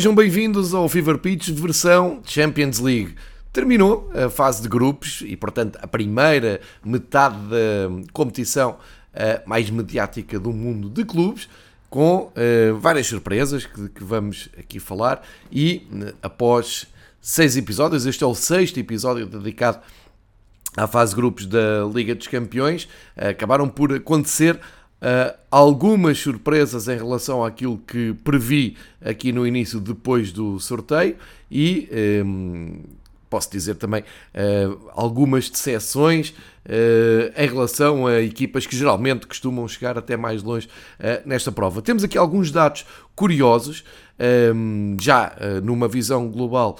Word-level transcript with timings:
Sejam 0.00 0.14
bem-vindos 0.14 0.72
ao 0.72 0.88
Fever 0.88 1.18
Pitch 1.18 1.50
versão 1.50 2.22
Champions 2.24 2.78
League. 2.78 3.16
Terminou 3.52 4.10
a 4.14 4.30
fase 4.30 4.62
de 4.62 4.66
grupos 4.66 5.22
e, 5.26 5.36
portanto, 5.36 5.78
a 5.82 5.86
primeira 5.86 6.58
metade 6.82 7.36
da 7.36 8.10
competição 8.10 8.78
mais 9.44 9.68
mediática 9.68 10.40
do 10.40 10.54
mundo 10.54 10.88
de 10.88 11.04
clubes, 11.04 11.50
com 11.90 12.32
uh, 12.32 12.78
várias 12.78 13.08
surpresas 13.08 13.66
que, 13.66 14.02
vamos 14.02 14.48
aqui 14.58 14.80
falar. 14.80 15.20
E 15.52 15.86
após 16.22 16.86
seis 17.20 17.54
episódios, 17.58 18.06
este 18.06 18.24
é 18.24 18.26
o 18.26 18.34
sexto 18.34 18.80
episódio 18.80 19.26
dedicado 19.26 19.80
à 20.78 20.86
fase 20.86 21.10
de 21.10 21.16
grupos 21.16 21.44
da 21.44 21.84
Liga 21.94 22.14
dos 22.14 22.26
Campeões, 22.26 22.88
acabaram 23.14 23.68
por 23.68 23.92
acontecer 23.92 24.58
Uh, 25.00 25.34
algumas 25.50 26.18
surpresas 26.18 26.86
em 26.86 26.96
relação 26.96 27.42
àquilo 27.42 27.78
que 27.78 28.12
previ 28.22 28.76
aqui 29.02 29.32
no 29.32 29.46
início, 29.46 29.80
depois 29.80 30.30
do 30.30 30.60
sorteio, 30.60 31.16
e 31.50 31.88
um, 32.22 32.82
posso 33.30 33.50
dizer 33.50 33.76
também 33.76 34.02
uh, 34.02 34.90
algumas 34.92 35.48
decepções 35.48 36.34
uh, 36.66 37.32
em 37.34 37.48
relação 37.48 38.06
a 38.06 38.20
equipas 38.20 38.66
que 38.66 38.76
geralmente 38.76 39.26
costumam 39.26 39.66
chegar 39.66 39.96
até 39.96 40.18
mais 40.18 40.42
longe 40.42 40.68
nesta 41.24 41.50
prova. 41.50 41.80
Temos 41.80 42.04
aqui 42.04 42.18
alguns 42.18 42.50
dados 42.50 42.84
curiosos. 43.14 43.84
Um, 44.54 44.98
já 45.00 45.34
numa 45.64 45.88
visão 45.88 46.28
global, 46.28 46.78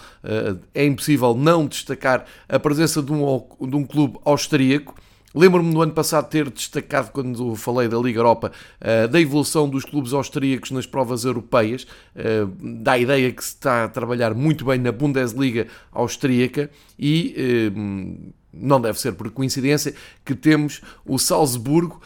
é 0.74 0.84
impossível 0.84 1.34
não 1.34 1.66
destacar 1.66 2.26
a 2.46 2.58
presença 2.58 3.00
de 3.00 3.10
um, 3.10 3.42
de 3.62 3.76
um 3.76 3.82
clube 3.82 4.18
austríaco 4.26 4.94
Lembro-me 5.34 5.72
no 5.72 5.80
ano 5.80 5.92
passado 5.92 6.28
ter 6.28 6.50
destacado, 6.50 7.12
quando 7.12 7.54
falei 7.54 7.88
da 7.88 7.96
Liga 7.98 8.18
Europa, 8.18 8.50
uh, 8.80 9.08
da 9.08 9.20
evolução 9.20 9.68
dos 9.68 9.84
clubes 9.84 10.12
austríacos 10.12 10.72
nas 10.72 10.86
provas 10.86 11.24
europeias. 11.24 11.86
Uh, 12.16 12.46
dá 12.80 12.92
a 12.92 12.98
ideia 12.98 13.30
que 13.30 13.44
se 13.44 13.50
está 13.50 13.84
a 13.84 13.88
trabalhar 13.88 14.34
muito 14.34 14.64
bem 14.64 14.78
na 14.78 14.90
Bundesliga 14.90 15.68
austríaca 15.92 16.68
e 16.98 17.70
uh, 17.72 18.32
não 18.52 18.80
deve 18.80 18.98
ser 18.98 19.12
por 19.12 19.30
coincidência 19.30 19.94
que 20.24 20.34
temos 20.34 20.80
o 21.06 21.18
Salzburgo. 21.18 22.00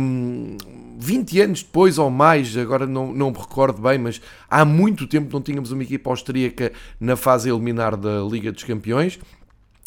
Um, 0.00 0.56
20 1.00 1.40
anos 1.40 1.62
depois 1.62 1.98
ou 1.98 2.10
mais, 2.10 2.56
agora 2.56 2.86
não, 2.86 3.12
não 3.12 3.30
me 3.30 3.38
recordo 3.38 3.80
bem, 3.82 3.98
mas 3.98 4.20
há 4.48 4.64
muito 4.64 5.06
tempo 5.06 5.32
não 5.32 5.42
tínhamos 5.42 5.72
uma 5.72 5.82
equipa 5.82 6.10
austríaca 6.10 6.72
na 7.00 7.16
fase 7.16 7.50
eliminar 7.50 7.96
da 7.96 8.20
Liga 8.22 8.52
dos 8.52 8.64
Campeões. 8.64 9.18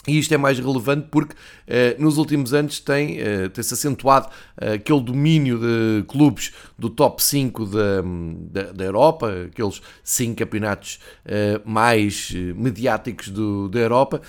E 0.08 0.18
isto 0.18 0.34
é 0.34 0.38
mais 0.38 0.58
relevante 0.58 1.08
porque 1.12 1.36
uh, 1.36 2.02
nos 2.02 2.18
últimos 2.18 2.56
anos 2.56 2.80
tem, 2.80 3.20
uh, 3.20 3.50
tem-se 3.50 3.76
acentuado 3.76 4.28
uh, 4.60 4.74
aquele 4.74 5.00
domínio 5.00 5.60
de 5.60 6.04
clubes 6.08 6.52
do 6.78 6.90
top 6.90 7.24
5 7.24 7.66
da, 7.68 8.02
da, 8.50 8.72
da 8.72 8.84
Europa, 8.84 9.32
aqueles 9.46 9.80
5 10.04 10.36
campeonatos 10.36 11.00
mais 11.64 12.32
mediáticos 12.56 13.30
do, 13.30 13.70
da 13.70 13.80
Europa, 13.80 14.20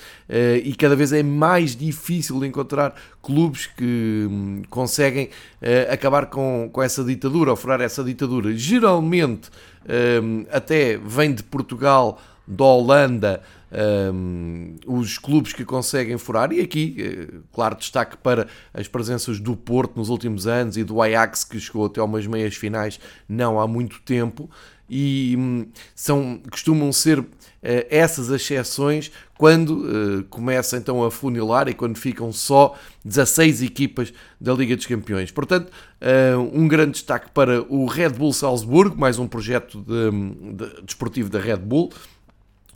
e 0.62 0.74
cada 0.74 0.94
vez 0.94 1.14
é 1.14 1.22
mais 1.22 1.74
difícil 1.74 2.44
encontrar 2.44 2.94
clubes 3.22 3.66
que 3.66 4.26
um, 4.30 4.62
conseguem 4.68 5.30
acabar 5.90 6.26
com, 6.26 6.68
com 6.70 6.82
essa 6.82 7.02
ditadura, 7.02 7.52
ou 7.52 7.56
furar 7.56 7.80
essa 7.80 8.04
ditadura. 8.04 8.54
Geralmente 8.54 9.48
até 10.50 10.96
vem 10.96 11.34
de 11.34 11.42
Portugal, 11.42 12.20
da 12.46 12.64
Holanda 12.64 13.42
um, 13.72 14.76
os 14.86 15.18
clubes 15.18 15.52
que 15.52 15.64
conseguem 15.64 16.18
furar, 16.18 16.52
e 16.52 16.60
aqui, 16.60 16.96
eh, 16.98 17.38
claro, 17.52 17.76
destaque 17.76 18.16
para 18.18 18.46
as 18.74 18.86
presenças 18.86 19.40
do 19.40 19.56
Porto 19.56 19.96
nos 19.96 20.10
últimos 20.10 20.46
anos 20.46 20.76
e 20.76 20.84
do 20.84 21.00
Ajax, 21.00 21.44
que 21.44 21.58
chegou 21.58 21.86
até 21.86 22.02
umas 22.02 22.26
meias 22.26 22.54
finais 22.54 23.00
não 23.26 23.58
há 23.58 23.66
muito 23.66 24.00
tempo, 24.02 24.50
e 24.88 25.34
hum, 25.38 25.66
são, 25.94 26.42
costumam 26.50 26.92
ser 26.92 27.24
essas 27.62 28.30
as 28.30 28.42
exceções 28.42 29.12
quando 29.38 29.70
uh, 29.70 30.24
começa 30.24 30.76
então 30.76 31.02
a 31.04 31.10
funilar 31.10 31.68
e 31.68 31.74
quando 31.74 31.96
ficam 31.96 32.32
só 32.32 32.76
16 33.04 33.62
equipas 33.62 34.12
da 34.40 34.52
Liga 34.52 34.76
dos 34.76 34.86
Campeões. 34.86 35.30
Portanto, 35.30 35.70
uh, 35.70 36.40
um 36.52 36.66
grande 36.66 36.92
destaque 36.92 37.30
para 37.30 37.62
o 37.62 37.86
Red 37.86 38.10
Bull 38.10 38.32
Salzburgo, 38.32 38.98
mais 38.98 39.18
um 39.18 39.28
projeto 39.28 39.80
de, 39.80 40.10
de, 40.54 40.82
desportivo 40.82 41.30
da 41.30 41.38
Red 41.38 41.58
Bull, 41.58 41.92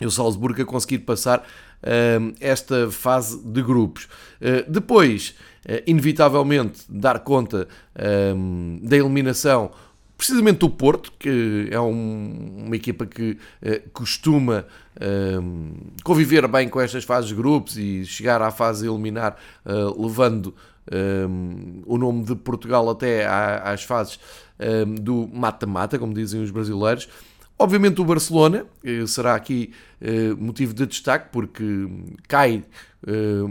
e 0.00 0.06
o 0.06 0.10
Salzburgo 0.10 0.60
a 0.60 0.64
conseguir 0.64 0.98
passar 0.98 1.46
esta 2.40 2.90
fase 2.90 3.40
de 3.42 3.62
grupos. 3.62 4.08
Depois, 4.66 5.34
inevitavelmente, 5.86 6.80
dar 6.88 7.20
conta 7.20 7.68
da 8.82 8.96
eliminação 8.96 9.70
precisamente 10.16 10.58
do 10.58 10.70
Porto, 10.70 11.12
que 11.18 11.68
é 11.70 11.80
um, 11.80 12.64
uma 12.66 12.76
equipa 12.76 13.04
que 13.06 13.38
costuma 13.92 14.64
conviver 16.02 16.48
bem 16.48 16.68
com 16.68 16.80
estas 16.80 17.04
fases 17.04 17.28
de 17.28 17.34
grupos 17.34 17.76
e 17.76 18.04
chegar 18.06 18.40
à 18.40 18.50
fase 18.50 18.88
eliminar 18.88 19.36
levando 19.98 20.54
um, 21.28 21.82
o 21.84 21.98
nome 21.98 22.24
de 22.24 22.34
Portugal 22.34 22.88
até 22.88 23.26
às 23.26 23.82
fases 23.82 24.18
um, 24.58 24.94
do 24.94 25.28
mata-mata, 25.32 25.98
como 25.98 26.14
dizem 26.14 26.42
os 26.42 26.50
brasileiros. 26.50 27.08
Obviamente 27.58 28.00
o 28.02 28.04
Barcelona 28.04 28.66
será 29.06 29.34
aqui 29.34 29.72
eh, 29.98 30.34
motivo 30.38 30.74
de 30.74 30.84
destaque 30.84 31.30
porque 31.32 31.88
cai 32.28 32.56
eh, 32.56 32.62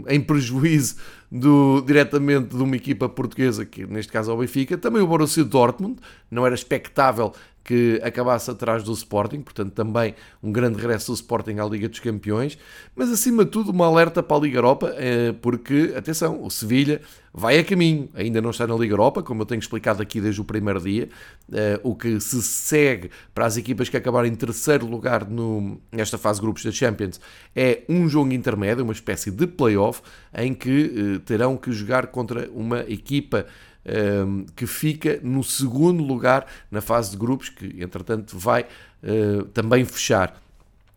em 0.08 0.22
prejuízo 0.22 0.96
do, 1.32 1.82
diretamente 1.82 2.56
de 2.56 2.62
uma 2.62 2.76
equipa 2.76 3.08
portuguesa, 3.08 3.66
que 3.66 3.86
neste 3.86 4.12
caso 4.12 4.32
é 4.32 4.34
o 4.34 4.38
Benfica. 4.38 4.78
Também 4.78 5.02
o 5.02 5.08
Borussia 5.08 5.44
Dortmund, 5.44 5.98
não 6.30 6.46
era 6.46 6.56
expectável 6.56 7.34
que 7.66 8.00
acabasse 8.04 8.52
atrás 8.52 8.84
do 8.84 8.94
Sporting, 8.94 9.42
portanto 9.42 9.74
também 9.74 10.14
um 10.42 10.52
grande 10.52 10.78
regresso 10.78 11.12
do 11.12 11.16
Sporting 11.16 11.58
à 11.58 11.66
Liga 11.66 11.90
dos 11.90 12.00
Campeões, 12.00 12.60
mas 12.96 13.12
acima 13.12 13.44
de 13.44 13.50
tudo 13.50 13.72
uma 13.72 13.88
alerta 13.88 14.22
para 14.22 14.38
a 14.38 14.40
Liga 14.40 14.60
Europa, 14.60 14.94
eh, 14.96 15.34
porque, 15.42 15.92
atenção, 15.98 16.44
o 16.44 16.50
Sevilha 16.52 17.02
vai 17.34 17.58
a 17.58 17.64
caminho, 17.64 18.08
ainda 18.14 18.40
não 18.40 18.52
está 18.52 18.68
na 18.68 18.76
Liga 18.76 18.94
Europa, 18.94 19.24
como 19.24 19.42
eu 19.42 19.46
tenho 19.48 19.60
explicado 19.60 20.00
aqui 20.00 20.22
desde 20.22 20.40
o 20.40 20.44
primeiro 20.44 20.80
dia, 20.80 21.10
eh, 21.52 21.80
o 21.82 21.96
que 21.96 22.20
se 22.22 22.40
segue 22.44 23.10
para 23.34 23.48
as 23.48 23.58
equipas 23.58 23.90
que 23.90 23.98
acabaram 23.98 24.28
em 24.28 24.36
terceiro 24.36 24.86
lugar 24.86 25.28
no, 25.28 25.82
nesta 25.92 26.20
fase 26.20 26.40
de 26.40 26.46
grupos 26.46 26.64
da 26.64 26.72
Champions 26.72 27.20
é 27.56 27.82
um 27.90 28.08
jogo 28.08 28.32
intermédio, 28.32 28.84
uma 28.84 28.94
espécie 28.94 29.32
de 29.32 29.48
playoff, 29.48 30.04
em 30.38 30.54
que 30.54 31.16
eh, 31.16 31.20
terão 31.26 31.58
que 31.58 31.72
jogar 31.72 32.08
contra 32.08 32.48
uma 32.52 32.82
equipa 32.82 33.48
Ehm, 33.88 34.46
que 34.56 34.66
fica 34.66 35.20
no 35.22 35.44
segundo 35.44 36.04
lugar 36.04 36.48
na 36.72 36.82
fase 36.82 37.12
de 37.12 37.18
grupos, 37.18 37.50
que 37.50 37.76
entretanto 37.80 38.36
vai 38.36 38.66
eh, 39.04 39.46
também 39.54 39.86
fechar. 39.86 40.42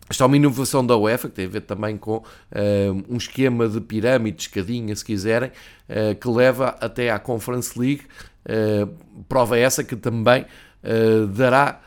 Esta 0.08 0.24
é 0.24 0.26
uma 0.26 0.38
inovação 0.38 0.86
da 0.86 0.96
UEFA, 0.96 1.28
que 1.28 1.34
tem 1.34 1.44
a 1.44 1.48
ver 1.50 1.60
também 1.60 1.98
com 1.98 2.16
uh, 2.16 2.24
um 3.10 3.18
esquema 3.18 3.68
de 3.68 3.78
pirâmide, 3.78 4.40
escadinha, 4.40 4.96
se 4.96 5.04
quiserem, 5.04 5.50
uh, 5.50 6.14
que 6.18 6.26
leva 6.26 6.68
até 6.80 7.10
à 7.10 7.18
Conference 7.18 7.78
League. 7.78 8.04
Uh, 8.46 8.86
prova 9.28 9.58
essa 9.58 9.84
que 9.84 9.94
também 9.94 10.46
dará 11.34 11.80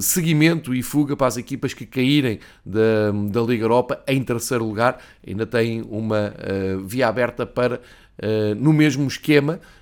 seguimento 0.00 0.74
e 0.74 0.82
fuga 0.82 1.16
para 1.16 1.28
as 1.28 1.36
equipas 1.36 1.72
que 1.72 1.86
caírem 1.86 2.40
da, 2.64 3.12
da 3.30 3.40
Liga 3.40 3.64
Europa 3.64 4.02
em 4.06 4.22
terceiro 4.22 4.66
lugar. 4.66 4.98
Ainda 5.26 5.46
tem 5.46 5.80
uma 5.88 6.34
via 6.84 7.06
aberta 7.06 7.46
para, 7.46 7.80
no 8.58 8.72
mesmo 8.72 9.06
esquema, 9.06 9.54
eh, 9.54 9.75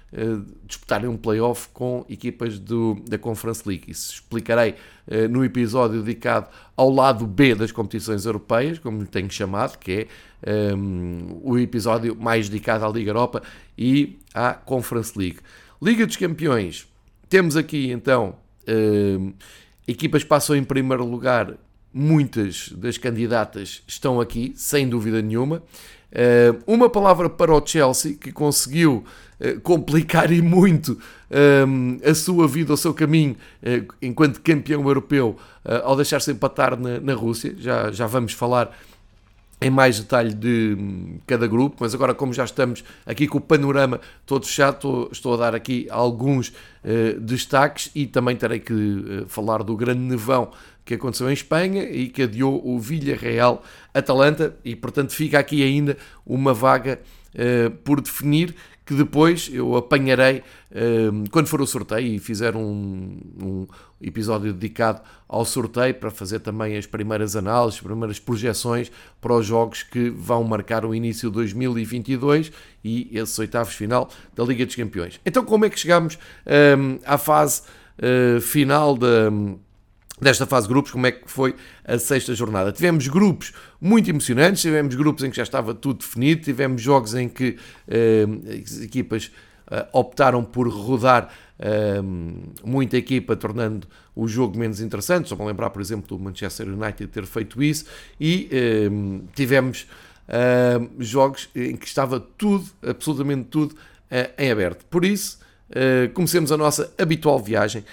disputarem 0.64 1.08
um 1.08 1.16
playoff 1.16 1.68
com 1.72 2.04
equipas 2.08 2.58
do, 2.58 2.96
da 3.08 3.18
Conference 3.18 3.68
League. 3.68 3.90
Isso 3.90 4.14
explicarei 4.14 4.74
uh, 5.08 5.28
no 5.28 5.44
episódio 5.44 6.02
dedicado 6.02 6.48
ao 6.76 6.90
lado 6.90 7.26
B 7.26 7.54
das 7.54 7.72
competições 7.72 8.24
europeias, 8.24 8.78
como 8.78 9.04
tenho 9.06 9.30
chamado, 9.30 9.78
que 9.78 10.08
é 10.44 10.74
um, 10.74 11.30
ehm, 11.30 11.40
o 11.42 11.58
episódio 11.58 12.14
mais 12.14 12.48
dedicado 12.48 12.84
à 12.84 12.88
Liga 12.88 13.10
Europa 13.10 13.42
e 13.76 14.18
à 14.32 14.54
Conference 14.54 15.18
League. 15.18 15.38
Liga 15.82 16.06
dos 16.06 16.16
Campeões, 16.16 16.86
temos 17.28 17.56
aqui 17.56 17.90
então 17.90 18.36
uh, 18.68 19.34
equipas 19.86 20.22
que 20.22 20.28
passam 20.28 20.54
em 20.54 20.64
primeiro 20.64 21.04
lugar, 21.04 21.54
muitas 21.94 22.70
das 22.70 22.98
candidatas 22.98 23.82
estão 23.86 24.20
aqui, 24.20 24.52
sem 24.56 24.88
dúvida 24.88 25.22
nenhuma. 25.22 25.62
Uh, 26.12 26.62
uma 26.66 26.90
palavra 26.90 27.30
para 27.30 27.52
o 27.52 27.64
Chelsea, 27.64 28.14
que 28.14 28.32
conseguiu 28.32 29.04
uh, 29.40 29.60
complicar 29.60 30.30
e 30.32 30.42
muito 30.42 30.98
um, 31.66 31.98
a 32.04 32.14
sua 32.14 32.46
vida, 32.46 32.72
o 32.72 32.76
seu 32.76 32.92
caminho 32.92 33.36
enquanto 34.02 34.40
campeão 34.40 34.82
europeu, 34.82 35.36
ao 35.82 35.96
deixar-se 35.96 36.30
empatar 36.30 36.78
na, 36.78 37.00
na 37.00 37.14
Rússia. 37.14 37.54
Já, 37.58 37.90
já 37.90 38.06
vamos 38.06 38.32
falar 38.32 38.76
em 39.60 39.70
mais 39.70 39.98
detalhe 39.98 40.34
de 40.34 40.76
hum, 40.78 41.18
cada 41.26 41.46
grupo, 41.46 41.76
mas 41.80 41.94
agora, 41.94 42.14
como 42.14 42.34
já 42.34 42.44
estamos 42.44 42.84
aqui 43.06 43.26
com 43.26 43.38
o 43.38 43.40
panorama 43.40 43.98
todo 44.26 44.44
fechado, 44.44 44.74
estou, 44.74 45.08
estou 45.10 45.34
a 45.34 45.36
dar 45.38 45.54
aqui 45.54 45.86
alguns 45.90 46.48
uh, 46.48 47.18
destaques 47.18 47.90
e 47.94 48.06
também 48.06 48.36
terei 48.36 48.58
que 48.58 48.72
uh, 48.72 49.26
falar 49.26 49.62
do 49.62 49.74
grande 49.74 50.00
nevão 50.00 50.50
que 50.84 50.94
aconteceu 50.94 51.30
em 51.30 51.32
Espanha 51.32 51.84
e 51.84 52.08
que 52.08 52.22
adiou 52.22 52.60
o 52.64 52.78
Villarreal 52.78 53.62
Atalanta 53.92 54.56
e, 54.64 54.76
portanto, 54.76 55.12
fica 55.12 55.38
aqui 55.38 55.62
ainda 55.62 55.96
uma 56.26 56.52
vaga 56.52 57.00
uh, 57.34 57.70
por 57.78 58.00
definir 58.00 58.54
que 58.86 58.94
depois 58.94 59.50
eu 59.52 59.76
apanharei 59.76 60.42
uh, 60.70 61.30
quando 61.30 61.46
for 61.46 61.60
o 61.60 61.66
sorteio 61.66 62.06
e 62.06 62.18
fizer 62.18 62.54
um, 62.54 63.18
um, 63.40 63.66
episódio 64.00 64.52
dedicado 64.52 65.00
ao 65.26 65.44
sorteio 65.44 65.94
para 65.94 66.10
fazer 66.10 66.40
também 66.40 66.76
as 66.76 66.84
primeiras 66.84 67.34
análises, 67.34 67.80
as 67.80 67.86
primeiras 67.86 68.18
projeções 68.18 68.92
para 69.20 69.32
os 69.32 69.46
jogos 69.46 69.82
que 69.82 70.10
vão 70.10 70.44
marcar 70.44 70.84
o 70.84 70.94
início 70.94 71.30
de 71.30 71.34
2022 71.36 72.52
e 72.84 73.08
esses 73.16 73.38
oitavos 73.38 73.72
final 73.74 74.10
da 74.34 74.44
Liga 74.44 74.66
dos 74.66 74.76
Campeões. 74.76 75.18
Então, 75.24 75.44
como 75.44 75.64
é 75.64 75.70
que 75.70 75.80
chegamos 75.80 76.18
um, 76.78 76.98
à 77.06 77.16
fase 77.16 77.62
uh, 77.98 78.40
final 78.40 78.96
da 78.96 79.30
desta 80.20 80.46
fase 80.46 80.66
de 80.66 80.72
grupos, 80.72 80.92
como 80.92 81.06
é 81.06 81.12
que 81.12 81.30
foi 81.30 81.54
a 81.84 81.98
sexta 81.98 82.34
jornada. 82.34 82.72
Tivemos 82.72 83.08
grupos 83.08 83.52
muito 83.80 84.08
emocionantes, 84.08 84.62
tivemos 84.62 84.94
grupos 84.94 85.24
em 85.24 85.30
que 85.30 85.36
já 85.36 85.42
estava 85.42 85.74
tudo 85.74 85.98
definido, 85.98 86.42
tivemos 86.42 86.80
jogos 86.80 87.14
em 87.14 87.28
que 87.28 87.56
eh, 87.88 88.26
as 88.64 88.80
equipas 88.80 89.32
eh, 89.70 89.86
optaram 89.92 90.44
por 90.44 90.68
rodar 90.68 91.30
eh, 91.58 92.00
muita 92.64 92.96
equipa, 92.96 93.34
tornando 93.34 93.88
o 94.14 94.28
jogo 94.28 94.58
menos 94.58 94.80
interessante. 94.80 95.28
Só 95.28 95.36
para 95.36 95.46
lembrar, 95.46 95.70
por 95.70 95.82
exemplo, 95.82 96.16
do 96.16 96.22
Manchester 96.22 96.68
United 96.68 97.08
ter 97.08 97.26
feito 97.26 97.62
isso, 97.62 97.86
e 98.20 98.48
eh, 98.52 98.88
tivemos 99.34 99.86
eh, 100.28 100.80
jogos 101.00 101.48
em 101.54 101.76
que 101.76 101.86
estava 101.86 102.20
tudo, 102.20 102.66
absolutamente 102.86 103.48
tudo, 103.48 103.74
eh, 104.10 104.30
em 104.38 104.50
aberto. 104.50 104.84
Por 104.86 105.04
isso, 105.04 105.42
comecemos 106.12 106.52
a 106.52 106.56
nossa 106.56 106.92
habitual 106.98 107.40
viagem 107.40 107.84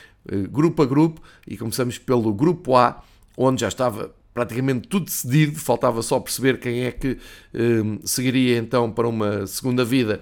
grupo 0.50 0.84
a 0.84 0.86
grupo, 0.86 1.22
e 1.48 1.58
começamos 1.58 1.98
pelo 1.98 2.34
grupo 2.34 2.76
A, 2.76 3.04
onde 3.38 3.62
já 3.62 3.68
estava 3.68 4.14
praticamente 4.34 4.88
tudo 4.88 5.06
decidido, 5.06 5.60
faltava 5.60 6.02
só 6.02 6.20
perceber 6.20 6.60
quem 6.60 6.84
é 6.84 6.92
que 6.92 7.18
um, 7.54 7.96
eh, 7.96 8.00
seguiria 8.06 8.58
então 8.58 8.90
para 8.90 9.08
uma 9.08 9.46
segunda 9.46 9.84
vida 9.84 10.22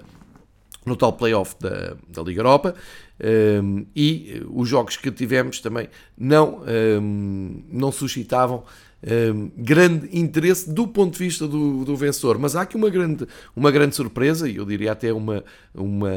no 0.86 0.96
tal 0.96 1.14
playoff 1.14 1.56
da, 1.60 1.96
da 2.08 2.24
Liga 2.24 2.40
Europa. 2.40 2.76
Um, 3.22 3.86
e 3.94 4.42
os 4.50 4.70
jogos 4.70 4.96
que 4.96 5.12
tivemos 5.12 5.60
também 5.60 5.90
não, 6.18 6.64
um, 7.02 7.64
não 7.70 7.92
suscitavam 7.92 8.64
um, 9.04 9.52
grande 9.58 10.10
interesse 10.18 10.70
do 10.70 10.88
ponto 10.88 11.14
de 11.14 11.20
vista 11.20 11.48
do, 11.48 11.86
do, 11.86 11.96
vencedor. 11.96 12.38
Mas 12.38 12.56
há 12.56 12.62
aqui 12.62 12.76
uma 12.76 12.90
grande, 12.90 13.28
uma 13.56 13.72
grande 13.72 13.96
surpresa, 13.96 14.50
e 14.50 14.58
eu 14.58 14.66
diria 14.66 14.92
até 14.92 15.14
uma, 15.14 15.44
uma, 15.74 16.12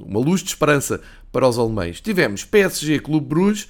uma 0.00 0.20
luz 0.20 0.42
de 0.42 0.48
esperança 0.48 1.00
para 1.30 1.48
os 1.48 1.58
alemães. 1.58 2.00
Tivemos 2.00 2.44
PSG 2.44 2.98
Clube 3.00 3.26
Bruges, 3.26 3.68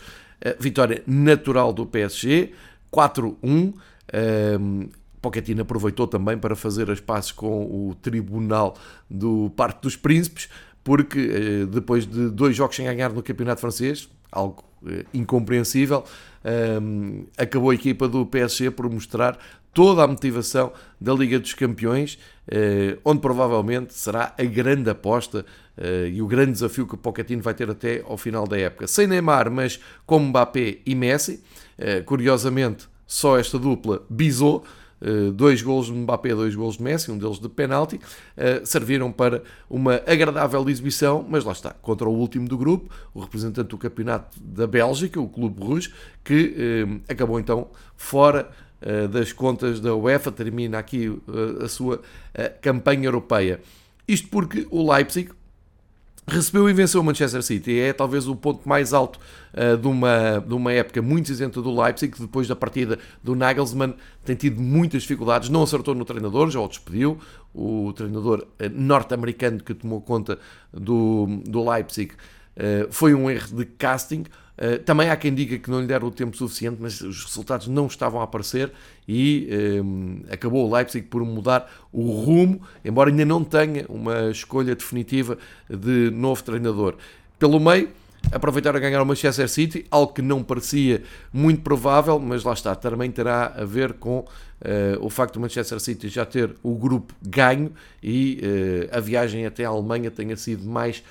vitória 0.59 1.03
natural 1.07 1.73
do 1.73 1.85
PSG, 1.85 2.53
4-1. 2.93 3.75
Um, 4.13 4.89
Pochettino 5.21 5.63
aproveitou 5.63 6.07
também 6.07 6.39
para 6.39 6.57
fazer 6.57 6.91
as 6.91 7.01
pazes 7.01 7.31
com 7.31 7.65
o 7.65 7.95
Tribunal 8.01 8.77
do 9.09 9.53
Parque 9.55 9.83
dos 9.83 9.97
Príncipes, 9.97 10.49
porque 10.83 11.19
eh, 11.19 11.67
depois 11.67 12.07
de 12.07 12.31
dois 12.31 12.57
jogos 12.57 12.77
sem 12.77 12.87
ganhar 12.87 13.13
no 13.13 13.23
Campeonato 13.23 13.61
Francês, 13.61 14.09
algo 14.33 14.65
eh, 14.87 15.05
incompreensível, 15.13 16.05
um, 16.45 17.27
acabou 17.37 17.71
a 17.71 17.75
equipa 17.75 18.09
do 18.09 18.25
PSG 18.25 18.71
por 18.71 18.89
mostrar 18.91 19.39
toda 19.73 20.03
a 20.03 20.07
motivação 20.07 20.73
da 21.01 21.13
Liga 21.13 21.39
dos 21.39 21.55
Campeões, 21.55 22.19
uh, 22.49 22.99
onde 23.05 23.21
provavelmente 23.21 23.95
será 23.95 24.35
a 24.37 24.45
grande 24.45 24.91
aposta 24.91 25.45
uh, 25.79 26.07
e 26.07 26.21
o 26.21 26.27
grande 26.27 26.53
desafio 26.53 26.87
que 26.87 26.95
o 26.95 26.99
Pochettino 26.99 27.43
vai 27.43 27.55
ter 27.55 27.71
até 27.71 28.03
ao 28.07 28.17
final 28.17 28.47
da 28.47 28.59
época. 28.59 28.87
Sem 28.87 29.07
Neymar, 29.07 29.51
mas 29.51 29.81
com 30.07 30.19
Mbappé 30.19 30.79
e 30.85 30.95
Messi, 30.95 31.43
uh, 31.79 32.05
curiosamente 32.05 32.89
só 33.11 33.37
esta 33.39 33.59
dupla 33.59 34.05
bisou, 34.09 34.63
eh, 34.65 34.71
dois 35.35 35.63
golos 35.63 35.87
de 35.87 35.93
Mbappé, 35.93 36.35
dois 36.35 36.55
golos 36.55 36.77
de 36.77 36.83
Messi, 36.83 37.11
um 37.11 37.19
deles 37.19 37.39
de 37.39 37.49
penalti, 37.49 37.97
uh, 37.97 38.65
serviram 38.65 39.11
para 39.11 39.43
uma 39.69 39.97
agradável 40.07 40.69
exibição, 40.69 41.25
mas 41.29 41.45
lá 41.45 41.53
está, 41.53 41.71
contra 41.71 42.09
o 42.09 42.13
último 42.13 42.47
do 42.47 42.59
grupo, 42.59 42.91
o 43.15 43.21
representante 43.21 43.69
do 43.69 43.79
campeonato 43.79 44.39
da 44.41 44.67
Bélgica, 44.67 45.21
o 45.21 45.29
Clube 45.29 45.63
Rouge, 45.63 45.93
que 46.23 46.55
uh, 46.87 47.01
acabou 47.09 47.41
então 47.41 47.69
fora 47.97 48.51
das 49.13 49.31
contas 49.31 49.79
da 49.79 49.95
UEFA, 49.95 50.33
termina 50.33 50.79
aqui 50.79 51.15
a 51.63 51.69
sua 51.69 52.01
campanha 52.63 53.09
europeia. 53.09 53.61
Isto 54.09 54.29
porque 54.29 54.67
o 54.71 54.91
Leipzig 54.91 55.31
recebeu 56.27 56.69
e 56.69 56.73
venceu 56.73 57.01
o 57.01 57.05
Manchester 57.05 57.43
City. 57.43 57.79
É 57.79 57.93
talvez 57.93 58.29
o 58.29 58.37
ponto 58.37 58.69
mais 58.69 58.93
alto 58.93 59.19
uh, 59.55 59.77
de, 59.77 59.87
uma, 59.87 60.39
de 60.47 60.55
uma 60.55 60.73
época 60.73 61.03
muito 61.03 61.29
cinzenta 61.29 61.61
do 61.61 61.81
Leipzig, 61.81 62.19
depois 62.19 62.47
da 62.47 62.57
partida 62.57 62.99
do 63.23 63.35
Nagelsmann 63.35 63.95
tem 64.25 64.37
tido 64.37 64.61
muitas 64.61 65.03
dificuldades, 65.03 65.49
não 65.49 65.63
acertou 65.63 65.95
no 65.95 66.05
treinador, 66.05 66.51
já 66.51 66.61
o 66.61 66.69
despediu, 66.69 67.19
o 67.55 67.93
treinador 67.93 68.41
uh, 68.41 68.71
norte-americano 68.73 69.63
que 69.63 69.75
tomou 69.75 70.01
conta 70.01 70.39
do, 70.73 71.27
do 71.45 71.69
Leipzig 71.69 72.13
uh, 72.13 72.93
foi 72.93 73.15
um 73.15 73.31
erro 73.31 73.57
de 73.57 73.65
casting. 73.65 74.25
Uh, 74.61 74.79
também 74.81 75.09
há 75.09 75.17
quem 75.17 75.33
diga 75.33 75.59
que 75.59 75.71
não 75.71 75.81
lhe 75.81 75.87
deram 75.87 76.09
o 76.09 76.11
tempo 76.11 76.37
suficiente, 76.37 76.77
mas 76.79 77.01
os 77.01 77.25
resultados 77.25 77.67
não 77.67 77.87
estavam 77.87 78.21
a 78.21 78.25
aparecer 78.25 78.71
e 79.09 79.49
um, 79.83 80.21
acabou 80.31 80.69
o 80.69 80.75
Leipzig 80.75 81.07
por 81.07 81.25
mudar 81.25 81.71
o 81.91 82.11
rumo, 82.11 82.61
embora 82.85 83.09
ainda 83.09 83.25
não 83.25 83.43
tenha 83.43 83.87
uma 83.89 84.31
escolha 84.31 84.77
definitiva 84.77 85.39
de 85.69 86.11
novo 86.11 86.45
treinador. 86.45 86.97
Pelo 87.39 87.59
meio, 87.59 87.89
aproveitaram 88.31 88.77
a 88.77 88.81
ganhar 88.81 89.01
o 89.01 89.07
Manchester 89.07 89.49
City, 89.49 89.87
algo 89.91 90.13
que 90.13 90.21
não 90.21 90.43
parecia 90.43 91.05
muito 91.33 91.63
provável, 91.63 92.19
mas 92.19 92.45
lá 92.45 92.53
está, 92.53 92.75
também 92.75 93.11
terá 93.11 93.55
a 93.57 93.65
ver 93.65 93.95
com 93.95 94.19
uh, 94.19 94.27
o 95.01 95.09
facto 95.09 95.35
do 95.35 95.41
Manchester 95.41 95.81
City 95.81 96.11
já 96.11 96.27
ter 96.27 96.55
o 96.63 96.75
grupo 96.75 97.15
ganho 97.23 97.73
e 98.03 98.43
uh, 98.93 98.99
a 98.99 99.01
viagem 99.01 99.47
até 99.47 99.65
a 99.65 99.71
Alemanha 99.71 100.11
tenha 100.11 100.37
sido 100.37 100.67
mais 100.69 101.03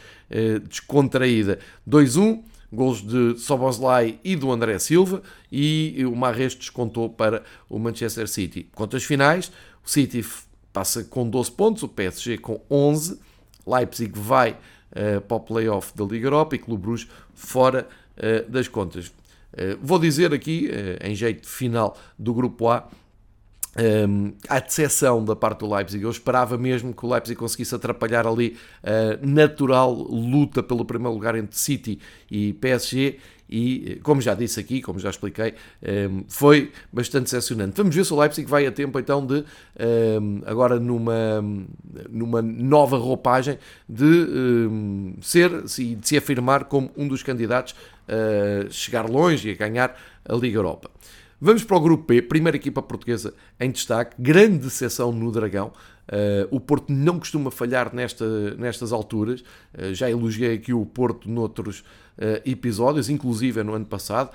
descontraída. 0.70 1.58
2-1 1.89 2.44
gols 2.72 3.02
de 3.02 3.38
Soboslai 3.40 4.20
e 4.24 4.36
do 4.36 4.52
André 4.52 4.78
Silva 4.80 5.22
e 5.52 6.04
o 6.06 6.16
Marres 6.16 6.56
descontou 6.56 7.10
para 7.10 7.44
o 7.70 7.80
Manchester 7.80 8.28
City. 8.28 8.68
Contas 8.74 9.04
finais, 9.04 9.52
o 9.86 9.90
City 9.90 10.26
passa 10.72 11.04
com 11.04 11.28
12 11.30 11.52
pontos, 11.52 11.84
o 11.84 11.88
PSG 11.88 12.38
com 12.38 12.62
11, 12.70 13.20
Leipzig 13.66 14.12
vai 14.18 14.52
uh, 14.52 15.22
para 15.22 15.38
o 15.38 15.40
playoff 15.40 15.96
da 15.96 16.04
Liga 16.04 16.28
Europa 16.28 16.56
e 16.56 16.60
Clube 16.60 16.84
Bruges 16.84 17.08
fora 17.34 17.88
uh, 18.18 18.50
das 18.50 18.68
contas. 18.68 19.08
Uh, 19.08 19.78
vou 19.82 19.98
dizer 19.98 20.34
aqui, 20.34 20.70
em 21.02 21.16
jeito 21.16 21.48
final 21.48 21.98
do 22.18 22.34
grupo 22.34 22.70
A, 22.70 22.88
um, 23.78 24.34
à 24.48 24.60
decepção 24.60 25.24
da 25.24 25.36
parte 25.36 25.60
do 25.60 25.74
Leipzig. 25.74 26.04
Eu 26.04 26.10
esperava 26.10 26.58
mesmo 26.58 26.94
que 26.94 27.06
o 27.06 27.10
Leipzig 27.10 27.38
conseguisse 27.38 27.76
atrapalhar 27.76 28.26
ali 28.26 28.58
a 28.84 29.26
natural 29.26 29.94
luta 29.94 30.64
pelo 30.64 30.84
primeiro 30.86 31.14
lugar 31.14 31.36
entre 31.36 31.58
City 31.58 32.00
e 32.30 32.54
PSG. 32.54 33.20
E, 33.52 34.00
como 34.04 34.22
já 34.22 34.36
disse 34.36 34.60
aqui, 34.60 34.80
como 34.80 35.00
já 35.00 35.10
expliquei, 35.10 35.56
um, 36.12 36.24
foi 36.28 36.72
bastante 36.94 37.24
decepcionante. 37.24 37.76
Vamos 37.76 37.96
ver 37.96 38.06
se 38.06 38.14
o 38.14 38.20
Leipzig 38.20 38.48
vai 38.48 38.68
a 38.68 38.72
tempo 38.72 39.00
então 39.00 39.26
de, 39.26 39.44
um, 40.22 40.42
agora 40.46 40.80
numa, 40.80 41.44
numa 42.08 42.44
nova 42.44 42.96
roupagem, 42.96 43.58
de 43.88 44.06
ser 45.22 45.52
e 45.80 45.96
de 45.96 46.08
se 46.08 46.16
afirmar 46.16 46.66
como 46.66 46.92
um 46.96 47.08
dos 47.08 47.24
candidatos 47.24 47.74
a 48.08 48.70
chegar 48.70 49.10
longe 49.10 49.50
e 49.50 49.52
a 49.52 49.56
ganhar 49.56 50.00
a 50.26 50.36
Liga 50.36 50.60
Europa. 50.60 50.92
Vamos 51.41 51.63
para 51.63 51.77
o 51.77 51.79
grupo 51.79 52.03
P, 52.03 52.22
primeira 52.22 52.58
equipa 52.58 52.81
portuguesa 52.81 53.34
em 53.58 53.72
destaque, 53.72 54.13
grande 54.19 54.58
decepção 54.58 55.12
no 55.13 55.31
Dragão. 55.31 55.72
Uh, 56.08 56.48
o 56.51 56.60
Porto 56.60 56.91
não 56.91 57.17
costuma 57.17 57.50
falhar 57.50 57.96
nesta, 57.96 58.55
nestas 58.55 58.91
alturas. 58.91 59.41
Uh, 59.74 59.93
já 59.93 60.10
elogiei 60.10 60.55
aqui 60.55 60.74
o 60.74 60.86
Porto 60.86 61.29
noutros 61.29 61.79
uh, 62.17 62.41
episódios, 62.46 63.10
inclusive 63.10 63.63
no 63.63 63.74
ano 63.74 63.86
passado, 63.86 64.31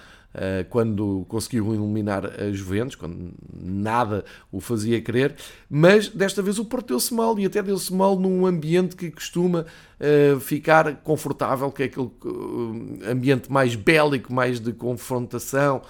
quando 0.68 1.24
conseguiu 1.28 1.72
eliminar 1.74 2.26
a 2.26 2.50
Juventus, 2.50 2.96
quando 2.96 3.32
nada 3.52 4.24
o 4.50 4.60
fazia 4.60 5.00
querer. 5.00 5.36
Mas 5.70 6.08
desta 6.08 6.42
vez 6.42 6.58
o 6.58 6.64
Porto 6.64 6.88
deu-se 6.88 7.14
mal 7.14 7.38
e 7.38 7.46
até 7.46 7.62
deu-se 7.62 7.92
mal 7.94 8.18
num 8.18 8.44
ambiente 8.46 8.96
que 8.96 9.10
costuma 9.10 9.64
ficar 10.40 10.96
confortável, 11.02 11.70
que 11.70 11.84
é 11.84 11.86
aquele 11.86 12.10
ambiente 13.08 13.50
mais 13.50 13.74
bélico, 13.74 14.32
mais 14.32 14.60
de 14.60 14.72
confrontação 14.72 15.82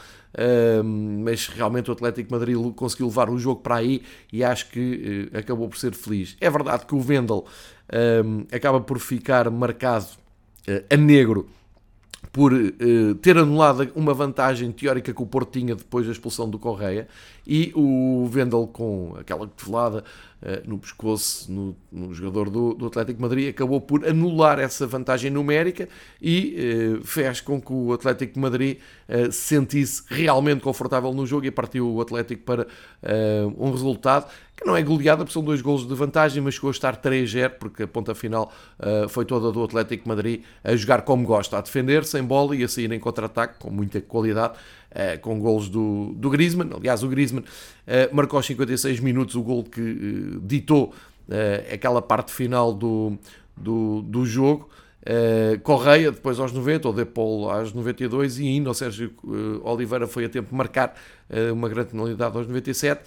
mas 0.85 1.47
realmente 1.47 1.91
o 1.91 1.93
Atlético 1.93 2.33
Madrid 2.33 2.57
conseguiu 2.75 3.07
levar 3.07 3.31
o 3.31 3.39
jogo 3.39 3.61
para 3.61 3.77
aí 3.77 4.03
e 4.33 4.43
acho 4.43 4.69
que 4.71 5.31
acabou 5.33 5.69
por 5.69 5.79
ser 5.79 5.95
feliz. 5.95 6.37
É 6.41 6.51
verdade 6.51 6.87
que 6.87 6.95
o 6.95 7.01
Vendel 7.01 7.45
acaba 8.53 8.81
por 8.81 8.99
ficar 8.99 9.51
marcado 9.51 10.07
a 10.91 10.97
negro 10.97 11.49
por 12.35 12.53
uh, 12.53 13.14
ter 13.23 13.38
anulado 13.38 13.88
uma 13.95 14.12
vantagem 14.12 14.73
teórica 14.73 15.14
que 15.14 15.23
o 15.23 15.26
Porto 15.26 15.53
tinha 15.53 15.76
depois 15.76 16.05
da 16.05 16.11
expulsão 16.11 16.50
do 16.50 16.59
Correia 16.59 17.07
e 17.47 17.71
o 17.76 18.26
Vendel 18.29 18.67
com 18.73 19.14
aquela 19.17 19.47
cotovelada 19.47 20.03
no 20.67 20.79
pescoço 20.79 21.51
no, 21.51 21.77
no 21.91 22.13
jogador 22.13 22.51
do, 22.51 22.75
do, 22.75 22.87
Atlético 22.87 23.23
Madrid 23.23 23.49
acabou 23.49 23.81
por 23.81 24.07
anular 24.07 24.59
essa 24.59 24.87
vantagem 24.87 25.31
numérica 25.31 25.89
e 26.21 26.99
uh, 27.01 27.05
fez 27.05 27.41
com 27.41 27.61
que 27.61 27.73
o 27.73 27.93
Atlético 27.93 28.39
Madrid 28.39 28.79
se 29.31 29.55
sentisse 29.55 30.03
realmente 30.09 30.61
confortável 30.61 31.13
no 31.13 31.27
jogo 31.27 31.47
e 31.47 31.51
partiu 31.51 31.91
o 31.91 32.01
Atlético 32.01 32.43
para 32.43 32.67
um 33.59 33.71
resultado 33.71 34.27
que 34.57 34.65
não 34.65 34.77
é 34.77 34.83
goleada, 34.83 35.25
porque 35.25 35.33
são 35.33 35.43
dois 35.43 35.61
golos 35.61 35.87
de 35.87 35.95
vantagem, 35.95 36.43
mas 36.43 36.55
chegou 36.55 36.69
a 36.69 36.71
estar 36.71 36.97
3-0, 36.97 37.51
porque 37.59 37.83
a 37.83 37.89
ponta 37.89 38.15
final 38.15 38.53
uh, 38.79 39.09
foi 39.09 39.25
toda 39.25 39.51
do 39.51 39.63
Atlético 39.65 40.09
Madrid 40.09 40.43
a 40.63 40.77
jogar 40.77 41.03
como 41.03 41.27
gosta, 41.27 41.59
a 41.59 41.61
defender, 41.61 42.05
sem 42.05 42.23
bola 42.23 42.55
e 42.55 42.63
a 42.63 42.69
sair 42.69 42.91
em 42.93 43.01
contra-ataque, 43.01 43.59
com 43.59 43.71
muita 43.71 44.01
qualidade, 44.01 44.55
uh, 44.95 45.19
com 45.21 45.39
golos 45.39 45.69
do, 45.69 46.15
do 46.17 46.31
Griezmann. 46.31 46.71
Aliás, 46.75 47.03
o 47.03 47.09
Griezmann 47.09 47.43
uh, 47.43 48.15
marcou 48.15 48.37
aos 48.37 48.47
56 48.47 49.01
minutos 49.01 49.35
o 49.35 49.43
gol 49.43 49.65
que 49.65 50.39
ditou 50.43 50.95
aquela 51.73 52.03
parte 52.03 52.31
final 52.31 52.71
do, 52.71 53.17
do, 53.57 54.03
do 54.03 54.27
jogo. 54.27 54.69
Uh, 55.05 55.61
Correia, 55.61 56.11
depois 56.11 56.41
aos 56.41 56.51
90, 56.51 56.89
ou 56.89 56.95
Depol 56.95 57.51
aos 57.51 57.75
92, 57.75 58.39
e 58.39 58.49
ainda 58.49 58.71
o 58.71 58.75
Sérgio 58.75 59.13
uh, 59.23 59.61
Oliveira 59.63 60.07
foi 60.07 60.25
a 60.25 60.29
tempo 60.31 60.49
de 60.49 60.55
marcar 60.55 60.95
uh, 61.29 61.53
uma 61.53 61.69
grande 61.69 61.91
penalidade 61.91 62.35
aos 62.35 62.47
97. 62.47 63.03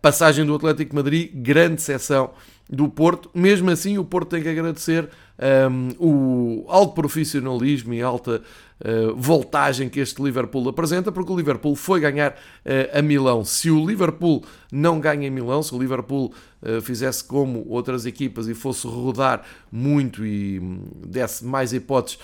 passagem 0.00 0.46
do 0.46 0.54
Atlético 0.54 0.90
de 0.90 0.96
Madrid, 0.96 1.30
grande 1.34 1.82
seção 1.82 2.30
do 2.70 2.88
Porto. 2.88 3.28
Mesmo 3.34 3.68
assim, 3.68 3.98
o 3.98 4.04
Porto 4.04 4.28
tem 4.28 4.42
que 4.42 4.48
agradecer 4.48 5.08
um, 5.38 5.88
o 5.98 6.64
alto 6.68 6.94
profissionalismo 6.94 7.92
e 7.92 8.00
alta 8.00 8.40
uh, 8.80 9.14
voltagem 9.16 9.88
que 9.88 10.00
este 10.00 10.22
Liverpool 10.22 10.68
apresenta, 10.68 11.10
porque 11.10 11.32
o 11.32 11.36
Liverpool 11.36 11.74
foi 11.74 12.00
ganhar 12.00 12.32
uh, 12.32 12.98
a 12.98 13.02
Milão. 13.02 13.44
Se 13.44 13.70
o 13.70 13.84
Liverpool 13.84 14.44
não 14.70 15.00
ganha 15.00 15.26
em 15.26 15.30
Milão, 15.30 15.62
se 15.62 15.74
o 15.74 15.78
Liverpool 15.78 16.32
uh, 16.62 16.80
fizesse 16.80 17.24
como 17.24 17.66
outras 17.68 18.06
equipas 18.06 18.48
e 18.48 18.54
fosse 18.54 18.86
rodar 18.86 19.42
muito 19.72 20.24
e 20.24 20.60
um, 20.60 20.78
desse 21.06 21.44
mais 21.44 21.72
hipóteses 21.72 22.18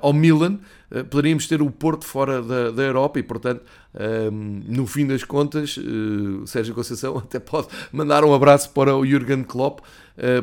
ao 0.00 0.12
Milan, 0.12 0.58
poderíamos 1.10 1.46
ter 1.46 1.60
o 1.60 1.70
Porto 1.70 2.04
fora 2.04 2.42
da, 2.42 2.70
da 2.70 2.82
Europa 2.82 3.18
e, 3.18 3.22
portanto, 3.22 3.62
um, 4.32 4.62
no 4.66 4.86
fim 4.86 5.06
das 5.06 5.22
contas, 5.22 5.78
Sérgio 6.46 6.74
Conceição 6.74 7.18
até 7.18 7.38
pode 7.38 7.68
mandar 7.92 8.24
um 8.24 8.32
abraço 8.32 8.70
para 8.70 8.96
o 8.96 9.04
Jürgen 9.04 9.44
Klopp 9.44 9.80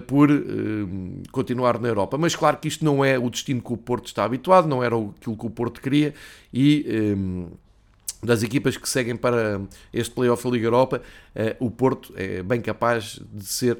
por 0.07 0.31
uh, 0.31 0.89
continuar 1.31 1.79
na 1.79 1.87
Europa. 1.87 2.17
Mas 2.17 2.35
claro 2.35 2.57
que 2.57 2.67
isto 2.67 2.83
não 2.83 3.05
é 3.05 3.17
o 3.17 3.29
destino 3.29 3.61
que 3.61 3.71
o 3.71 3.77
Porto 3.77 4.07
está 4.07 4.23
habituado, 4.23 4.67
não 4.67 4.83
era 4.83 4.95
aquilo 4.95 5.37
que 5.37 5.45
o 5.45 5.49
Porto 5.49 5.81
queria 5.81 6.13
e. 6.53 7.13
Um, 7.15 7.47
das 8.23 8.41
equipas 8.41 8.75
que 8.75 8.89
seguem 8.89 9.15
para 9.15 9.61
este 9.93 10.13
playoff 10.13 10.43
da 10.43 10.49
Liga 10.49 10.65
Europa, 10.65 11.03
o 11.59 11.69
Porto 11.69 12.11
é 12.15 12.41
bem 12.41 12.59
capaz 12.59 13.21
de 13.31 13.45
ser 13.45 13.77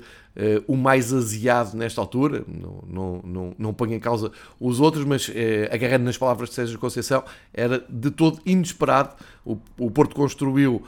o 0.68 0.77
mais 0.77 1.12
aziado 1.12 1.75
nesta 1.75 2.00
altura, 2.00 2.46
não, 2.48 2.84
não, 2.88 3.22
não, 3.24 3.56
não 3.58 3.74
ponho 3.74 3.96
em 3.96 4.00
causa 4.00 4.32
os 4.60 4.80
outros, 4.80 5.04
mas 5.06 5.27
agarrando 5.72 6.06
nas 6.06 6.20
palavras 6.20 6.50
de 6.50 6.56
Sérgio 6.56 6.77
Conceição, 6.77 7.24
era 7.51 7.84
de 7.89 8.12
todo 8.12 8.39
inesperado. 8.46 9.16
O, 9.44 9.89
Porto 9.89 10.16
construiu 10.16 10.86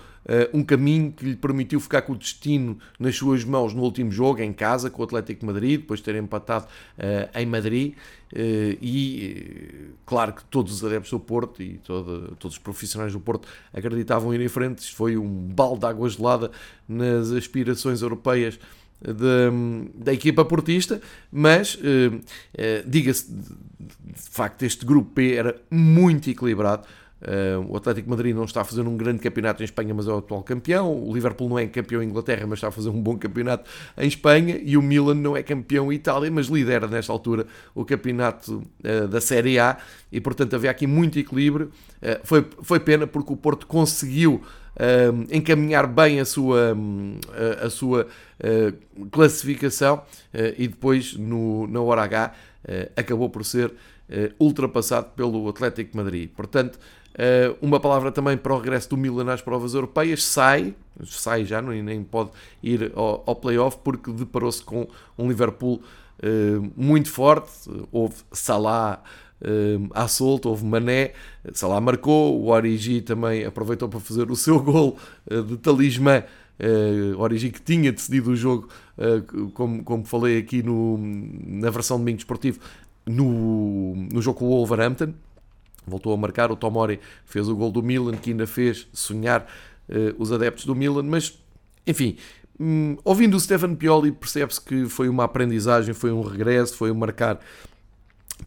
um 0.54 0.64
caminho 0.64 1.12
que 1.12 1.26
lhe 1.26 1.36
permitiu 1.36 1.80
ficar 1.80 2.02
com 2.04 2.14
o 2.14 2.16
destino 2.16 2.78
nas 3.00 3.16
suas 3.16 3.44
mãos 3.44 3.74
no 3.74 3.82
último 3.82 4.12
jogo, 4.12 4.42
em 4.42 4.54
casa, 4.54 4.90
com 4.90 5.02
o 5.02 5.06
Atlético 5.06 5.42
de 5.42 5.46
Madrid, 5.46 5.82
depois 5.82 6.00
de 6.00 6.06
ter 6.06 6.16
empatado 6.16 6.68
em 7.34 7.46
Madrid. 7.46 7.96
e 8.36 9.90
claro 10.06 10.34
que 10.34 10.44
todos 10.46 10.74
os 10.74 10.84
adeptos 10.84 11.12
do 11.12 11.20
Porto 11.20 11.64
e 11.64 11.80
todo, 11.80 12.36
todos 12.38 12.58
os 12.58 12.62
profissionais 12.62 13.14
do 13.14 13.20
Porto 13.20 13.48
acreditavam 13.74 14.34
ir 14.34 14.42
em 14.42 14.48
frente. 14.48 14.80
Isto 14.80 14.96
foi 14.96 15.18
um 15.18 15.28
balde 15.28 15.80
de 15.80 15.86
água 15.88 16.10
gelada 16.10 16.52
nas 16.88 17.32
aspirações 17.32 18.02
europeias 18.02 18.60
de, 19.02 19.92
da 19.96 20.14
equipa 20.14 20.44
portista, 20.44 21.02
mas 21.32 21.76
uh, 21.76 22.16
uh, 22.16 22.90
diga-se 22.90 23.32
de, 23.32 23.44
facto 24.32 24.64
este 24.64 24.86
grupo 24.86 25.12
P 25.12 25.34
era 25.34 25.56
muito 25.72 26.30
equilibrado. 26.30 26.86
Uh, 27.22 27.70
o 27.70 27.76
Atlético 27.76 28.10
Madrid 28.10 28.34
não 28.34 28.46
está 28.46 28.62
a 28.62 28.64
fazer 28.64 28.82
um 28.82 28.96
grande 28.96 29.20
campeonato 29.20 29.62
em 29.62 29.66
Espanha, 29.66 29.94
mas 29.94 30.08
é 30.08 30.12
o 30.12 30.18
atual 30.18 30.42
campeão. 30.42 30.92
O 30.92 31.14
Liverpool 31.14 31.50
não 31.50 31.60
é 31.60 31.68
campeão 31.68 32.02
em 32.02 32.08
Inglaterra, 32.08 32.46
mas 32.48 32.60
está 32.60 32.70
a 32.70 32.72
fazer 32.72 32.90
um 32.90 33.02
bom 33.02 33.18
campeonato 33.18 33.70
em 33.98 34.08
Espanha. 34.08 34.60
E 34.64 34.78
o 34.78 34.82
Milan 34.82 35.16
não 35.16 35.36
é 35.36 35.44
campeão 35.44 35.92
em 35.92 35.96
Itália, 35.96 36.32
mas 36.32 36.48
lidera 36.48 36.88
nesta 36.88 37.12
altura 37.12 37.46
o 37.76 37.84
campeonato 37.84 38.64
uh, 38.84 39.08
da 39.08 39.20
Série 39.20 39.60
A. 39.60 39.78
E 40.12 40.22
portanto 40.22 40.56
havia 40.56 40.72
aqui 40.72 40.88
muito 40.88 41.20
equilíbrio. 41.20 41.72
Uh, 41.98 42.20
foi, 42.24 42.46
foi 42.62 42.80
pena 42.80 43.06
porque 43.06 43.34
o 43.34 43.38
Porto 43.38 43.68
conseguiu 43.68 44.42
encaminhar 45.30 45.86
bem 45.88 46.22
a 46.22 46.26
sua, 46.26 46.78
a, 47.62 47.70
sua 47.70 48.08
classificação 49.12 50.02
e 50.58 50.70
depois 50.70 51.16
no, 51.16 51.68
na 51.68 51.82
hora 51.82 52.04
H 52.04 52.34
acabou 52.96 53.30
por 53.30 53.44
ser 53.44 53.74
ultrapassado 54.40 55.08
pelo 55.18 55.50
Atlético 55.50 55.98
Madrid. 55.98 56.30
Portanto, 56.30 56.80
Uh, 57.16 57.58
uma 57.62 57.80
palavra 57.80 58.12
também 58.12 58.38
para 58.38 58.54
o 58.54 58.58
regresso 58.58 58.90
do 58.90 58.98
Milan 58.98 59.34
às 59.34 59.42
provas 59.42 59.74
europeias. 59.74 60.24
Sai, 60.24 60.74
sai 61.06 61.44
já, 61.44 61.62
não, 61.62 61.72
nem 61.72 62.04
pode 62.04 62.32
ir 62.64 62.92
ao, 62.96 63.24
ao 63.26 63.36
playoff 63.36 63.78
porque 63.84 64.12
deparou-se 64.12 64.64
com 64.64 64.88
um 65.18 65.28
Liverpool 65.28 65.82
uh, 66.24 66.72
muito 66.78 67.10
forte. 67.10 67.52
Houve 67.92 68.16
Salah 68.32 69.04
uh, 69.42 69.90
à 69.94 70.08
solta, 70.08 70.48
houve 70.48 70.66
Mané, 70.66 71.14
Salah 71.54 71.82
marcou, 71.82 72.40
o 72.40 72.50
Origi 72.50 73.02
também 73.02 73.44
aproveitou 73.44 73.90
para 73.90 74.00
fazer 74.00 74.30
o 74.32 74.36
seu 74.36 74.60
gol 74.64 74.98
de 75.48 75.58
talismã. 75.58 76.24
Uh, 76.60 77.20
Origi 77.20 77.50
que 77.50 77.62
tinha 77.62 77.92
decidido 77.92 78.32
o 78.32 78.36
jogo, 78.36 78.68
como, 79.54 79.82
como 79.84 80.04
falei 80.04 80.38
aqui 80.38 80.62
no, 80.62 80.98
na 80.98 81.70
versão 81.70 81.98
de 81.98 82.04
domingo 82.04 82.20
esportivo, 82.20 82.60
no, 83.06 83.96
no 83.96 84.22
jogo 84.22 84.40
com 84.40 84.46
o 84.46 84.50
Wolverhampton 84.50 85.14
voltou 85.86 86.14
a 86.14 86.18
marcar. 86.18 86.52
O 86.52 86.56
Tomori 86.56 87.00
fez 87.26 87.48
o 87.48 87.56
gol 87.56 87.72
do 87.72 87.82
Milan, 87.82 88.16
que 88.18 88.32
ainda 88.32 88.48
fez 88.48 88.88
sonhar 88.94 89.48
uh, 89.90 90.16
os 90.18 90.32
adeptos 90.32 90.66
do 90.66 90.76
Milan. 90.76 91.04
Mas, 91.04 91.38
enfim, 91.86 92.18
hum, 92.60 92.98
ouvindo 93.04 93.36
o 93.36 93.40
Stefano 93.40 93.76
Pioli, 93.76 94.12
percebe-se 94.12 94.62
que 94.62 94.86
foi 94.88 95.10
uma 95.10 95.24
aprendizagem, 95.24 95.94
foi 95.94 96.12
um 96.12 96.22
regresso, 96.22 96.76
foi 96.76 96.92
um 96.92 96.96
marcar 96.96 97.40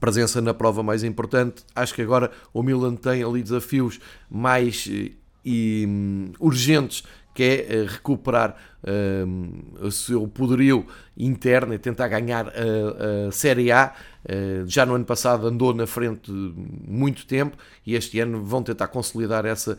presença 0.01 0.41
na 0.41 0.55
prova 0.55 0.83
mais 0.83 1.05
importante. 1.05 1.65
Acho 1.75 1.95
que 1.95 2.03
agora 2.03 2.31
o 2.53 2.63
Milan 2.63 2.97
tem 2.97 3.23
ali 3.23 3.43
desafios 3.43 4.01
mais 4.31 4.87
uh, 4.87 5.23
e, 5.45 5.85
um, 5.89 6.33
urgentes 6.39 7.05
que 7.35 7.43
é 7.43 7.83
uh, 7.83 7.87
recuperar 7.87 8.57
uh, 8.83 9.87
o 9.87 9.91
seu 9.91 10.27
poderio 10.29 10.87
interno 11.17 11.75
e 11.75 11.79
tentar 11.79 12.09
ganhar 12.09 12.49
a, 12.49 13.31
Série 13.31 13.73
A. 13.73 13.93
Uh, 14.25 14.67
já 14.67 14.87
no 14.87 14.95
ano 14.95 15.05
passado 15.05 15.47
andou 15.47 15.75
na 15.75 15.87
frente 15.87 16.31
muito 16.31 17.27
tempo 17.27 17.57
e 17.87 17.95
este 17.95 18.21
ano 18.21 18.45
vão 18.45 18.63
tentar 18.63 18.89
consolidar 18.89 19.45
essa 19.45 19.79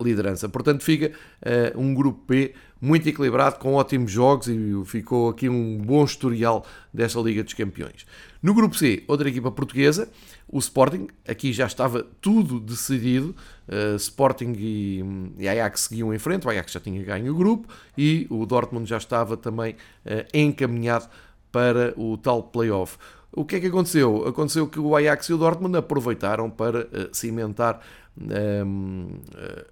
liderança. 0.00 0.48
Portanto, 0.48 0.82
fica 0.82 1.12
um 1.74 1.94
grupo 1.94 2.20
P 2.26 2.54
muito 2.80 3.08
equilibrado, 3.08 3.58
com 3.58 3.74
ótimos 3.74 4.10
jogos 4.10 4.46
e 4.46 4.82
ficou 4.84 5.30
aqui 5.30 5.48
um 5.48 5.78
bom 5.78 6.04
historial 6.04 6.64
desta 6.92 7.18
Liga 7.20 7.42
dos 7.42 7.54
Campeões. 7.54 8.06
No 8.40 8.54
grupo 8.54 8.76
C, 8.76 9.02
outra 9.08 9.28
equipa 9.28 9.50
portuguesa, 9.50 10.08
o 10.48 10.58
Sporting, 10.58 11.08
aqui 11.26 11.52
já 11.52 11.66
estava 11.66 12.06
tudo 12.20 12.60
decidido, 12.60 13.34
uh, 13.68 13.96
Sporting 13.96 14.54
e, 14.56 15.04
e 15.38 15.48
Ajax 15.48 15.82
seguiam 15.82 16.14
em 16.14 16.18
frente, 16.18 16.46
o 16.46 16.50
Ajax 16.50 16.72
já 16.72 16.80
tinha 16.80 17.02
ganho 17.02 17.32
o 17.32 17.36
grupo 17.36 17.68
e 17.96 18.26
o 18.30 18.46
Dortmund 18.46 18.88
já 18.88 18.96
estava 18.96 19.36
também 19.36 19.72
uh, 19.72 20.24
encaminhado 20.32 21.08
para 21.50 21.92
o 21.96 22.16
tal 22.16 22.44
playoff. 22.44 22.96
O 23.32 23.44
que 23.44 23.56
é 23.56 23.60
que 23.60 23.66
aconteceu? 23.66 24.26
Aconteceu 24.26 24.68
que 24.68 24.78
o 24.78 24.94
Ajax 24.94 25.28
e 25.28 25.32
o 25.32 25.38
Dortmund 25.38 25.76
aproveitaram 25.76 26.48
para 26.48 26.82
uh, 26.82 27.08
cimentar 27.12 27.80
um, 28.20 29.10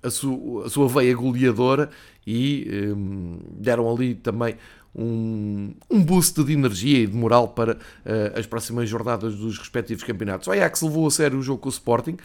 a, 0.03 0.11
su, 0.11 0.63
a, 0.65 0.69
sua 0.69 0.89
veia 0.89 1.15
goleadora 1.15 1.91
e 2.27 2.93
um, 2.97 3.39
deram 3.53 3.93
ali 3.93 4.15
também 4.15 4.57
um, 4.97 5.75
um 5.91 6.03
boost 6.03 6.43
de 6.43 6.53
energia 6.53 7.01
e 7.01 7.07
de 7.07 7.17
moral 7.17 7.49
para 7.49 7.75
uh, 7.75 8.39
as 8.39 8.47
próximas 8.47 8.89
jornadas 8.89 9.35
dos 9.35 9.59
respectivos 9.59 10.03
campeonatos. 10.03 10.49
O 10.49 10.53
Ajax 10.53 10.81
levou 10.83 11.07
a 11.07 11.11
sério 11.11 11.39
o 11.39 11.43
jogo 11.43 11.61
com 11.61 11.69
o 11.69 11.73
Sporting, 11.73 12.17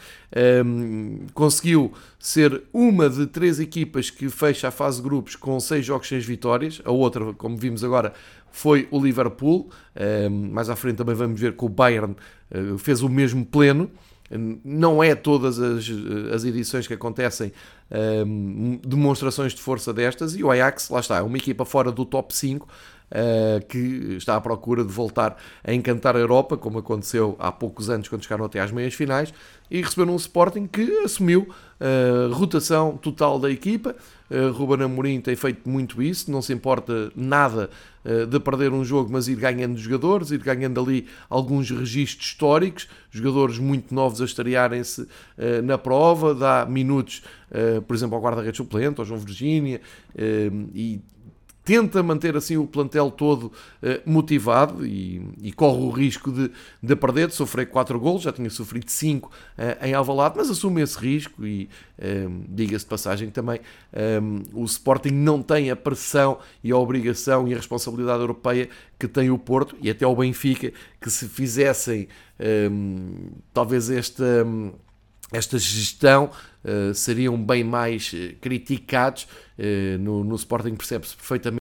um, 0.64 1.26
conseguiu 1.34 1.92
ser 2.18 2.62
uma 2.72 3.10
de 3.10 3.26
três 3.26 3.60
equipas 3.60 4.08
que 4.10 4.28
fecha 4.30 4.68
a 4.68 4.70
fase 4.70 4.96
de 4.96 5.02
grupos 5.02 5.36
com 5.36 5.58
seis 5.60 5.84
jogos, 5.84 6.08
seis 6.08 6.24
vitórias. 6.24 6.80
A 6.84 6.90
outra, 6.90 7.34
como 7.34 7.56
vimos 7.56 7.84
agora, 7.84 8.12
foi 8.50 8.88
o 8.90 9.02
Liverpool. 9.02 9.68
Um, 10.30 10.50
mais 10.52 10.70
à 10.70 10.76
frente 10.76 10.96
também 10.96 11.14
vamos 11.14 11.40
ver 11.40 11.56
que 11.56 11.64
o 11.64 11.68
Bayern 11.68 12.14
uh, 12.50 12.78
fez 12.78 13.02
o 13.02 13.08
mesmo 13.08 13.44
pleno. 13.44 13.90
Não 14.64 15.02
é 15.02 15.14
todas 15.14 15.58
as, 15.58 15.84
as 16.32 16.44
edições 16.44 16.86
que 16.86 16.94
acontecem 16.94 17.52
um, 18.26 18.78
demonstrações 18.84 19.52
de 19.52 19.60
força 19.60 19.92
destas 19.92 20.34
e 20.34 20.42
o 20.42 20.50
Ajax, 20.50 20.88
lá 20.88 21.00
está, 21.00 21.18
é 21.18 21.22
uma 21.22 21.36
equipa 21.36 21.64
fora 21.64 21.92
do 21.92 22.04
top 22.04 22.34
5 22.34 22.66
uh, 22.66 23.66
que 23.66 24.16
está 24.16 24.36
à 24.36 24.40
procura 24.40 24.84
de 24.84 24.92
voltar 24.92 25.36
a 25.62 25.72
encantar 25.72 26.16
a 26.16 26.18
Europa, 26.18 26.56
como 26.56 26.78
aconteceu 26.78 27.36
há 27.38 27.52
poucos 27.52 27.90
anos 27.90 28.08
quando 28.08 28.22
chegaram 28.22 28.44
até 28.44 28.60
às 28.60 28.70
meias 28.70 28.94
finais, 28.94 29.32
e 29.70 29.80
receberam 29.80 30.14
um 30.14 30.16
Sporting 30.16 30.66
que 30.66 30.90
assumiu 31.04 31.48
rotação 32.32 32.96
total 32.96 33.38
da 33.38 33.50
equipa. 33.50 33.94
Uh, 34.30 34.50
Ruben 34.50 34.86
Amorim 34.86 35.20
tem 35.20 35.36
feito 35.36 35.68
muito 35.68 36.02
isso, 36.02 36.30
não 36.30 36.40
se 36.40 36.54
importa 36.54 37.12
nada 37.14 37.68
uh, 38.02 38.26
de 38.26 38.40
perder 38.40 38.72
um 38.72 38.82
jogo, 38.82 39.12
mas 39.12 39.28
ir 39.28 39.36
ganhando 39.36 39.76
jogadores, 39.76 40.30
ir 40.30 40.38
ganhando 40.38 40.80
ali 40.80 41.06
alguns 41.28 41.70
registros 41.70 42.28
históricos, 42.28 42.88
jogadores 43.10 43.58
muito 43.58 43.94
novos 43.94 44.22
a 44.22 44.24
estrearem-se 44.24 45.02
uh, 45.02 45.08
na 45.62 45.76
prova, 45.76 46.34
dá 46.34 46.64
minutos, 46.64 47.22
por 47.86 47.94
exemplo, 47.94 48.16
ao 48.16 48.22
guarda-redes 48.22 48.56
suplente, 48.56 48.98
ao 48.98 49.04
João 49.04 49.20
Virgínia, 49.20 49.78
e 50.74 51.02
tenta 51.64 52.02
manter 52.02 52.36
assim 52.36 52.56
o 52.56 52.66
plantel 52.66 53.10
todo 53.10 53.44
uh, 53.44 53.52
motivado 54.04 54.86
e, 54.86 55.22
e, 55.40 55.52
corre 55.52 55.82
o 55.82 55.90
risco 55.90 56.30
de, 56.30 56.50
de 56.82 56.96
perder, 56.96 57.28
de 57.28 57.34
sofrer 57.34 57.66
4 57.66 57.98
golos, 57.98 58.22
já 58.22 58.32
tinha 58.32 58.50
sofrido 58.50 58.90
5 58.90 59.28
uh, 59.28 59.84
em 59.84 59.94
Alvalade, 59.94 60.34
mas 60.36 60.50
assume 60.50 60.82
esse 60.82 60.98
risco 60.98 61.46
e 61.46 61.68
um, 61.98 62.44
diga-se 62.48 62.84
de 62.84 62.88
passagem 62.88 63.30
também 63.30 63.60
o 64.52 64.64
Sporting 64.64 65.10
não 65.10 65.42
tem 65.42 65.70
a 65.70 65.76
pressão 65.76 66.38
e 66.64 66.72
a 66.72 66.76
obrigação 66.76 67.46
e 67.46 67.52
a 67.52 67.56
responsabilidade 67.56 68.20
europeia 68.20 68.68
que 68.98 69.06
tem 69.06 69.30
o 69.30 69.38
Porto 69.38 69.76
e 69.80 69.90
até 69.90 70.06
o 70.06 70.16
Benfica, 70.16 70.72
que 71.00 71.10
se 71.10 71.28
fizessem 71.28 72.08
talvez 73.52 73.90
esta 73.90 74.44
esta 75.32 75.58
gestão 75.58 76.30
uh, 76.64 76.94
seriam 76.94 77.42
bem 77.42 77.64
mais 77.64 78.12
uh, 78.12 78.36
criticados. 78.40 79.26
Uh, 79.58 79.98
no, 79.98 80.22
no 80.22 80.36
Sporting 80.36 80.74
percebe-se 80.74 81.16
perfeitamente. 81.16 81.62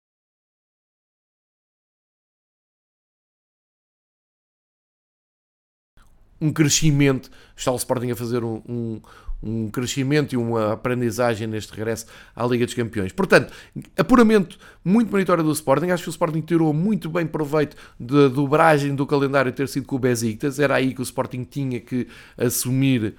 Um 6.41 6.53
crescimento, 6.53 7.31
está 7.57 7.73
o 7.73 7.77
Sporting 7.77 8.11
a 8.11 8.17
fazer 8.17 8.45
um, 8.45 8.63
um, 8.69 9.01
um 9.43 9.71
crescimento 9.71 10.35
e 10.35 10.37
uma 10.37 10.75
aprendizagem 10.75 11.47
neste 11.47 11.73
regresso 11.73 12.07
à 12.35 12.45
Liga 12.47 12.67
dos 12.67 12.75
Campeões. 12.75 13.11
Portanto, 13.11 13.55
apuramento 13.97 14.59
muito 14.85 15.11
meritório 15.11 15.43
do 15.43 15.51
Sporting. 15.51 15.91
Acho 15.91 16.05
que 16.05 16.11
o 16.11 16.11
Sporting 16.11 16.43
tirou 16.43 16.75
muito 16.75 17.09
bem 17.09 17.27
proveito 17.27 17.75
da 17.99 18.29
dobragem 18.29 18.95
do 18.95 19.07
calendário 19.07 19.51
ter 19.51 19.67
sido 19.67 19.87
com 19.87 19.97
o 19.97 19.99
Besiktas. 19.99 20.59
Era 20.59 20.75
aí 20.75 20.95
que 20.95 21.01
o 21.01 21.03
Sporting 21.03 21.45
tinha 21.45 21.81
que 21.81 22.07
assumir 22.37 23.15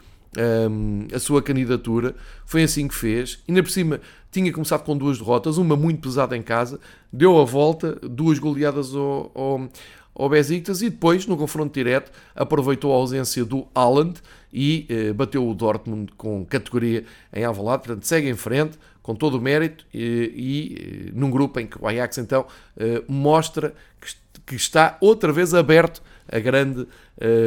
um, 0.70 1.08
a 1.14 1.20
sua 1.20 1.42
candidatura. 1.42 2.16
Foi 2.46 2.64
assim 2.64 2.88
que 2.88 2.96
fez. 2.96 3.44
Ainda 3.48 3.62
por 3.64 3.70
cima, 3.70 4.02
tinha 4.32 4.52
começado 4.52 4.84
com 4.84 4.98
duas 4.98 5.18
derrotas, 5.18 5.58
uma 5.58 5.76
muito 5.76 6.02
pesada 6.02 6.36
em 6.36 6.42
casa, 6.42 6.80
deu 7.12 7.40
a 7.40 7.46
volta, 7.46 7.98
duas 8.02 8.40
goleadas 8.40 8.94
ao, 8.94 9.32
ao, 9.34 9.70
ao 10.16 10.30
Besiktas 10.30 10.82
e 10.82 10.90
depois, 10.90 11.26
no 11.26 11.38
confronto 11.38 11.74
direto, 11.74 12.12
aproveitou 12.36 12.92
a 12.94 12.96
ausência 12.96 13.46
do 13.46 13.68
Haaland 13.74 14.22
e 14.52 14.86
eh, 14.90 15.14
bateu 15.14 15.48
o 15.48 15.54
Dortmund 15.54 16.12
com 16.18 16.46
categoria 16.46 17.06
em 17.34 17.44
Alvalade. 17.44 17.84
Portanto, 17.84 18.04
segue 18.04 18.30
em 18.30 18.36
frente 18.36 18.78
com 19.02 19.16
todo 19.16 19.38
o 19.38 19.42
mérito 19.42 19.86
e, 19.94 21.10
e 21.12 21.12
num 21.14 21.32
grupo 21.32 21.60
em 21.60 21.66
que 21.66 21.82
o 21.82 21.88
Ajax 21.88 22.18
então 22.18 22.46
eh, 22.76 23.02
mostra 23.08 23.74
que, 24.02 24.14
que 24.46 24.56
está 24.56 24.98
outra 25.00 25.32
vez 25.32 25.54
aberto 25.54 26.02
a 26.32 26.40
grande 26.40 26.88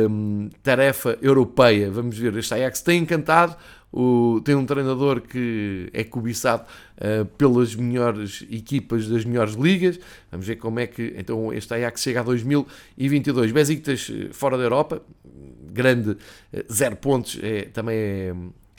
um, 0.09 0.49
tarefa 0.63 1.19
europeia. 1.21 1.91
Vamos 1.91 2.17
ver, 2.17 2.37
este 2.37 2.55
Ajax 2.55 2.83
tem 2.83 3.03
encantado, 3.03 3.57
o, 3.93 4.41
tem 4.45 4.55
um 4.55 4.65
treinador 4.65 5.21
que 5.21 5.91
é 5.93 6.05
cobiçado 6.05 6.65
uh, 6.97 7.25
pelas 7.37 7.75
melhores 7.75 8.47
equipas 8.51 9.09
das 9.09 9.25
melhores 9.25 9.55
ligas. 9.55 9.99
Vamos 10.31 10.47
ver 10.47 10.57
como 10.57 10.79
é 10.79 10.87
que 10.87 11.15
então 11.17 11.53
este 11.53 11.75
Ajax 11.75 12.03
chega 12.03 12.21
a 12.21 12.23
2022. 12.23 13.53
Besiktas 13.53 14.11
eh, 14.11 14.29
fora 14.33 14.57
da 14.57 14.63
Europa, 14.63 15.03
grande, 15.73 16.11
uh, 16.11 16.17
zero 16.73 16.97
pontos, 16.97 17.39
é, 17.43 17.63
também 17.63 17.97
é, 17.97 18.35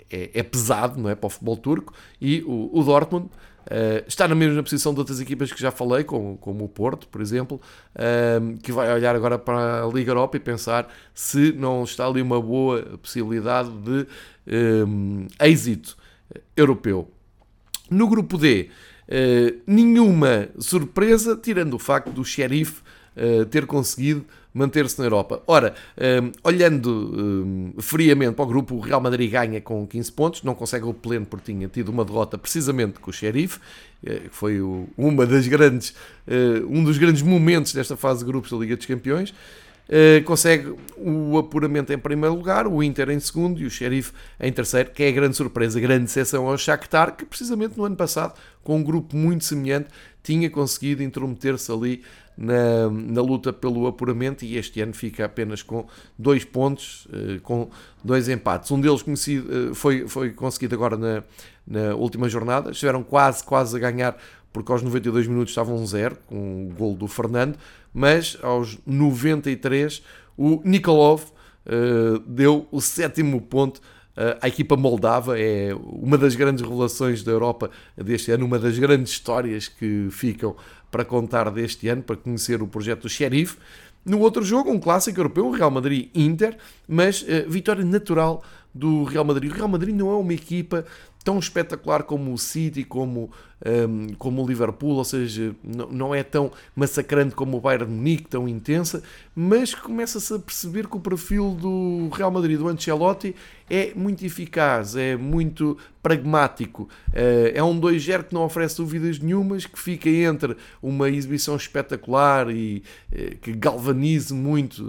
é, 0.09 0.29
é, 0.33 0.43
pesado 0.43 0.99
não 0.99 1.09
é, 1.09 1.15
para 1.15 1.27
o 1.27 1.29
futebol 1.29 1.57
turco. 1.57 1.93
E 2.19 2.41
o, 2.43 2.69
o 2.73 2.83
Dortmund 2.83 3.29
Uh, 3.61 4.03
está 4.07 4.27
na 4.27 4.33
mesma 4.33 4.63
posição 4.63 4.93
de 4.93 4.99
outras 4.99 5.19
equipas 5.19 5.51
que 5.51 5.61
já 5.61 5.71
falei, 5.71 6.03
como, 6.03 6.37
como 6.37 6.65
o 6.65 6.69
Porto, 6.69 7.07
por 7.07 7.21
exemplo, 7.21 7.61
uh, 7.95 8.57
que 8.59 8.71
vai 8.71 8.91
olhar 8.91 9.15
agora 9.15 9.37
para 9.37 9.83
a 9.83 9.87
Liga 9.87 10.11
Europa 10.11 10.37
e 10.37 10.39
pensar 10.39 10.91
se 11.13 11.51
não 11.53 11.83
está 11.83 12.07
ali 12.07 12.21
uma 12.21 12.41
boa 12.41 12.81
possibilidade 13.01 13.69
de 13.69 14.07
uh, 14.47 15.27
êxito 15.39 15.95
europeu. 16.55 17.09
No 17.89 18.07
grupo 18.07 18.37
D, 18.37 18.69
nenhuma 19.67 20.47
surpresa, 20.57 21.35
tirando 21.35 21.73
o 21.73 21.79
facto 21.79 22.09
do 22.09 22.23
Sheriff 22.23 22.81
ter 23.49 23.65
conseguido 23.65 24.25
manter-se 24.53 24.99
na 24.99 25.05
Europa. 25.05 25.41
Ora, 25.47 25.73
um, 25.97 26.31
olhando 26.43 26.89
um, 26.89 27.73
friamente 27.81 28.33
para 28.35 28.43
o 28.43 28.47
grupo, 28.47 28.75
o 28.75 28.79
Real 28.79 29.01
Madrid 29.01 29.31
ganha 29.31 29.61
com 29.61 29.85
15 29.87 30.11
pontos, 30.11 30.43
não 30.43 30.53
consegue 30.53 30.85
o 30.85 30.93
pleno 30.93 31.25
porque 31.25 31.53
tinha 31.53 31.67
tido 31.67 31.89
uma 31.89 32.03
derrota 32.03 32.37
precisamente 32.37 32.99
com 32.99 33.09
o 33.09 33.13
Sheriff, 33.13 33.59
eh, 34.03 34.19
que 34.19 34.29
foi 34.29 34.59
uma 34.97 35.25
das 35.25 35.47
grandes, 35.47 35.93
um 36.69 36.83
dos 36.83 36.97
grandes 36.97 37.21
momentos 37.21 37.73
desta 37.73 37.95
fase 37.95 38.19
de 38.19 38.25
grupos 38.25 38.51
da 38.51 38.57
Liga 38.57 38.75
dos 38.75 38.85
Campeões. 38.85 39.33
Uh, 39.91 40.23
consegue 40.23 40.73
o 40.95 41.37
apuramento 41.37 41.91
em 41.91 41.97
primeiro 41.97 42.33
lugar, 42.33 42.65
o 42.65 42.81
Inter 42.81 43.09
em 43.09 43.19
segundo 43.19 43.59
e 43.59 43.65
o 43.65 43.69
Sheriff 43.69 44.13
em 44.39 44.49
terceiro, 44.49 44.89
que 44.91 45.03
é 45.03 45.09
a 45.09 45.11
grande 45.11 45.35
surpresa, 45.35 45.77
a 45.77 45.81
grande 45.81 46.05
exceção 46.05 46.47
ao 46.47 46.57
Shakhtar, 46.57 47.17
que 47.17 47.25
precisamente 47.25 47.77
no 47.77 47.83
ano 47.83 47.97
passado, 47.97 48.39
com 48.63 48.77
um 48.77 48.83
grupo 48.83 49.17
muito 49.17 49.43
semelhante, 49.43 49.89
tinha 50.23 50.49
conseguido 50.49 51.03
intrometer-se 51.03 51.69
ali 51.69 52.03
na, 52.37 52.89
na 52.89 53.21
luta 53.21 53.51
pelo 53.53 53.87
apuramento 53.87 54.43
e 54.45 54.57
este 54.57 54.81
ano 54.81 54.93
fica 54.93 55.25
apenas 55.25 55.61
com 55.61 55.85
dois 56.17 56.43
pontos, 56.43 57.07
eh, 57.13 57.39
com 57.43 57.69
dois 58.03 58.29
empates. 58.29 58.71
Um 58.71 58.79
deles 58.79 59.01
conhecido, 59.01 59.71
eh, 59.71 59.73
foi, 59.73 60.07
foi 60.07 60.31
conseguido 60.31 60.75
agora 60.75 60.97
na, 60.97 61.23
na 61.67 61.95
última 61.95 62.27
jornada, 62.29 62.71
estiveram 62.71 63.03
quase, 63.03 63.43
quase 63.43 63.75
a 63.75 63.79
ganhar 63.79 64.17
porque 64.53 64.71
aos 64.71 64.81
92 64.81 65.27
minutos 65.27 65.51
estavam 65.51 65.75
1 65.77 65.85
zero 65.87 66.17
com 66.27 66.67
o 66.67 66.73
gol 66.73 66.95
do 66.95 67.07
Fernando, 67.07 67.57
mas 67.93 68.37
aos 68.41 68.77
93 68.85 70.03
o 70.37 70.61
Nikolov 70.63 71.23
uh, 71.65 72.19
deu 72.19 72.67
o 72.71 72.81
sétimo 72.81 73.39
ponto 73.41 73.77
uh, 73.77 74.37
à 74.41 74.47
equipa 74.47 74.75
moldava, 74.75 75.39
é 75.39 75.73
uma 75.73 76.17
das 76.17 76.35
grandes 76.35 76.61
revelações 76.61 77.23
da 77.23 77.31
Europa 77.31 77.69
deste 77.95 78.31
ano, 78.31 78.45
uma 78.45 78.59
das 78.59 78.77
grandes 78.77 79.13
histórias 79.13 79.67
que 79.67 80.07
ficam 80.11 80.55
para 80.91 81.05
contar 81.05 81.49
deste 81.49 81.87
ano, 81.87 82.03
para 82.03 82.17
conhecer 82.17 82.61
o 82.61 82.67
projeto 82.67 83.03
do 83.03 83.09
Sheriff. 83.09 83.57
No 84.05 84.19
outro 84.19 84.43
jogo, 84.43 84.71
um 84.71 84.79
clássico 84.79 85.19
europeu, 85.19 85.47
o 85.47 85.51
Real 85.51 85.71
Madrid-Inter, 85.71 86.57
mas 86.87 87.21
uh, 87.21 87.47
vitória 87.47 87.85
natural 87.85 88.43
do 88.73 89.03
Real 89.03 89.23
Madrid. 89.23 89.51
O 89.51 89.55
Real 89.55 89.67
Madrid 89.67 89.95
não 89.95 90.11
é 90.11 90.15
uma 90.15 90.33
equipa 90.33 90.85
tão 91.23 91.37
espetacular 91.37 92.03
como 92.03 92.33
o 92.33 92.37
City, 92.37 92.83
como, 92.83 93.29
um, 93.65 94.07
como 94.17 94.43
o 94.43 94.47
Liverpool, 94.47 94.95
ou 94.95 95.05
seja, 95.05 95.55
não, 95.63 96.15
é 96.15 96.23
tão 96.23 96.51
massacrante 96.75 97.35
como 97.35 97.57
o 97.57 97.61
Bayern 97.61 97.85
de 97.85 97.91
Munique, 97.91 98.27
tão 98.27 98.47
intensa, 98.47 99.03
mas 99.35 99.73
começa-se 99.73 100.33
a 100.33 100.39
perceber 100.39 100.87
que 100.87 100.97
o 100.97 100.99
perfil 100.99 101.51
do 101.51 102.09
Real 102.11 102.31
Madrid, 102.31 102.57
do 102.57 102.67
Ancelotti, 102.67 103.35
é 103.71 103.93
muito 103.95 104.25
eficaz, 104.25 104.97
é 104.97 105.15
muito 105.15 105.77
pragmático. 106.03 106.89
Eh, 107.13 107.53
é 107.55 107.63
um 107.63 107.79
2-0 107.79 108.23
que 108.23 108.33
não 108.33 108.43
oferece 108.43 108.75
dúvidas 108.75 109.17
nenhumas, 109.17 109.65
que 109.65 109.79
fica 109.79 110.09
entre 110.09 110.57
uma 110.83 111.09
exibição 111.09 111.55
espetacular 111.55 112.49
e 112.49 112.83
eh, 113.13 113.37
que 113.41 113.53
galvanize 113.53 114.33
muito 114.33 114.83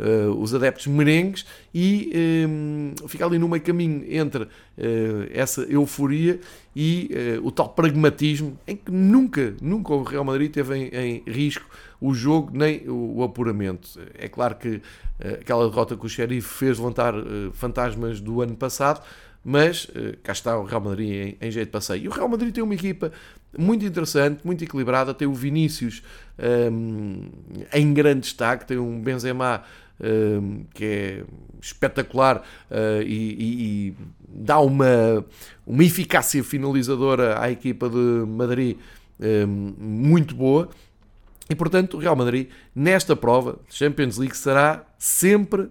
eh, 0.00 0.26
os 0.36 0.52
adeptos 0.52 0.88
merengues 0.88 1.46
e 1.72 2.10
ehm, 2.12 2.94
fica 3.06 3.24
ali 3.24 3.38
no 3.38 3.48
meio 3.48 3.62
caminho 3.62 4.04
entre 4.08 4.48
essa 5.32 5.60
euforia 5.62 6.40
e 6.74 7.10
o 7.42 7.50
tal 7.50 7.68
pragmatismo 7.68 8.58
em 8.66 8.76
que 8.76 8.92
nunca, 8.92 9.54
nunca 9.60 9.92
o 9.92 10.02
Real 10.02 10.24
Madrid 10.24 10.52
teve 10.52 10.76
em, 10.76 10.88
em 10.94 11.22
risco 11.26 11.66
o 12.00 12.14
jogo 12.14 12.50
nem 12.56 12.88
o, 12.88 13.22
apuramento. 13.24 14.00
É 14.14 14.28
claro 14.28 14.54
que 14.54 14.80
aquela 15.40 15.68
derrota 15.68 15.96
com 15.96 16.06
o 16.06 16.08
Sheriff 16.08 16.46
fez 16.46 16.78
levantar 16.78 17.12
fantasmas 17.52 18.20
do 18.20 18.40
ano 18.40 18.54
passado, 18.54 19.02
mas 19.44 19.84
uh, 19.84 20.16
cá 20.22 20.32
está 20.32 20.58
o 20.58 20.64
Real 20.64 20.80
Madrid 20.80 21.36
em, 21.40 21.46
em, 21.46 21.50
jeito 21.50 21.66
de 21.66 21.72
passeio. 21.72 22.04
E 22.04 22.08
o 22.08 22.10
Real 22.10 22.28
Madrid 22.28 22.54
tem 22.54 22.62
uma 22.62 22.74
equipa 22.74 23.12
muito 23.56 23.84
interessante, 23.84 24.40
muito 24.44 24.62
equilibrada, 24.62 25.14
tem 25.14 25.26
o 25.26 25.34
Vinícius 25.34 26.02
um, 26.38 26.44
ehm, 26.44 27.66
em 27.72 27.92
grande 27.92 28.20
destaque, 28.20 28.66
tem 28.66 28.78
um 28.78 29.00
Benzema 29.00 29.64
que 30.72 30.84
é 30.84 31.24
espetacular 31.60 32.38
uh, 32.70 33.02
e, 33.02 33.88
e, 33.88 33.94
dá 34.28 34.58
uma, 34.60 35.24
uma 35.66 35.84
eficácia 35.84 36.42
finalizadora 36.42 37.40
à 37.40 37.50
equipa 37.50 37.88
de 37.88 37.96
Madrid 38.26 38.76
muito 39.78 40.34
boa. 40.34 40.70
E 41.50 41.54
portanto, 41.56 41.96
o 41.96 42.00
Real 42.00 42.14
Madrid, 42.14 42.48
nesta 42.72 43.16
prova, 43.16 43.58
Champions 43.68 44.16
League, 44.16 44.36
será 44.36 44.86
sempre 44.96 45.68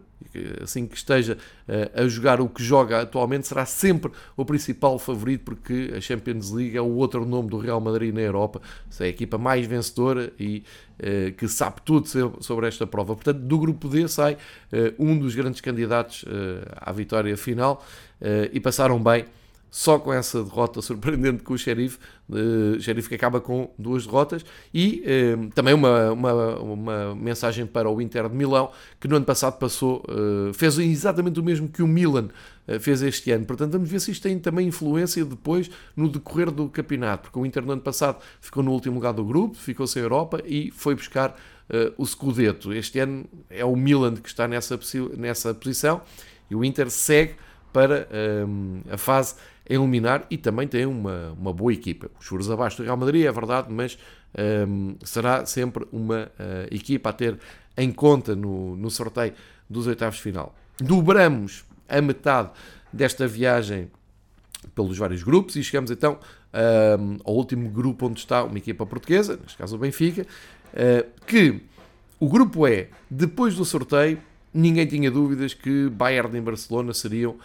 assim 0.61 0.85
que 0.85 0.95
esteja 0.95 1.37
eh, 1.67 1.89
a 1.93 2.07
jogar 2.07 2.41
o 2.41 2.49
que 2.49 2.61
joga 2.61 3.01
atualmente, 3.01 3.47
será 3.47 3.65
sempre 3.65 4.11
o 4.35 4.45
principal 4.45 4.99
favorito, 4.99 5.45
porque 5.45 5.93
a 5.95 6.01
Champions 6.01 6.51
League 6.51 6.77
é 6.77 6.81
o 6.81 6.95
outro 6.95 7.25
nome 7.25 7.49
do 7.49 7.57
Real 7.57 7.79
Madrid 7.79 8.13
na 8.13 8.21
Europa, 8.21 8.61
é 8.99 9.05
a 9.05 9.07
equipa 9.07 9.37
mais 9.37 9.65
vencedora 9.65 10.31
e 10.39 10.63
uh, 10.99 11.31
que 11.33 11.47
sabe 11.47 11.77
tudo 11.83 12.07
sobre 12.41 12.67
esta 12.67 12.85
prova. 12.85 13.15
Portanto, 13.15 13.39
do 13.39 13.57
grupo 13.57 13.87
D 13.87 14.07
sai 14.07 14.33
uh, 14.33 14.37
um 14.99 15.17
dos 15.17 15.33
grandes 15.33 15.61
candidatos 15.61 16.25
à 16.75 16.91
vitória 16.91 17.35
final 17.37 17.83
e 18.51 18.59
passaram 18.59 19.01
bem 19.01 19.25
só 19.71 19.99
com 19.99 20.12
essa 20.12 20.43
derrota 20.43 20.82
surpreendente 20.82 21.43
com 21.43 21.53
o 21.53 21.58
Sheriff, 21.58 21.97
uh, 22.29 22.79
Sheriff 22.79 23.08
que 23.08 23.15
acaba 23.15 23.39
com 23.39 23.71
duas 23.77 24.05
derrotas, 24.05 24.43
e 24.73 25.03
uh, 25.05 25.49
também 25.53 25.73
uma, 25.73 26.12
uma, 26.12 26.60
uma, 26.60 27.15
mensagem 27.15 27.65
para 27.65 27.89
o 27.89 28.01
Inter 28.01 28.27
de 28.29 28.36
Milão, 28.36 28.71
que 28.99 29.08
no 29.08 29.15
ano 29.15 29.25
passado 29.25 29.58
passou, 29.60 30.03
uh, 30.10 30.53
fez 30.53 30.77
exatamente 30.79 31.39
o 31.39 31.43
mesmo 31.43 31.67
que 31.69 31.84
o 31.84 31.88
Milan 31.88 32.29
fez 32.82 33.01
este 33.01 33.32
ano. 33.32 33.45
Portanto, 33.45 33.71
vamos 33.71 33.89
ver 33.89 33.99
se 33.99 34.12
isto 34.12 34.21
tem 34.21 34.38
também 34.38 34.67
influência 34.67 35.25
depois 35.25 35.71
no 35.95 36.08
decorrer 36.08 36.51
do 36.51 36.69
campeonato, 36.69 37.23
porque 37.23 37.39
o 37.39 37.43
Inter 37.43 37.65
no 37.65 37.71
ano 37.71 37.82
passado 37.82 38.19
ficou 38.39 38.62
no 38.62 38.71
último 38.71 38.93
lugar 38.93 39.12
do 39.12 39.25
grupo, 39.25 39.55
ficou 39.58 39.88
sem 39.88 40.03
Europa 40.03 40.39
e 40.45 40.69
foi 40.69 40.93
buscar 40.93 41.36
o 41.97 42.05
Scudetto. 42.05 42.71
Este 42.71 42.99
ano 42.99 43.25
é 43.49 43.65
o 43.65 43.75
Milan 43.75 44.17
que 44.17 44.29
está 44.29 44.47
nessa, 44.47 44.79
nessa 45.17 45.51
posição 45.51 46.01
e 46.47 46.55
o 46.55 46.63
Inter 46.63 46.91
segue 46.91 47.38
para 47.71 48.08
um, 48.47 48.82
a 48.89 48.97
fase 48.97 49.36
a 49.69 49.73
eliminar 49.73 50.25
e 50.29 50.38
também 50.38 50.67
tem 50.67 50.86
uma, 50.86 51.36
uma 51.39 51.53
boa 51.53 51.71
equipa. 51.71 52.10
Os 52.19 52.25
juros 52.25 52.49
abaixo 52.49 52.77
do 52.77 52.84
Real 52.84 52.97
Madrid, 52.97 53.25
é 53.25 53.32
verdade, 53.32 53.71
mas 53.71 53.97
um, 54.67 54.95
será 55.03 55.45
sempre 55.45 55.86
uma 55.91 56.32
uh, 56.39 56.73
equipa 56.73 57.10
a 57.10 57.13
ter 57.13 57.38
em 57.77 57.91
conta 57.91 58.36
no, 58.36 58.75
no 58.75 58.89
sorteio 58.89 59.34
dos 59.69 59.88
oitavos 59.88 60.17
de 60.17 60.23
final. 60.23 60.55
Dobramos 60.79 61.63
a 61.88 62.01
metade 62.01 62.49
desta 62.91 63.27
viagem 63.27 63.89
pelos 64.75 64.97
vários 64.97 65.23
grupos 65.23 65.55
e 65.55 65.63
chegamos 65.63 65.91
então 65.91 66.19
um, 66.99 67.17
ao 67.23 67.36
último 67.36 67.69
grupo 67.69 68.08
onde 68.08 68.19
está 68.19 68.43
uma 68.43 68.58
equipa 68.58 68.86
portuguesa, 68.86 69.39
neste 69.41 69.58
caso 69.58 69.75
o 69.75 69.79
Benfica, 69.79 70.23
uh, 70.73 71.25
que 71.25 71.62
o 72.19 72.27
grupo 72.27 72.67
é, 72.67 72.89
depois 73.10 73.55
do 73.55 73.63
sorteio, 73.63 74.19
ninguém 74.53 74.86
tinha 74.86 75.10
dúvidas 75.10 75.53
que 75.53 75.89
Bayern 75.89 76.38
e 76.38 76.41
Barcelona 76.41 76.93
seriam 76.93 77.38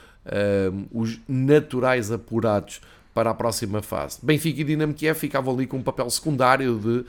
os 0.93 1.21
naturais 1.29 2.11
apurados 2.11 2.81
para 3.15 3.31
a 3.31 3.35
próxima 3.35 3.81
fase. 3.81 4.19
Benfica 4.21 4.61
e 4.61 4.65
Dinamo 4.65 4.93
Kiev 4.93 5.17
ficavam 5.17 5.55
ali 5.55 5.67
com 5.67 5.77
um 5.77 5.83
papel 5.83 6.11
secundário 6.11 6.79
de 6.79 7.05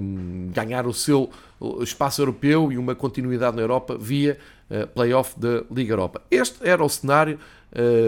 um, 0.00 0.50
ganhar 0.54 0.86
o 0.86 0.94
seu 0.94 1.28
espaço 1.80 2.22
europeu 2.22 2.70
e 2.70 2.78
uma 2.78 2.94
continuidade 2.94 3.56
na 3.56 3.62
Europa 3.62 3.98
via 3.98 4.38
uh, 4.70 4.86
playoff 4.86 5.38
da 5.38 5.64
Liga 5.68 5.92
Europa. 5.92 6.22
Este 6.30 6.66
era 6.66 6.82
o 6.82 6.88
cenário, 6.88 7.40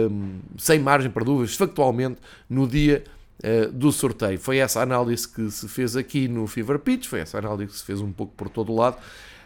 um, 0.09 0.39
sem 0.57 0.79
margem 0.79 1.11
para 1.11 1.25
dúvidas, 1.25 1.55
factualmente, 1.55 2.21
no 2.49 2.65
dia 2.65 3.03
uh, 3.43 3.69
do 3.69 3.91
sorteio. 3.91 4.39
Foi 4.39 4.57
essa 4.57 4.81
análise 4.81 5.27
que 5.27 5.51
se 5.51 5.67
fez 5.67 5.97
aqui 5.97 6.29
no 6.29 6.47
Fever 6.47 6.79
Pitch, 6.79 7.07
foi 7.07 7.19
essa 7.19 7.37
análise 7.37 7.73
que 7.73 7.77
se 7.77 7.83
fez 7.83 7.99
um 7.99 8.13
pouco 8.13 8.33
por 8.37 8.47
todo 8.47 8.71
o 8.71 8.77
lado. 8.77 8.95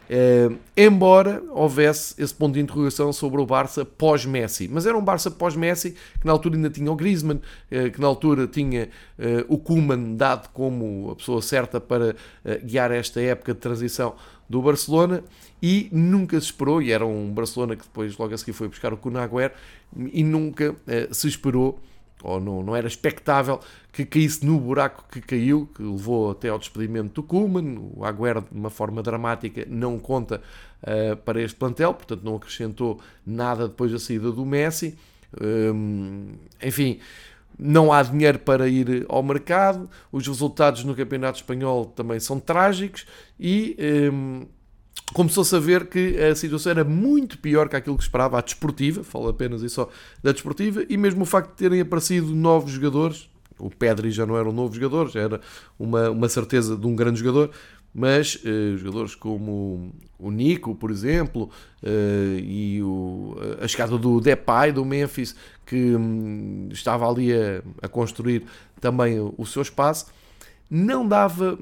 Uh, 0.10 0.58
embora 0.76 1.43
houvesse 1.52 2.15
esse 2.17 2.34
ponto 2.34 2.56
de 2.56 2.60
interrogação 2.60 3.13
sobre 3.13 3.39
o 3.39 3.45
Barça 3.45 3.86
pós-Messi. 3.86 4.67
Mas 4.67 4.88
era 4.88 4.98
um 4.98 5.04
Barça 5.04 5.30
pós-Messi 5.30 5.91
que 6.19 6.26
na 6.26 6.32
altura 6.32 6.56
ainda 6.56 6.69
tinha 6.72 6.91
o 6.91 6.95
Griezmann, 6.95 7.38
uh, 7.38 7.91
que 7.91 8.02
na 8.02 8.08
altura 8.08 8.48
tinha 8.48 8.89
uh, 9.19 9.45
o 9.48 9.60
Koeman 9.60 10.15
dado 10.15 10.50
como 10.50 11.12
a 11.12 11.15
pessoa 11.15 11.43
certa 11.43 11.80
para 11.80 12.15
guiar 12.63 12.91
esta 12.91 13.22
época 13.22 13.54
de 13.54 13.60
transição 13.60 14.15
do 14.50 14.63
Barcelona 14.63 15.24
e 15.62 15.88
nunca 15.91 16.39
se 16.39 16.48
esperou, 16.48 16.82
e 16.82 16.91
era 16.91 17.06
um 17.06 17.32
Barcelona 17.32 17.76
que 17.76 17.84
depois 17.84 18.17
logo 18.17 18.34
a 18.34 18.38
seguir 18.38 18.54
foi 18.54 18.67
buscar 18.67 18.91
o 18.91 18.98
Kun 18.98 19.13
e 20.12 20.24
nunca 20.24 20.76
se 21.12 21.28
esperou 21.28 21.80
ou 22.24 22.40
não, 22.40 22.62
não 22.62 22.76
era 22.76 22.88
expectável 22.88 23.60
que 23.92 24.06
caísse 24.06 24.46
no 24.46 24.60
buraco 24.60 25.06
que 25.12 25.22
caiu, 25.22 25.70
que 25.74 25.82
levou 25.82 26.32
até 26.32 26.50
ao 26.50 26.60
despedimento 26.60 27.22
do 27.22 27.24
Kuhlmann. 27.24 27.92
O 27.96 28.06
Agüero, 28.06 28.42
de 28.42 28.58
uma 28.58 28.70
forma 28.70 29.02
dramática, 29.02 29.66
não 29.68 29.98
conta 29.98 30.42
uh, 30.84 31.16
para 31.18 31.42
este 31.42 31.56
plantel, 31.56 31.94
portanto 31.94 32.24
não 32.24 32.36
acrescentou 32.36 33.00
nada 33.26 33.68
depois 33.68 33.92
da 33.92 34.00
saída 34.00 34.32
do 34.32 34.46
Messi. 34.46 34.98
Um, 35.42 36.34
enfim, 36.62 37.00
não 37.58 37.92
há 37.92 38.02
dinheiro 38.04 38.40
para 38.40 38.68
ir 38.68 39.06
ao 39.10 39.22
mercado, 39.22 39.90
os 40.12 40.26
resultados 40.28 40.84
no 40.84 40.96
Campeonato 40.96 41.40
Espanhol 41.40 41.86
também 41.86 42.20
são 42.20 42.40
trágicos 42.40 43.06
e. 43.40 43.76
Um, 44.12 44.46
começou-se 45.14 45.56
a 45.56 45.60
ver 45.60 45.88
que 45.88 46.18
a 46.18 46.36
situação 46.36 46.72
era 46.72 46.84
muito 46.84 47.38
pior 47.38 47.68
que 47.68 47.76
aquilo 47.76 47.98
que 47.98 48.04
esperava 48.04 48.38
a 48.38 48.42
desportiva, 48.42 49.04
falo 49.04 49.28
apenas 49.28 49.62
e 49.62 49.70
só 49.70 49.90
da 50.24 50.32
desportiva, 50.32 50.84
e 50.88 50.98
mesmo 50.98 51.24
o 51.24 51.26
facto 51.26 51.50
de 51.50 51.56
terem 51.56 51.82
aparecido 51.82 52.34
novos 52.36 52.72
jogadores, 52.72 53.30
o 53.58 53.70
Pedri 53.70 54.12
já 54.12 54.26
não 54.26 54.38
era 54.38 54.48
um 54.48 54.54
novo 54.54 54.74
jogador, 54.74 55.10
já 55.10 55.20
era 55.20 55.42
uma, 55.78 56.10
uma 56.10 56.30
certeza 56.30 56.78
de 56.78 56.88
um 56.88 56.96
grande 56.96 57.20
jogador, 57.20 57.52
mas 57.94 58.40
eh, 58.46 58.78
jogadores 58.78 59.16
como 59.16 59.92
o 60.18 60.32
Nico, 60.32 60.76
por 60.76 60.92
exemplo, 60.92 61.50
eh, 61.84 62.40
e 62.42 62.82
o, 62.84 63.36
a 63.62 63.68
chegada 63.68 63.98
do 63.98 64.22
Depay 64.22 64.72
do 64.72 64.86
Memphis, 64.86 65.36
que 65.66 65.96
hum, 65.96 66.70
estava 66.72 67.10
ali 67.10 67.34
a, 67.34 67.62
a 67.82 67.88
construir 67.88 68.44
também 68.80 69.20
o, 69.20 69.34
o 69.38 69.46
seu 69.46 69.62
espaço, 69.62 70.06
não 70.70 71.08
dava, 71.08 71.58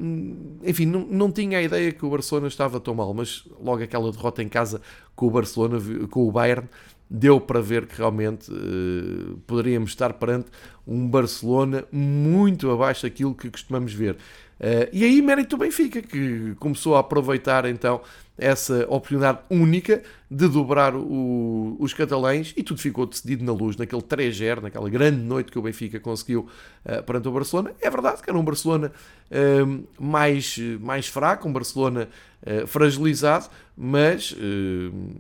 enfim, 0.64 0.86
não, 0.86 1.02
não 1.02 1.32
tinha 1.32 1.60
a 1.60 1.62
ideia 1.62 1.92
que 1.94 2.06
o 2.06 2.10
Barcelona 2.10 2.48
estava 2.48 2.80
tão 2.80 2.94
mal, 2.94 3.14
mas 3.14 3.48
logo 3.60 3.82
aquela 3.82 4.12
derrota 4.12 4.44
em 4.44 4.50
casa 4.50 4.82
com 5.16 5.28
o 5.28 5.32
Barcelona, 5.32 5.78
com 6.10 6.28
o 6.28 6.32
Bayern, 6.32 6.68
deu 7.10 7.40
para 7.40 7.62
ver 7.62 7.88
que 7.88 7.98
realmente 7.98 8.52
uh, 8.52 9.38
poderíamos 9.48 9.92
estar 9.92 10.12
perante 10.14 10.48
um 10.86 11.08
Barcelona 11.08 11.86
muito 11.92 12.70
abaixo 12.70 13.04
daquilo 13.04 13.34
que 13.34 13.50
costumamos 13.50 13.94
ver. 13.94 14.16
Uh, 14.60 14.90
e 14.92 15.06
aí 15.06 15.22
mérito 15.22 15.56
do 15.56 15.60
Benfica, 15.60 16.02
que 16.02 16.54
começou 16.60 16.96
a 16.96 17.00
aproveitar 17.00 17.66
então 17.66 18.02
essa 18.38 18.86
oportunidade 18.88 19.40
única 19.50 20.04
de 20.30 20.48
dobrar 20.48 20.94
o, 20.94 21.76
os 21.80 21.94
catalães 21.94 22.54
e 22.56 22.62
tudo 22.62 22.82
ficou 22.82 23.06
decidido 23.06 23.44
na 23.44 23.54
luz, 23.54 23.78
naquele 23.78 24.02
3-0, 24.02 24.62
naquela 24.62 24.90
grande 24.90 25.22
noite 25.22 25.52
que 25.52 25.58
o 25.58 25.62
Benfica 25.62 26.00
conseguiu 26.00 26.48
uh, 26.86 27.02
perante 27.04 27.28
o 27.28 27.32
Barcelona. 27.32 27.72
É 27.82 27.90
verdade 27.90 28.22
que 28.22 28.30
era 28.30 28.38
um 28.38 28.44
Barcelona 28.44 28.92
uh, 29.32 29.88
mais, 29.98 30.58
mais 30.82 31.08
fraco, 31.08 31.48
um 31.48 31.54
Barcelona 31.54 32.10
uh, 32.44 32.68
fragilizado, 32.68 33.48
mas 33.76 34.36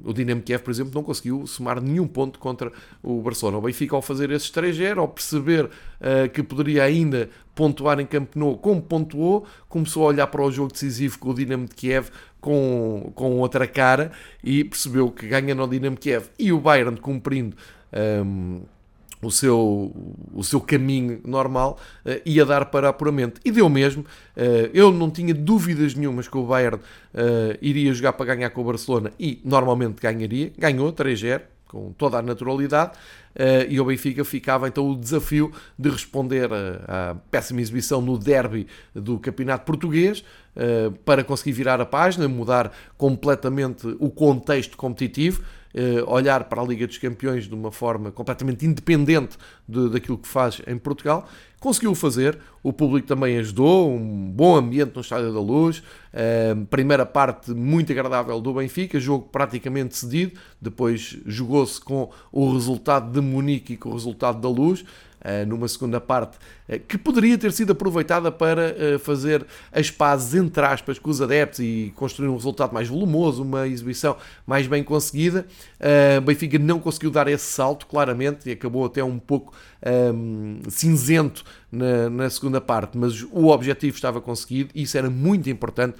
o 0.03 0.11
Dinamo 0.13 0.41
Kiev, 0.41 0.63
por 0.63 0.71
exemplo, 0.71 0.91
não 0.95 1.03
conseguiu 1.03 1.45
somar 1.45 1.79
nenhum 1.79 2.07
ponto 2.07 2.39
contra 2.39 2.71
o 3.03 3.21
Barcelona. 3.21 3.59
O 3.59 3.61
Benfica, 3.61 3.95
ao 3.95 4.01
fazer 4.01 4.31
esses 4.31 4.49
3-0, 4.49 4.97
ao 4.97 5.07
perceber 5.07 5.69
que 6.33 6.41
poderia 6.41 6.83
ainda 6.83 7.29
pontuar 7.53 7.99
em 7.99 8.05
Camp 8.07 8.35
Nou 8.35 8.57
como 8.57 8.81
pontuou, 8.81 9.45
começou 9.69 10.05
a 10.05 10.07
olhar 10.07 10.25
para 10.25 10.41
o 10.41 10.51
jogo 10.51 10.71
decisivo 10.71 11.19
com 11.19 11.29
o 11.29 11.33
Dinamo 11.35 11.67
de 11.67 11.75
Kiev 11.75 12.09
com, 12.39 13.11
com 13.15 13.37
outra 13.39 13.67
cara 13.67 14.11
e 14.43 14.63
percebeu 14.63 15.11
que 15.11 15.27
ganha 15.27 15.53
no 15.55 15.67
Dinamo 15.67 15.97
Kiev 15.97 16.27
e 16.37 16.51
o 16.51 16.59
Bayern 16.59 16.97
cumprindo 16.99 17.55
um, 18.25 18.61
o, 19.21 19.31
seu, 19.31 19.91
o 20.33 20.43
seu 20.43 20.61
caminho 20.61 21.19
normal 21.25 21.79
uh, 22.05 22.21
ia 22.25 22.45
dar 22.45 22.65
para 22.65 22.89
apuramento. 22.89 23.41
E 23.43 23.51
deu 23.51 23.67
mesmo. 23.69 24.03
Uh, 24.35 24.69
eu 24.73 24.91
não 24.91 25.09
tinha 25.09 25.33
dúvidas 25.33 25.95
nenhumas 25.95 26.27
que 26.27 26.37
o 26.37 26.45
Bayern 26.45 26.77
uh, 26.77 27.57
iria 27.61 27.93
jogar 27.93 28.13
para 28.13 28.35
ganhar 28.35 28.49
com 28.51 28.61
o 28.61 28.65
Barcelona 28.65 29.11
e 29.19 29.41
normalmente 29.43 30.01
ganharia. 30.01 30.51
Ganhou 30.57 30.93
3-0 30.93 31.41
com 31.67 31.91
toda 31.93 32.17
a 32.17 32.21
naturalidade. 32.21 32.91
Uh, 33.35 33.69
e 33.69 33.79
o 33.79 33.85
Benfica 33.85 34.25
ficava 34.25 34.67
então 34.67 34.89
o 34.89 34.95
desafio 34.95 35.51
de 35.77 35.89
responder 35.89 36.49
à 36.87 37.15
péssima 37.29 37.61
exibição 37.61 38.01
no 38.01 38.17
derby 38.17 38.67
do 38.95 39.19
Campeonato 39.19 39.65
Português 39.65 40.23
uh, 40.55 40.91
para 41.05 41.23
conseguir 41.23 41.51
virar 41.51 41.79
a 41.79 41.85
página, 41.85 42.27
mudar 42.27 42.71
completamente 42.97 43.87
o 43.99 44.09
contexto 44.09 44.75
competitivo. 44.75 45.43
Uh, 45.75 46.09
olhar 46.11 46.45
para 46.45 46.61
a 46.61 46.65
Liga 46.65 46.87
dos 46.87 46.97
Campeões 46.97 47.47
de 47.47 47.53
uma 47.53 47.71
forma 47.71 48.11
completamente 48.11 48.65
independente 48.65 49.37
de, 49.67 49.89
daquilo 49.89 50.17
que 50.17 50.27
faz 50.27 50.61
em 50.65 50.77
Portugal 50.77 51.27
Conseguiu 51.59 51.95
fazer, 51.95 52.37
o 52.61 52.71
público 52.71 53.07
também 53.07 53.39
ajudou, 53.39 53.91
um 53.91 54.29
bom 54.29 54.55
ambiente 54.55 54.93
no 54.93 55.01
Estádio 55.01 55.33
da 55.33 55.39
Luz, 55.39 55.79
uh, 55.79 56.65
primeira 56.67 57.03
parte 57.03 57.49
muito 57.51 57.91
agradável 57.91 58.39
do 58.39 58.53
Benfica, 58.53 58.99
jogo 58.99 59.27
praticamente 59.31 59.97
cedido, 59.97 60.39
depois 60.61 61.17
jogou-se 61.25 61.81
com 61.81 62.11
o 62.31 62.53
resultado 62.53 63.11
de 63.11 63.21
Munique 63.21 63.73
e 63.73 63.77
com 63.77 63.89
o 63.89 63.93
resultado 63.93 64.39
da 64.39 64.47
Luz, 64.47 64.85
numa 65.45 65.67
segunda 65.67 65.99
parte 65.99 66.37
uh, 66.69 66.79
que 66.87 66.97
poderia 66.97 67.37
ter 67.37 67.51
sido 67.51 67.71
aproveitada 67.71 68.31
para 68.31 68.75
uh, 68.95 68.99
fazer 68.99 69.45
as 69.71 69.91
pazes 69.91 70.33
entre 70.33 70.63
aspas 70.65 70.97
com 70.97 71.09
os 71.09 71.21
adeptos 71.21 71.59
e 71.59 71.91
construir 71.95 72.29
um 72.29 72.35
resultado 72.35 72.73
mais 72.73 72.87
volumoso, 72.87 73.43
uma 73.43 73.67
exibição 73.67 74.15
mais 74.45 74.67
bem 74.67 74.83
conseguida. 74.83 75.45
Benfica 76.23 76.57
não 76.57 76.79
conseguiu 76.79 77.11
dar 77.11 77.27
esse 77.27 77.45
salto, 77.45 77.85
claramente, 77.85 78.49
e 78.49 78.51
acabou 78.53 78.85
até 78.85 79.03
um 79.03 79.19
pouco 79.19 79.53
um, 79.85 80.59
cinzento 80.69 81.43
na, 81.71 82.09
na, 82.09 82.29
segunda 82.29 82.59
parte, 82.59 82.97
mas 82.97 83.23
o 83.31 83.47
objetivo 83.47 83.95
estava 83.95 84.19
conseguido 84.19 84.71
e 84.73 84.83
isso 84.83 84.97
era 84.97 85.09
muito 85.09 85.49
importante 85.49 85.97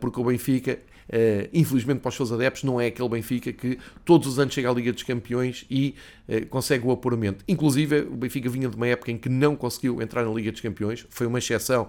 porque 0.00 0.20
o 0.20 0.24
Benfica. 0.24 0.78
Uh, 1.12 1.48
infelizmente 1.52 1.98
para 1.98 2.08
os 2.08 2.14
seus 2.14 2.30
adeptos 2.30 2.62
não 2.62 2.80
é 2.80 2.86
aquele 2.86 3.08
Benfica 3.08 3.52
que 3.52 3.76
todos 4.04 4.28
os 4.28 4.38
anos 4.38 4.54
chega 4.54 4.70
à 4.70 4.72
Liga 4.72 4.92
dos 4.92 5.02
Campeões 5.02 5.66
e 5.68 5.96
uh, 6.28 6.46
consegue 6.46 6.86
o 6.86 6.92
apuramento. 6.92 7.44
Inclusive 7.48 8.02
o 8.02 8.16
Benfica 8.16 8.48
vinha 8.48 8.68
de 8.68 8.76
uma 8.76 8.86
época 8.86 9.10
em 9.10 9.18
que 9.18 9.28
não 9.28 9.56
conseguiu 9.56 10.00
entrar 10.00 10.24
na 10.24 10.32
Liga 10.32 10.52
dos 10.52 10.60
Campeões, 10.60 11.04
foi 11.10 11.26
uma 11.26 11.38
exceção 11.38 11.88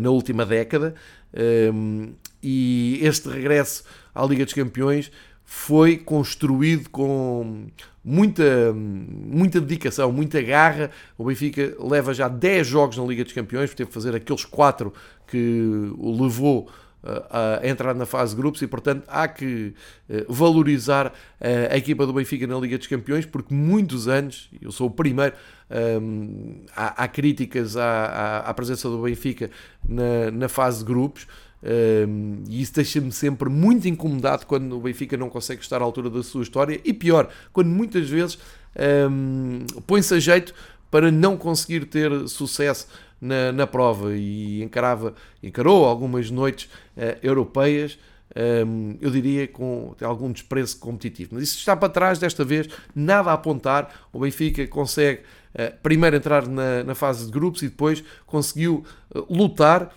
na 0.00 0.10
última 0.10 0.44
década 0.44 0.94
um, 1.72 2.12
e 2.42 2.98
este 3.02 3.28
regresso 3.28 3.84
à 4.14 4.24
Liga 4.24 4.44
dos 4.44 4.52
Campeões 4.52 5.10
foi 5.44 5.98
construído 5.98 6.88
com 6.88 7.66
muita, 8.02 8.72
muita 8.74 9.60
dedicação, 9.60 10.10
muita 10.10 10.40
garra. 10.40 10.90
O 11.16 11.24
Benfica 11.24 11.76
leva 11.78 12.14
já 12.14 12.26
10 12.26 12.66
jogos 12.66 12.96
na 12.96 13.04
Liga 13.04 13.22
dos 13.22 13.32
Campeões, 13.32 13.74
teve 13.74 13.88
que 13.88 13.94
fazer 13.94 14.14
aqueles 14.14 14.44
4 14.44 14.92
que 15.26 15.92
o 15.98 16.22
levou 16.22 16.70
a 17.04 17.66
entrar 17.66 17.94
na 17.94 18.06
fase 18.06 18.34
grupos 18.34 18.62
e, 18.62 18.66
portanto, 18.66 19.04
há 19.08 19.26
que 19.26 19.74
eh, 20.08 20.24
valorizar 20.28 21.12
a 21.70 21.76
equipa 21.76 22.06
do 22.06 22.12
Benfica 22.12 22.46
na 22.46 22.56
Liga 22.58 22.78
dos 22.78 22.86
Campeões, 22.86 23.26
porque 23.26 23.52
muitos 23.52 24.06
anos, 24.06 24.48
eu 24.60 24.70
sou 24.70 24.86
o 24.86 24.90
primeiro, 24.90 25.34
ehm, 25.68 26.64
há, 26.76 27.08
críticas 27.08 27.76
à, 27.76 28.52
presença 28.54 28.88
do 28.88 29.02
Benfica 29.02 29.50
na, 29.86 30.30
na 30.30 30.48
fase 30.48 30.78
de 30.78 30.84
grupos. 30.84 31.26
Um, 31.62 31.68
ehm, 31.68 32.44
e 32.48 32.62
isso 32.62 32.74
deixa-me 32.74 33.12
sempre 33.12 33.48
muito 33.48 33.86
incomodado 33.88 34.46
quando 34.46 34.76
o 34.76 34.80
Benfica 34.80 35.16
não 35.16 35.28
consegue 35.28 35.62
estar 35.62 35.80
à 35.80 35.84
altura 35.84 36.10
da 36.10 36.22
sua 36.22 36.42
história 36.42 36.80
e 36.84 36.92
pior, 36.92 37.28
quando 37.52 37.68
muitas 37.68 38.08
vezes 38.08 38.36
um, 38.76 39.60
ehm, 39.60 39.80
põe-se 39.86 40.14
a 40.14 40.20
jeito 40.20 40.54
para 40.90 41.10
não 41.10 41.36
conseguir 41.36 41.86
ter 41.86 42.28
sucesso 42.28 42.86
na, 43.22 43.52
na 43.52 43.66
prova 43.68 44.16
e 44.16 44.60
encarava, 44.64 45.14
encarou 45.40 45.84
algumas 45.84 46.28
noites 46.28 46.68
uh, 46.96 47.16
europeias, 47.22 47.96
um, 48.34 48.40
ehm, 48.40 48.98
eu 49.00 49.10
diria 49.10 49.46
com 49.46 49.94
algum 50.02 50.32
desprezo 50.32 50.78
competitivo. 50.78 51.30
Mas 51.34 51.44
isso 51.44 51.58
está 51.58 51.76
para 51.76 51.88
trás 51.88 52.18
desta 52.18 52.44
vez, 52.44 52.66
nada 52.94 53.30
a 53.30 53.34
apontar. 53.34 54.08
O 54.12 54.18
Benfica 54.18 54.66
consegue 54.66 55.20
uh, 55.54 55.72
primeiro 55.82 56.16
entrar 56.16 56.48
na, 56.48 56.82
na, 56.82 56.94
fase 56.96 57.26
de 57.26 57.30
grupos 57.30 57.62
e 57.62 57.68
depois 57.68 58.02
conseguiu 58.26 58.84
uh, 59.14 59.26
lutar. 59.32 59.94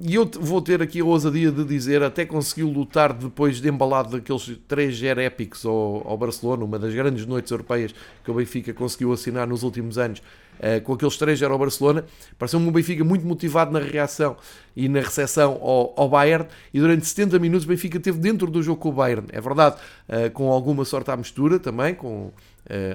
E 0.00 0.14
eu 0.14 0.24
vou 0.40 0.62
ter 0.62 0.80
aqui 0.80 1.00
a 1.00 1.04
ousadia 1.04 1.52
de 1.52 1.62
dizer, 1.62 2.02
até 2.02 2.24
conseguiu 2.24 2.70
lutar 2.70 3.12
depois 3.12 3.60
de 3.60 3.68
embalado 3.68 4.12
daqueles 4.12 4.48
3-0 4.66 5.18
épicos 5.18 5.66
ao, 5.66 6.08
ao 6.08 6.16
Barcelona, 6.16 6.64
uma 6.64 6.78
das 6.78 6.94
grandes 6.94 7.26
noites 7.26 7.50
europeias 7.50 7.94
que 8.24 8.30
o 8.30 8.34
Benfica 8.34 8.72
conseguiu 8.72 9.12
assinar 9.12 9.46
nos 9.46 9.62
últimos 9.62 9.98
anos, 9.98 10.22
uh, 10.58 10.80
com 10.82 10.94
aqueles 10.94 11.16
três 11.16 11.40
era 11.40 11.54
o 11.54 11.58
Barcelona. 11.58 12.04
Pareceu-me 12.38 12.68
um 12.68 12.72
Benfica 12.72 13.04
muito 13.04 13.26
motivado 13.26 13.72
na 13.72 13.80
reação 13.80 14.36
e 14.74 14.88
na 14.88 15.00
recepção 15.00 15.58
ao, 15.62 15.94
ao, 15.96 16.08
Bayern. 16.08 16.46
E 16.72 16.80
durante 16.80 17.06
70 17.06 17.38
minutos 17.38 17.64
o 17.64 17.68
Benfica 17.68 17.98
teve 17.98 18.18
dentro 18.18 18.50
do 18.50 18.62
jogo 18.62 18.80
com 18.80 18.88
o 18.90 18.92
Bayern. 18.92 19.26
É 19.32 19.40
verdade, 19.40 19.76
uh, 20.08 20.30
com 20.32 20.50
alguma 20.50 20.84
sorte 20.84 21.10
à 21.10 21.16
mistura 21.16 21.58
também, 21.58 21.94
com 21.94 22.30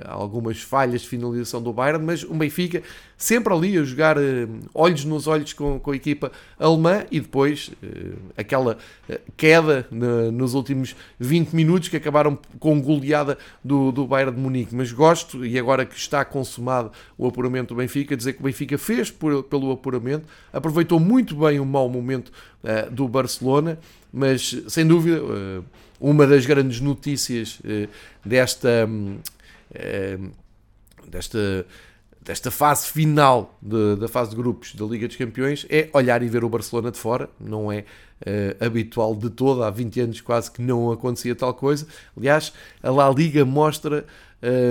algumas 0.06 0.62
falhas 0.62 1.02
de 1.02 1.08
finalização 1.08 1.62
do 1.62 1.72
Bayern, 1.72 2.06
mas 2.06 2.24
o 2.24 2.34
Benfica 2.34 2.84
sempre 3.22 3.54
ali 3.54 3.78
a 3.78 3.84
jogar 3.84 4.18
uh, 4.18 4.22
olhos 4.74 5.06
nos 5.06 5.28
olhos 5.28 5.54
com, 5.54 5.80
com 5.80 5.92
a 5.92 5.96
equipa 5.96 6.32
alemã 6.60 7.06
e 7.12 7.20
depois 7.20 7.72
uh, 7.84 8.18
aquela 8.36 8.78
queda 9.38 9.86
nos 9.92 10.54
últimos 10.54 10.96
20 11.20 11.54
minutos 11.54 11.90
que 11.90 11.98
acabaram 11.98 12.38
com 12.60 12.82
goleada 12.82 13.38
do, 13.64 13.92
do 13.92 14.08
Bayern 14.08 14.34
de 14.34 14.42
Munique. 14.42 14.74
Mas 14.74 14.92
gosto, 14.92 15.46
e 15.46 15.60
agora 15.60 15.86
que 15.86 15.96
está 15.96 16.24
consumado 16.24 16.92
o 17.18 17.28
apuramento 17.28 17.74
do 17.74 17.78
Benfica, 17.78 18.16
dizer 18.16 18.34
que 18.34 18.40
o 18.40 18.44
Benfica 18.44 18.78
fez 18.78 19.12
por, 19.12 19.44
pelo 19.44 19.72
apuramento, 19.72 20.26
aproveitou 20.54 21.00
muito 21.00 21.36
bem 21.36 21.60
o 21.60 21.66
mau 21.66 21.90
momento 21.90 22.32
do 22.92 23.08
Barcelona, 23.08 23.78
mas 24.14 24.56
sem 24.68 24.86
dúvida 24.86 25.20
uma 26.00 26.26
das 26.26 26.46
grandes 26.46 26.80
notícias 26.80 27.60
desta 28.24 28.86
um, 28.88 29.12
Ehm, 29.12 29.20
desta, 31.08 31.66
desta 32.22 32.52
fase 32.52 32.88
final 32.88 33.58
de, 33.62 33.96
da 33.96 34.08
fase 34.08 34.32
de 34.32 34.36
grupos 34.36 34.76
da 34.76 34.86
Liga 34.86 35.08
dos 35.08 35.18
Campeões 35.18 35.66
é 35.70 35.90
olhar 35.94 36.22
e 36.22 36.28
ver 36.28 36.44
o 36.44 36.50
Barcelona 36.50 36.92
de 36.92 36.98
fora, 36.98 37.30
não 37.40 37.72
é 37.72 37.80
uh, 37.80 38.66
habitual 38.66 39.16
de 39.16 39.30
todo, 39.30 39.64
há 39.64 39.70
20 39.70 40.02
anos 40.02 40.22
quase 40.22 40.52
que 40.52 40.62
não 40.62 40.92
acontecia 40.92 41.36
tal 41.36 41.54
coisa. 41.54 41.88
Aliás, 42.16 42.54
a 42.84 42.92
La 42.92 43.10
Liga 43.10 43.44
mostra 43.44 44.06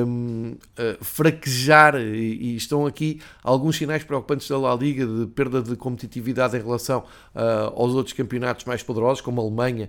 um, 0.06 0.52
uh, 0.52 1.04
fraquejar 1.04 1.96
e, 1.96 2.52
e, 2.52 2.56
estão 2.56 2.86
aqui 2.86 3.20
alguns 3.42 3.76
sinais 3.76 4.04
preocupantes 4.04 4.48
da 4.48 4.58
La 4.58 4.74
Liga 4.74 5.06
de 5.06 5.26
perda 5.26 5.60
de 5.60 5.74
competitividade 5.74 6.56
em 6.56 6.60
relação 6.60 7.00
uh, 7.34 7.72
aos 7.74 7.94
outros 7.94 8.12
campeonatos 8.12 8.64
mais 8.64 8.82
poderosos, 8.82 9.20
como 9.20 9.40
Alemanha, 9.40 9.88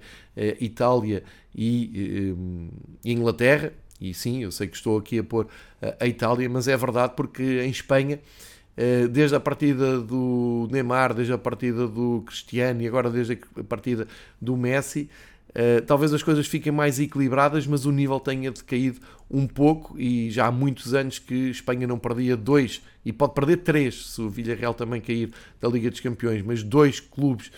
Itália 0.59 1.23
e 1.53 2.33
Inglaterra 3.03 3.73
e 4.01 4.15
sim, 4.15 4.41
eu 4.41 4.51
sei 4.51 4.67
que 4.67 4.75
estou 4.75 4.97
aqui 4.97 5.19
a 5.19 5.23
pôr 5.23 5.47
eh, 5.79 5.95
a 5.99 6.07
Itália, 6.07 6.49
mas 6.49 6.67
é 6.67 6.75
verdade 6.75 7.13
porque 7.15 7.61
em 7.61 7.69
Espanha, 7.69 8.19
eh, 8.75 9.07
desde 9.07 9.35
a 9.35 9.39
partida 9.39 9.99
do 9.99 10.67
Neymar, 10.71 11.13
desde 11.13 11.31
a 11.31 11.37
partida 11.37 11.87
do 11.87 12.23
Cristiano 12.25 12.81
e 12.81 12.87
agora 12.87 13.11
desde 13.11 13.37
a 13.55 13.63
partida 13.63 14.07
do 14.41 14.57
Messi, 14.57 15.07
eh, 15.53 15.81
talvez 15.81 16.11
as 16.13 16.23
coisas 16.23 16.47
fiquem 16.47 16.71
mais 16.71 16.99
equilibradas, 16.99 17.67
mas 17.67 17.85
o 17.85 17.91
nível 17.91 18.19
tenha 18.19 18.49
decaído 18.49 18.99
um 19.29 19.45
pouco 19.45 19.99
e 19.99 20.31
já 20.31 20.47
há 20.47 20.51
muitos 20.51 20.95
anos 20.95 21.19
que 21.19 21.51
Espanha 21.51 21.85
não 21.85 21.99
perdia 21.99 22.35
dois 22.35 22.81
e 23.05 23.13
pode 23.13 23.35
perder 23.35 23.57
três 23.57 24.13
se 24.13 24.21
o 24.21 24.29
Villarreal 24.31 24.73
também 24.73 24.99
cair 24.99 25.29
da 25.61 25.69
Liga 25.69 25.91
dos 25.91 25.99
Campeões, 25.99 26.41
mas 26.41 26.63
dois 26.63 26.99
clubes 26.99 27.51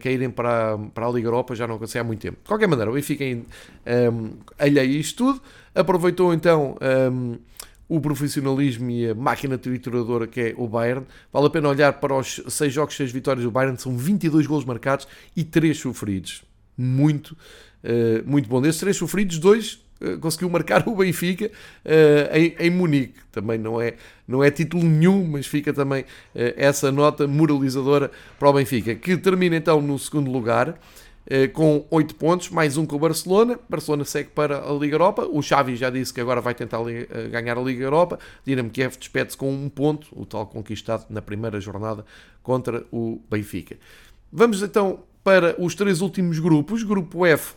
caírem 0.00 0.28
para, 0.28 0.76
para 0.92 1.06
a 1.06 1.10
Liga 1.10 1.28
Europa 1.28 1.54
já 1.54 1.66
não 1.66 1.76
acontece 1.76 1.98
há 1.98 2.04
muito 2.04 2.20
tempo. 2.20 2.36
De 2.42 2.48
qualquer 2.48 2.68
maneira, 2.68 2.90
o 2.90 2.94
Benfica 2.94 3.24
um, 3.24 4.32
alheio 4.58 4.80
a 4.80 5.00
isto 5.00 5.16
tudo, 5.16 5.42
aproveitou 5.74 6.32
então 6.34 6.76
um, 7.12 7.38
o 7.88 8.00
profissionalismo 8.00 8.90
e 8.90 9.10
a 9.10 9.14
máquina 9.14 9.58
trituradora 9.58 10.26
que 10.26 10.40
é 10.40 10.54
o 10.56 10.68
Bayern. 10.68 11.04
Vale 11.32 11.46
a 11.46 11.50
pena 11.50 11.68
olhar 11.68 11.92
para 11.94 12.14
os 12.14 12.40
6 12.48 12.72
jogos, 12.72 12.96
6 12.96 13.10
vitórias 13.10 13.44
do 13.44 13.50
Bayern, 13.50 13.78
são 13.78 13.96
22 13.96 14.46
gols 14.46 14.64
marcados 14.64 15.08
e 15.36 15.42
3 15.42 15.76
sofridos. 15.76 16.44
Muito, 16.78 17.36
uh, 17.84 18.22
muito 18.24 18.48
bom. 18.48 18.60
Desses 18.62 18.80
3 18.80 18.96
sofridos, 18.96 19.38
2 19.38 19.80
eh, 20.00 20.16
conseguiu 20.16 20.48
marcar 20.48 20.88
o 20.88 20.96
Benfica 20.96 21.46
uh, 21.46 22.36
em, 22.36 22.54
em, 22.58 22.70
Munique. 22.70 23.14
Também 23.30 23.58
não 23.58 23.80
é, 23.80 23.94
não 24.26 24.42
é 24.42 24.50
título 24.50 24.82
nenhum, 24.82 25.26
mas 25.26 25.46
fica 25.46 25.72
também 25.72 26.02
uh, 26.02 26.06
essa 26.56 26.90
nota 26.90 27.28
moralizadora 27.28 28.10
para 28.38 28.48
o 28.48 28.52
Benfica, 28.52 28.94
que 28.94 29.16
termina 29.16 29.56
então 29.56 29.82
no 29.82 29.98
segundo 29.98 30.30
lugar. 30.30 30.78
Com 31.52 31.86
8 31.90 32.14
pontos, 32.14 32.48
mais 32.50 32.76
um 32.76 32.84
com 32.84 32.96
o 32.96 32.98
Barcelona. 32.98 33.58
Barcelona 33.68 34.04
segue 34.04 34.30
para 34.30 34.68
a 34.68 34.72
Liga 34.72 34.94
Europa. 34.94 35.26
O 35.30 35.42
Xavi 35.42 35.76
já 35.76 35.90
disse 35.90 36.12
que 36.12 36.20
agora 36.20 36.40
vai 36.40 36.54
tentar 36.54 36.78
ganhar 37.30 37.56
a 37.56 37.60
Liga 37.60 37.84
Europa. 37.84 38.18
Dinamo 38.44 38.70
Kiev 38.70 38.96
despede-se 38.98 39.36
com 39.36 39.52
um 39.52 39.68
ponto, 39.68 40.08
o 40.12 40.26
tal 40.26 40.46
conquistado 40.46 41.06
na 41.08 41.22
primeira 41.22 41.60
jornada 41.60 42.04
contra 42.42 42.84
o 42.90 43.20
Benfica. 43.30 43.76
Vamos 44.32 44.62
então 44.62 45.00
para 45.22 45.54
os 45.60 45.74
três 45.74 46.00
últimos 46.00 46.38
grupos. 46.38 46.82
Grupo 46.82 47.26
F, 47.26 47.54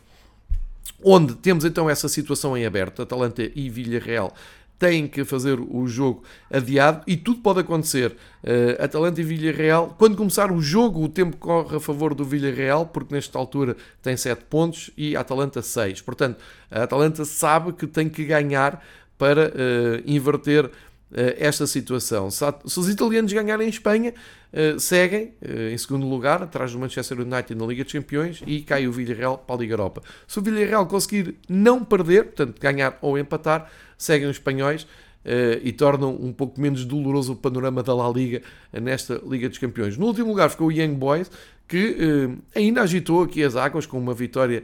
onde 1.03 1.35
temos 1.35 1.65
então 1.65 1.89
essa 1.89 2.07
situação 2.07 2.57
em 2.57 2.65
aberto, 2.65 3.01
Atalanta 3.01 3.49
e 3.55 3.69
Villarreal 3.69 4.33
têm 4.83 5.07
que 5.07 5.23
fazer 5.23 5.61
o 5.61 5.87
jogo 5.87 6.23
adiado 6.51 7.03
e 7.07 7.15
tudo 7.15 7.39
pode 7.39 7.61
acontecer. 7.61 8.17
Uh, 8.43 8.83
Atalanta 8.83 9.21
e 9.21 9.23
Villarreal, 9.23 9.95
quando 9.97 10.17
começar 10.17 10.51
o 10.51 10.61
jogo, 10.61 11.01
o 11.01 11.07
tempo 11.07 11.37
corre 11.37 11.77
a 11.77 11.79
favor 11.79 12.13
do 12.13 12.25
Villarreal, 12.25 12.87
porque 12.87 13.15
nesta 13.15 13.39
altura 13.39 13.77
tem 14.01 14.17
7 14.17 14.43
pontos 14.49 14.91
e 14.97 15.15
Atalanta 15.15 15.61
6. 15.61 16.01
Portanto, 16.01 16.37
a 16.69 16.83
Atalanta 16.83 17.23
sabe 17.23 17.71
que 17.71 17.87
tem 17.87 18.09
que 18.09 18.25
ganhar 18.25 18.83
para 19.17 19.47
uh, 19.47 20.03
inverter 20.05 20.69
esta 21.37 21.67
situação. 21.67 22.31
Se, 22.31 22.43
os 22.65 22.89
italianos 22.89 23.31
ganharem 23.31 23.67
em 23.67 23.69
Espanha, 23.69 24.13
eh, 24.55 24.75
seguem 24.77 25.33
eh, 25.41 25.71
em 25.73 25.77
segundo 25.79 26.07
lugar, 26.07 26.43
atrás 26.43 26.71
do 26.71 26.79
Manchester 26.79 27.19
United 27.19 27.55
na 27.55 27.65
Liga 27.65 27.83
dos 27.83 27.91
Campeões 27.91 28.43
e 28.45 28.61
cai 28.61 28.87
o 28.87 28.91
Villarreal 28.91 29.39
para 29.39 29.55
a 29.55 29.57
Liga 29.57 29.73
Europa. 29.73 30.03
Se 30.27 30.37
o 30.37 30.43
Villarreal 30.43 30.85
conseguir 30.85 31.35
não 31.49 31.83
perder, 31.83 32.25
portanto 32.25 32.59
ganhar 32.59 32.97
ou 33.01 33.17
empatar, 33.17 33.71
seguem 33.97 34.29
os 34.29 34.35
espanhóis 34.35 34.85
e 35.63 35.71
tornam 35.71 36.13
um 36.19 36.33
pouco 36.33 36.59
menos 36.59 36.83
doloroso 36.83 37.31
o 37.31 37.35
panorama 37.37 37.81
da 37.81 37.95
La 37.95 38.09
Liga 38.09 38.41
nesta 38.73 39.21
Liga 39.25 39.47
dos 39.47 39.57
Campeões. 39.57 39.95
No 39.95 40.07
último 40.07 40.27
lugar 40.27 40.49
ficou 40.49 40.67
o 40.67 40.71
Young 40.71 40.95
Boys, 40.95 41.31
que 41.65 42.29
ainda 42.53 42.81
agitou 42.81 43.23
aqui 43.23 43.41
as 43.41 43.55
águas 43.55 43.85
com 43.85 43.97
uma 43.97 44.13
vitória 44.13 44.63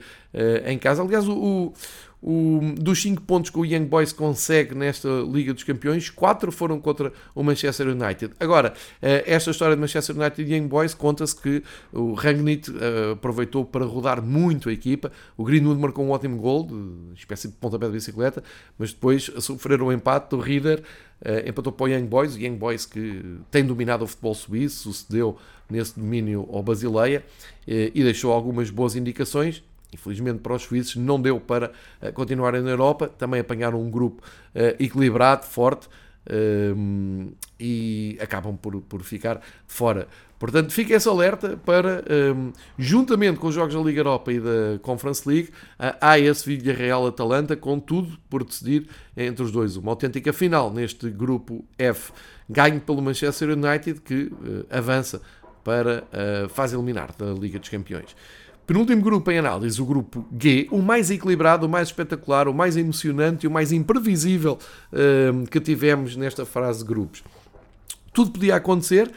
em 0.66 0.78
casa. 0.78 1.02
Aliás, 1.02 1.26
o, 1.30 1.72
o, 2.22 2.60
dos 2.78 3.02
5 3.02 3.22
pontos 3.22 3.50
que 3.50 3.58
o 3.58 3.66
Young 3.66 3.86
Boys 3.86 4.12
consegue 4.12 4.76
nesta 4.76 5.08
Liga 5.32 5.54
dos 5.54 5.64
Campeões, 5.64 6.10
4 6.10 6.52
foram 6.52 6.80
contra 6.80 7.14
o 7.34 7.42
Manchester 7.42 7.88
United. 7.88 8.34
Agora, 8.40 8.74
eh, 9.02 9.24
esta 9.26 9.52
história 9.52 9.76
de 9.76 9.82
Manchester 9.82 10.18
United 10.18 10.42
e 10.42 10.56
Young 10.56 10.68
Boys 10.68 10.94
conta-se 10.94 11.36
que 11.36 11.64
o 11.94 12.14
Rangnick 12.14 12.70
uh, 12.70 13.14
aproveitou 13.14 13.64
para 13.64 13.86
rodar 13.86 14.22
muito 14.22 14.68
a 14.70 14.74
equipa. 14.74 15.12
O 15.38 15.46
Greenwood 15.46 15.80
marcou 15.80 16.06
um 16.06 16.12
ótimo 16.12 16.38
gol, 16.38 16.68
de 17.14 17.20
espécie 17.20 17.48
de 17.48 17.54
pontapé 17.54 17.86
de 17.86 17.94
bicicleta, 17.94 18.44
mas 18.78 18.92
depois 18.92 19.32
sofreram 19.40 19.88
o 19.88 19.94
empate 19.94 20.30
do 20.32 20.40
Rieder, 20.40 20.84
uh, 21.22 21.50
empatou 21.50 21.72
para 21.72 21.86
o 21.86 21.88
Young 21.88 22.06
Boys. 22.06 22.36
O 22.36 22.40
Young 22.40 22.58
Boys 22.58 22.86
que 22.86 23.24
tem 23.50 23.66
dominado 23.66 24.04
o 24.04 24.08
futebol 24.08 24.36
suíço, 24.36 24.92
sucedeu 24.92 25.38
nesse 25.70 25.98
domínio 25.98 26.50
ao 26.52 26.64
Basileia 26.64 27.24
e 27.68 28.04
deixou 28.04 28.34
algumas 28.34 28.72
boas 28.72 28.96
indicações 28.96 29.64
Infelizmente 29.94 30.40
para 30.40 30.54
os 30.54 30.64
suíços 30.64 30.96
não 30.96 31.22
deu 31.22 31.40
para 31.40 31.72
uh, 32.02 32.14
continuarem 32.14 32.62
na 32.62 32.72
Europa, 32.72 33.08
também 33.08 33.40
apanharam 33.40 33.82
um 33.82 33.90
grupo 33.90 34.22
uh, 34.24 34.76
equilibrado, 34.80 35.46
forte, 35.46 35.88
um, 36.76 37.32
e 37.60 38.18
acabam 38.22 38.56
por, 38.56 38.82
por 38.82 39.02
ficar 39.04 39.42
fora. 39.68 40.08
Portanto, 40.38 40.72
fica 40.72 40.94
esse 40.94 41.10
alerta 41.10 41.58
para, 41.66 42.04
um, 42.34 42.54
juntamente 42.78 43.40
com 43.40 43.48
os 43.48 43.56
jogos 43.56 43.76
da 43.76 43.82
Liga 43.82 44.00
Europa 44.00 44.32
e 44.32 44.40
da 44.40 44.80
Conference 44.82 45.28
League, 45.28 45.50
há 45.78 46.18
esse 46.18 46.46
Villarreal-Atalanta, 46.46 47.58
com 47.58 47.78
tudo 47.78 48.18
por 48.30 48.46
decidir 48.46 48.88
entre 49.18 49.44
os 49.44 49.52
dois. 49.52 49.76
Uma 49.76 49.92
autêntica 49.92 50.32
final 50.32 50.72
neste 50.72 51.10
grupo 51.10 51.66
F, 51.78 52.14
ganho 52.50 52.80
pelo 52.80 53.02
Manchester 53.02 53.50
United, 53.50 54.00
que 54.00 54.32
uh, 54.32 54.66
avança 54.70 55.22
para 55.62 56.06
a 56.46 56.48
fase 56.48 56.74
eliminar 56.74 57.14
da 57.18 57.34
Liga 57.34 57.60
dos 57.60 57.68
Campeões. 57.68 58.16
Penúltimo 58.70 59.02
grupo 59.02 59.32
em 59.32 59.40
análise, 59.40 59.82
o 59.82 59.86
grupo 59.86 60.24
G, 60.40 60.68
o 60.70 60.80
mais 60.80 61.10
equilibrado, 61.10 61.66
o 61.66 61.70
mais 61.70 61.88
espetacular, 61.88 62.48
o 62.48 62.54
mais 62.54 62.78
emocionante 62.78 63.44
e 63.44 63.48
o 63.48 63.52
mais 63.52 63.72
imprevisível 63.72 64.60
um, 65.34 65.44
que 65.44 65.60
tivemos 65.60 66.16
nesta 66.16 66.46
fase 66.46 66.84
de 66.84 66.86
grupos. 66.86 67.24
Tudo 68.14 68.30
podia 68.30 68.56
acontecer 68.56 69.12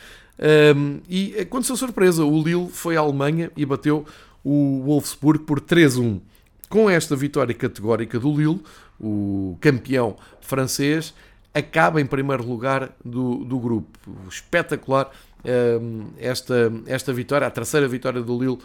um, 0.74 1.00
e 1.06 1.38
aconteceu 1.38 1.76
surpresa. 1.76 2.24
O 2.24 2.42
Lille 2.42 2.70
foi 2.70 2.96
à 2.96 3.00
Alemanha 3.00 3.52
e 3.54 3.66
bateu 3.66 4.06
o 4.42 4.84
Wolfsburg 4.86 5.40
por 5.40 5.60
3-1. 5.60 6.22
Com 6.70 6.88
esta 6.88 7.14
vitória 7.14 7.54
categórica 7.54 8.18
do 8.18 8.34
Lille, 8.34 8.62
o 8.98 9.58
campeão 9.60 10.16
francês 10.40 11.12
acaba 11.52 12.00
em 12.00 12.06
primeiro 12.06 12.42
lugar 12.42 12.90
do, 13.04 13.44
do 13.44 13.58
grupo. 13.58 13.98
Espetacular 14.26 15.10
esta, 16.18 16.72
esta 16.87 17.12
vitória, 17.12 17.46
a 17.46 17.50
terceira 17.50 17.88
vitória 17.88 18.22
do 18.22 18.38
Lille, 18.38 18.59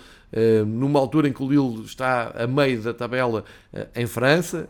numa 0.65 0.99
altura 0.99 1.27
em 1.27 1.33
que 1.33 1.41
o 1.41 1.49
Lille 1.49 1.83
está 1.83 2.33
a 2.35 2.45
meio 2.45 2.81
da 2.81 2.93
tabela 2.93 3.43
ah, 3.73 3.87
em 3.95 4.05
França, 4.05 4.69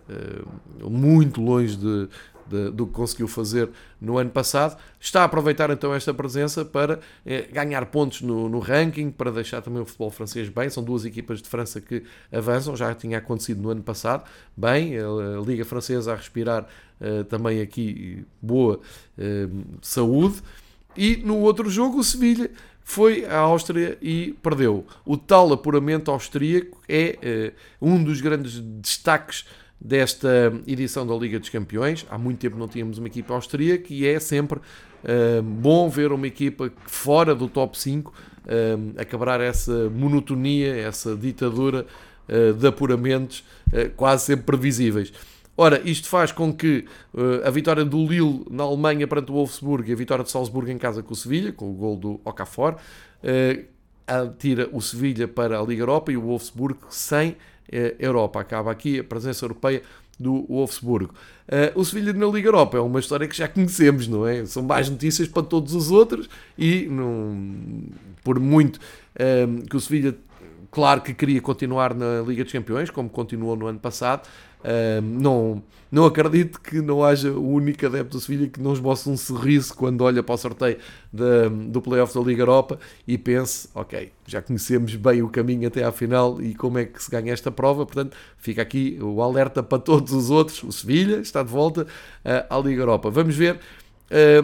muito 0.82 1.41
longe 1.41 1.76
de, 1.76 2.08
de, 2.50 2.72
do 2.72 2.88
que 2.88 2.93
conseguiu 2.93 3.28
fazer 3.28 3.70
no 4.00 4.17
ano 4.17 4.30
passado. 4.30 4.78
Está 5.00 5.22
a 5.22 5.26
aproveitar 5.26 5.70
então 5.70 5.93
esta 5.93 6.13
presença 6.13 6.63
para 6.63 7.00
eh, 7.26 7.48
ganhar 7.52 7.86
pontos 7.88 8.22
no, 8.22 8.48
no, 8.50 8.60
ranking, 8.60 9.12
para 9.12 9.32
deixar 9.32 9.62
também 9.62 9.82
o 9.82 9.86
futebol 9.86 10.10
francês 10.10 10.50
bem. 10.50 10.70
São 10.70 10.84
duas 10.84 11.06
equipas 11.06 11.41
de 11.41 11.50
França 11.50 11.82
que 11.82 12.04
avançam, 12.32 12.76
já 12.76 12.93
tinha 12.96 13.17
acontecido 13.17 13.62
no 13.62 13.70
ano 13.70 13.84
passado. 13.84 14.24
Bem, 14.56 14.98
a, 14.98 15.39
Liga 15.46 15.65
Francesa 15.65 16.13
a 16.13 16.15
respirar 16.15 16.67
eh, 17.00 17.24
também 17.24 17.62
aqui 17.62 18.26
boa 18.41 18.80
saúde. 19.82 20.41
E 20.98 21.18
no 21.18 21.38
outro 21.38 21.70
jogo, 21.70 22.00
o 22.00 22.04
Sevilha 22.04 22.50
foi 22.84 23.26
à 23.26 23.38
Áustria 23.40 23.98
e 24.02 24.36
perdeu. 24.42 24.86
O 25.06 25.18
tal 25.18 25.54
apuramento 25.54 26.10
austríaco 26.10 26.82
é 26.88 27.20
eh, 27.22 27.54
um 27.82 28.02
dos 28.04 28.22
grandes 28.22 28.60
destaques 28.60 29.46
desta 29.80 30.54
edição 30.66 31.06
da 31.06 31.16
Liga 31.16 31.40
dos 31.40 31.50
Campeões. 31.50 32.06
Há 32.10 32.18
muito 32.18 32.40
tempo 32.40 32.58
não 32.58 32.68
tínhamos 32.68 32.98
uma 32.98 33.08
equipa 33.08 33.34
austríaca 33.34 33.86
e 33.90 34.06
é 34.06 34.20
sempre 34.20 34.60
uh, 34.60 35.42
bom 35.44 35.90
ver 35.90 36.12
uma 36.12 36.28
equipa 36.28 36.72
fora 36.86 37.36
do 37.36 37.48
top 37.48 37.78
5 37.78 38.12
uh, 38.12 39.00
acabar 39.00 39.40
essa 39.40 39.90
monotonia, 39.90 40.76
essa 40.76 41.16
ditadura 41.16 41.86
uh, 42.28 42.54
de 42.54 42.68
apuramentos 42.68 43.44
quase 43.96 44.26
sempre 44.26 44.46
previsíveis. 44.46 45.12
Ora, 45.58 45.82
isto 45.84 46.08
faz 46.08 46.32
com 46.32 46.54
que 46.54 46.86
a 47.43 47.50
vitória 47.50 47.84
do 47.84 48.06
Lille 48.06 48.46
na 48.50 48.63
Alemanha 48.63 49.08
perante 49.08 49.32
o 49.32 49.34
Wolfsburg 49.34 49.89
e 49.89 49.93
a 49.93 49.96
vitória 49.96 50.24
de 50.24 50.30
Salzburgo 50.30 50.70
em 50.70 50.78
casa 50.78 51.02
com 51.02 51.13
o 51.13 51.15
Sevilha, 51.15 51.52
com 51.52 51.72
o 51.72 51.74
gol 51.74 51.98
do 51.98 52.22
Okafor, 52.24 52.76
tira 54.38 54.70
o 54.72 54.80
Sevilha 54.82 55.28
para 55.28 55.60
a 55.60 55.63
Liga 55.63 55.82
Europa 55.82 56.12
e 56.12 56.17
o 56.17 56.22
Wolfsburg 56.22 56.78
sem 56.89 57.36
eh, 57.72 57.96
Europa. 58.00 58.39
Acaba 58.39 58.72
aqui 58.72 59.00
a 59.00 59.04
presença 59.04 59.43
europeia 59.43 59.82
do 60.20 60.46
Wolfsburgo. 60.48 61.13
Uh, 61.48 61.80
o 61.80 61.86
Sevilha 61.86 62.12
na 62.12 62.26
Liga 62.26 62.48
Europa 62.48 62.78
é 62.78 62.82
uma 62.82 63.00
história 63.00 63.28
que 63.28 63.38
já 63.38 63.48
conhecemos, 63.48 64.08
não 64.08 64.28
é? 64.28 64.46
São 64.46 64.63
mais 64.63 64.89
notícias 64.89 65.28
para 65.28 65.43
todos 65.43 65.76
os 65.76 65.91
outros 65.91 66.28
e 66.58 66.89
por 68.24 68.39
muito 68.39 68.78
uh, 68.78 69.67
que 69.70 69.76
o 69.76 69.80
Sevilha, 69.80 70.15
claro 70.72 71.02
que 71.02 71.13
queria 71.13 71.39
continuar 71.39 71.93
na 71.93 72.22
Liga 72.22 72.43
dos 72.43 72.52
Campeões, 72.52 72.89
como 72.89 73.10
continuou 73.10 73.56
no 73.56 73.67
ano 73.67 73.80
passado, 73.80 74.28
Uh, 74.63 75.02
não, 75.02 75.63
não 75.91 76.06
acredito 76.06 76.60
que 76.60 76.82
não 76.82 77.04
haja 77.04 77.32
o 77.32 77.50
único 77.50 77.86
adepto 77.86 78.17
do 78.17 78.20
Sevilha 78.20 78.48
que 78.48 78.60
não 78.60 78.74
esboce 78.74 79.10
um 79.10 79.15
sorriso 79.15 79.74
quando 79.74 80.02
olha 80.02 80.22
para 80.22 80.36
o 80.36 80.38
sorteio 80.38 80.78
de, 81.13 81.50
do 81.70 81.82
playoff 81.82 82.13
da 82.13 82.20
Liga 82.22 82.41
Europa 82.41 82.80
e 83.08 83.17
pense, 83.17 83.70
ok, 83.74 84.12
já 84.26 84.41
conhecemos 84.41 84.96
bem 84.96 85.22
o 85.22 85.30
caminho 85.30 85.67
até 85.67 85.84
à 85.84 85.91
final 85.91 86.41
e 86.41 86.54
como 86.54 86.78
é 86.80 86.86
que 86.86 87.02
se 87.02 87.10
ganha 87.10 87.32
esta 87.32 87.52
prova, 87.52 87.86
portanto 87.86 88.17
fica 88.38 88.62
aqui 88.62 89.00
o 89.02 89.22
alerta 89.22 89.63
para 89.63 89.80
todos 89.80 90.12
os 90.12 90.30
outros, 90.30 90.62
o 90.63 90.72
Sevilha 90.72 91.17
está 91.17 91.41
de 91.41 91.50
volta 91.50 91.84
uh, 91.84 92.54
à 92.54 92.60
Liga 92.60 92.82
Europa. 92.82 93.10
Vamos 93.10 93.36
ver 93.36 93.56
uh, 93.56 93.60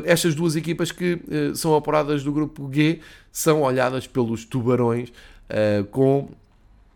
estas 0.05 0.35
duas 0.35 0.55
equipas 0.55 0.91
que 0.91 1.15
uh, 1.15 1.55
são 1.55 1.75
apuradas 1.75 2.23
do 2.23 2.31
grupo 2.31 2.69
G 2.71 2.99
são 3.31 3.63
olhadas 3.63 4.07
pelos 4.07 4.45
tubarões 4.45 5.11
com 5.91 6.29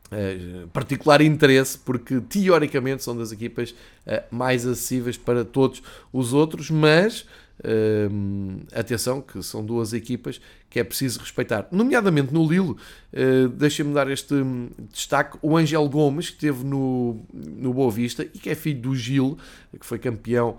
Uh, 0.09 0.69
particular 0.69 1.21
interesse, 1.21 1.77
porque 1.77 2.21
teoricamente 2.21 3.03
são 3.03 3.13
das 3.17 3.33
equipas 3.33 3.71
uh, 3.71 4.23
mais 4.31 4.65
acessíveis 4.65 5.17
para 5.17 5.43
todos 5.43 5.83
os 6.13 6.31
outros, 6.31 6.69
mas 6.71 7.25
uh, 7.59 8.61
atenção 8.73 9.21
que 9.21 9.43
são 9.43 9.65
duas 9.65 9.91
equipas 9.91 10.39
que 10.69 10.79
é 10.79 10.83
preciso 10.85 11.19
respeitar. 11.19 11.67
Nomeadamente 11.73 12.33
no 12.33 12.47
Lilo, 12.47 12.77
deixem-me 13.57 13.93
dar 13.93 14.09
este 14.09 14.33
destaque, 14.91 15.37
o 15.41 15.57
Angel 15.57 15.87
Gomes, 15.89 16.29
que 16.29 16.35
esteve 16.35 16.63
no, 16.63 17.25
no 17.33 17.73
Boa 17.73 17.91
Vista 17.91 18.23
e 18.23 18.39
que 18.39 18.49
é 18.49 18.55
filho 18.55 18.79
do 18.79 18.95
Gil, 18.95 19.37
que 19.77 19.85
foi 19.85 19.97
campeão 19.97 20.57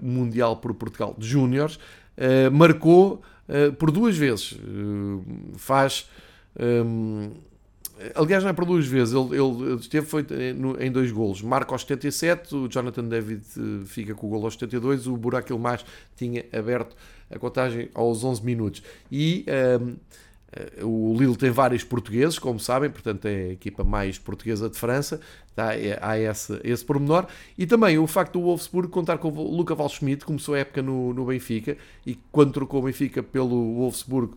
mundial 0.00 0.56
por 0.56 0.74
Portugal 0.74 1.14
de 1.16 1.26
Júniores, 1.26 1.78
marcou 2.52 3.22
por 3.78 3.92
duas 3.92 4.16
vezes, 4.16 4.56
faz... 5.56 6.08
Um, 6.58 7.30
Aliás, 8.14 8.44
não 8.44 8.50
é 8.50 8.52
por 8.52 8.64
duas 8.64 8.86
vezes, 8.86 9.12
ele, 9.14 9.36
ele 9.36 9.74
esteve 9.74 10.06
foi 10.06 10.24
em 10.80 10.90
dois 10.90 11.10
golos. 11.10 11.42
Marca 11.42 11.74
aos 11.74 11.82
77, 11.82 12.54
o 12.54 12.68
Jonathan 12.68 13.04
David 13.04 13.42
eh, 13.56 13.84
fica 13.84 14.14
com 14.14 14.28
o 14.28 14.30
gol 14.30 14.44
aos 14.44 14.54
72, 14.54 15.06
o 15.06 15.16
Burak 15.16 15.50
Ilmaz 15.50 15.84
tinha 16.16 16.44
aberto 16.52 16.96
a 17.30 17.38
contagem 17.38 17.88
aos 17.94 18.22
11 18.22 18.44
minutos. 18.44 18.82
E 19.10 19.44
um, 19.48 19.52
ehm, 19.52 19.90
eh, 19.90 19.94
o 20.82 21.14
Lille 21.18 21.36
tem 21.36 21.50
vários 21.50 21.84
portugueses, 21.84 22.38
como 22.38 22.58
sabem, 22.58 22.88
portanto 22.88 23.26
é 23.26 23.34
a 23.34 23.52
equipa 23.52 23.84
mais 23.84 24.18
portuguesa 24.18 24.70
de 24.70 24.78
França, 24.78 25.20
tá? 25.54 25.76
É, 25.76 25.98
há 26.00 26.18
esse, 26.18 26.58
esse 26.64 26.84
pormenor. 26.84 27.26
E 27.56 27.66
também 27.66 27.98
o 27.98 28.06
facto 28.06 28.34
do 28.34 28.42
Wolfsburg 28.42 28.88
contar 28.88 29.18
com 29.18 29.28
o 29.28 29.56
Luca 29.56 29.74
Valschmidt, 29.74 30.24
começou 30.24 30.54
a 30.54 30.60
época 30.60 30.80
no, 30.80 31.12
no 31.12 31.26
Benfica, 31.26 31.76
e 32.06 32.18
quando 32.32 32.52
trocou 32.52 32.80
o 32.80 32.84
Benfica 32.84 33.22
pelo 33.22 33.74
Wolfsburg, 33.74 34.32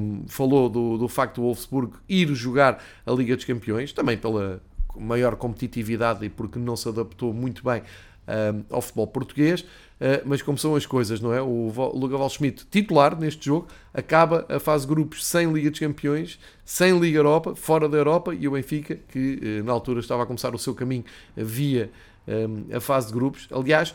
um, 0.00 0.22
falou 0.28 0.68
do, 0.68 0.98
do 0.98 1.08
facto 1.08 1.36
do 1.36 1.42
Wolfsburg 1.42 1.94
ir 2.08 2.32
jogar 2.34 2.82
a 3.04 3.12
Liga 3.12 3.34
dos 3.34 3.44
Campeões, 3.44 3.92
também 3.92 4.16
pela 4.16 4.62
maior 4.96 5.36
competitividade 5.36 6.24
e 6.24 6.28
porque 6.28 6.58
não 6.58 6.76
se 6.76 6.88
adaptou 6.88 7.32
muito 7.32 7.64
bem 7.64 7.82
ao 8.70 8.80
futebol 8.80 9.06
português, 9.06 9.60
uh, 9.62 10.22
mas 10.24 10.42
como 10.42 10.56
são 10.56 10.74
as 10.74 10.86
coisas, 10.86 11.20
não 11.20 11.32
é? 11.32 11.42
O 11.42 11.72
Lugaval 11.94 12.28
Schmidt, 12.30 12.66
titular 12.70 13.18
neste 13.18 13.46
jogo, 13.46 13.66
acaba 13.92 14.46
a 14.48 14.60
fase 14.60 14.86
de 14.86 14.94
grupos 14.94 15.24
sem 15.24 15.52
Liga 15.52 15.70
dos 15.70 15.80
Campeões, 15.80 16.38
sem 16.64 16.98
Liga 16.98 17.18
Europa, 17.18 17.54
fora 17.54 17.88
da 17.88 17.98
Europa, 17.98 18.34
e 18.34 18.46
o 18.46 18.52
Benfica, 18.52 18.98
que 19.08 19.60
uh, 19.60 19.64
na 19.64 19.72
altura 19.72 20.00
estava 20.00 20.22
a 20.22 20.26
começar 20.26 20.54
o 20.54 20.58
seu 20.58 20.74
caminho 20.74 21.04
via 21.36 21.90
a 22.72 22.78
fase 22.78 23.08
de 23.08 23.14
grupos. 23.14 23.48
Aliás, 23.50 23.92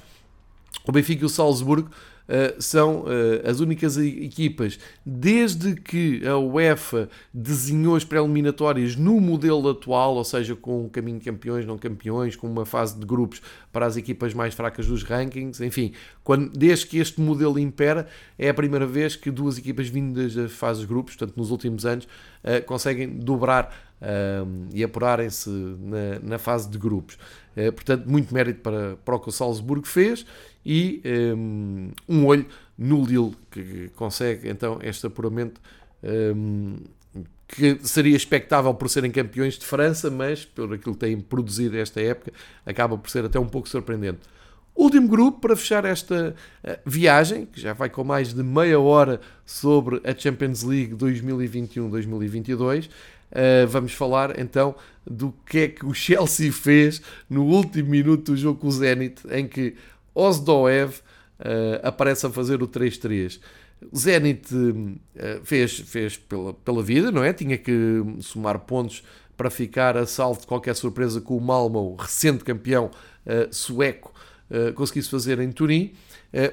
o 0.85 0.91
Benfica 0.91 1.23
e 1.23 1.25
o 1.25 1.29
Salzburgo 1.29 1.89
uh, 2.27 2.61
são 2.61 3.01
uh, 3.01 3.49
as 3.49 3.59
únicas 3.59 3.97
equipas, 3.97 4.79
desde 5.05 5.75
que 5.75 6.25
a 6.27 6.37
UEFA 6.37 7.09
desenhou 7.33 7.95
as 7.95 8.03
pré-eliminatórias 8.03 8.95
no 8.95 9.19
modelo 9.19 9.69
atual, 9.69 10.15
ou 10.15 10.23
seja, 10.23 10.55
com 10.55 10.85
um 10.85 10.89
caminho 10.89 11.19
de 11.19 11.25
campeões, 11.25 11.65
não 11.65 11.77
campeões, 11.77 12.35
com 12.35 12.47
uma 12.47 12.65
fase 12.65 12.97
de 12.97 13.05
grupos 13.05 13.41
para 13.71 13.85
as 13.85 13.97
equipas 13.97 14.33
mais 14.33 14.53
fracas 14.53 14.87
dos 14.87 15.03
rankings, 15.03 15.63
enfim, 15.63 15.93
quando, 16.23 16.51
desde 16.51 16.87
que 16.87 16.97
este 16.97 17.21
modelo 17.21 17.57
impera, 17.57 18.07
é 18.37 18.49
a 18.49 18.53
primeira 18.53 18.85
vez 18.85 19.15
que 19.15 19.31
duas 19.31 19.57
equipas 19.57 19.87
vindas 19.87 20.35
das 20.35 20.51
fases 20.51 20.81
de 20.81 20.87
grupos, 20.87 21.15
portanto, 21.15 21.37
nos 21.37 21.51
últimos 21.51 21.85
anos, 21.85 22.05
uh, 22.05 22.63
conseguem 22.65 23.09
dobrar 23.09 23.87
e 24.75 24.83
apurarem-se 24.83 25.49
na, 25.49 26.19
na, 26.21 26.37
fase 26.37 26.69
de 26.69 26.77
grupos. 26.77 27.17
portanto, 27.73 28.07
muito 28.07 28.31
mérito 28.31 28.59
para, 28.61 28.95
para 28.97 29.15
o 29.15 29.19
que 29.19 29.29
o 29.29 29.31
Salzburgo 29.31 29.87
fez 29.87 30.23
e 30.67 31.01
um, 31.33 31.91
um 32.09 32.25
olho 32.25 32.45
no 32.77 33.05
Lille, 33.05 33.33
que 33.49 33.89
consegue 33.95 34.49
então 34.49 34.79
este 34.83 35.07
apuramento 35.07 35.61
um, 36.03 36.75
que 37.47 37.79
seria 37.83 38.17
expectável 38.17 38.73
por 38.73 38.89
serem 38.89 39.09
campeões 39.09 39.57
de 39.57 39.65
França, 39.65 40.11
mas 40.11 40.43
por 40.43 40.73
aquilo 40.73 40.93
que 40.93 40.99
têm 40.99 41.21
produzido 41.21 41.77
esta 41.77 42.01
época, 42.01 42.33
acaba 42.65 42.97
por 42.97 43.09
ser 43.09 43.23
até 43.23 43.39
um 43.39 43.47
pouco 43.47 43.69
surpreendente. 43.69 44.19
Último 44.75 45.07
grupo 45.07 45.39
para 45.39 45.55
fechar 45.55 45.85
esta 45.85 46.35
uh, 46.63 46.77
viagem, 46.85 47.45
que 47.45 47.61
já 47.61 47.71
vai 47.71 47.89
com 47.89 48.03
mais 48.03 48.33
de 48.33 48.43
meia 48.43 48.77
hora 48.77 49.21
sobre 49.45 50.01
a 50.03 50.13
Champions 50.13 50.63
League 50.63 50.93
2021-2022. 50.95 52.87
Uh, 52.87 53.67
vamos 53.67 53.93
falar 53.93 54.37
então 54.37 54.75
do 55.05 55.33
que 55.45 55.59
é 55.59 55.67
que 55.69 55.85
o 55.85 55.93
Chelsea 55.93 56.51
fez 56.51 57.01
no 57.29 57.45
último 57.45 57.89
minuto 57.89 58.33
do 58.33 58.37
jogo 58.37 58.59
com 58.59 58.67
o 58.67 58.71
Zenit, 58.71 59.21
em 59.31 59.47
que 59.47 59.75
Osdoev 60.19 61.01
aparece 61.83 62.25
a 62.25 62.29
fazer 62.29 62.61
o 62.63 62.67
3-3. 62.67 63.39
O 63.91 63.97
Zenit 63.97 64.49
fez, 65.43 65.79
fez 65.79 66.17
pela, 66.17 66.53
pela 66.53 66.81
vida, 66.81 67.11
não 67.11 67.23
é? 67.23 67.31
Tinha 67.31 67.57
que 67.57 68.03
somar 68.21 68.59
pontos 68.59 69.03
para 69.35 69.51
ficar 69.51 69.95
a 69.95 70.07
salvo 70.07 70.41
de 70.41 70.47
qualquer 70.47 70.75
surpresa 70.75 71.21
com 71.21 71.37
o 71.37 71.41
Malmo, 71.41 71.95
recente 71.95 72.43
campeão 72.43 72.89
sueco, 73.51 74.11
conseguisse 74.73 75.11
fazer 75.11 75.39
em 75.39 75.51
Turim. 75.51 75.93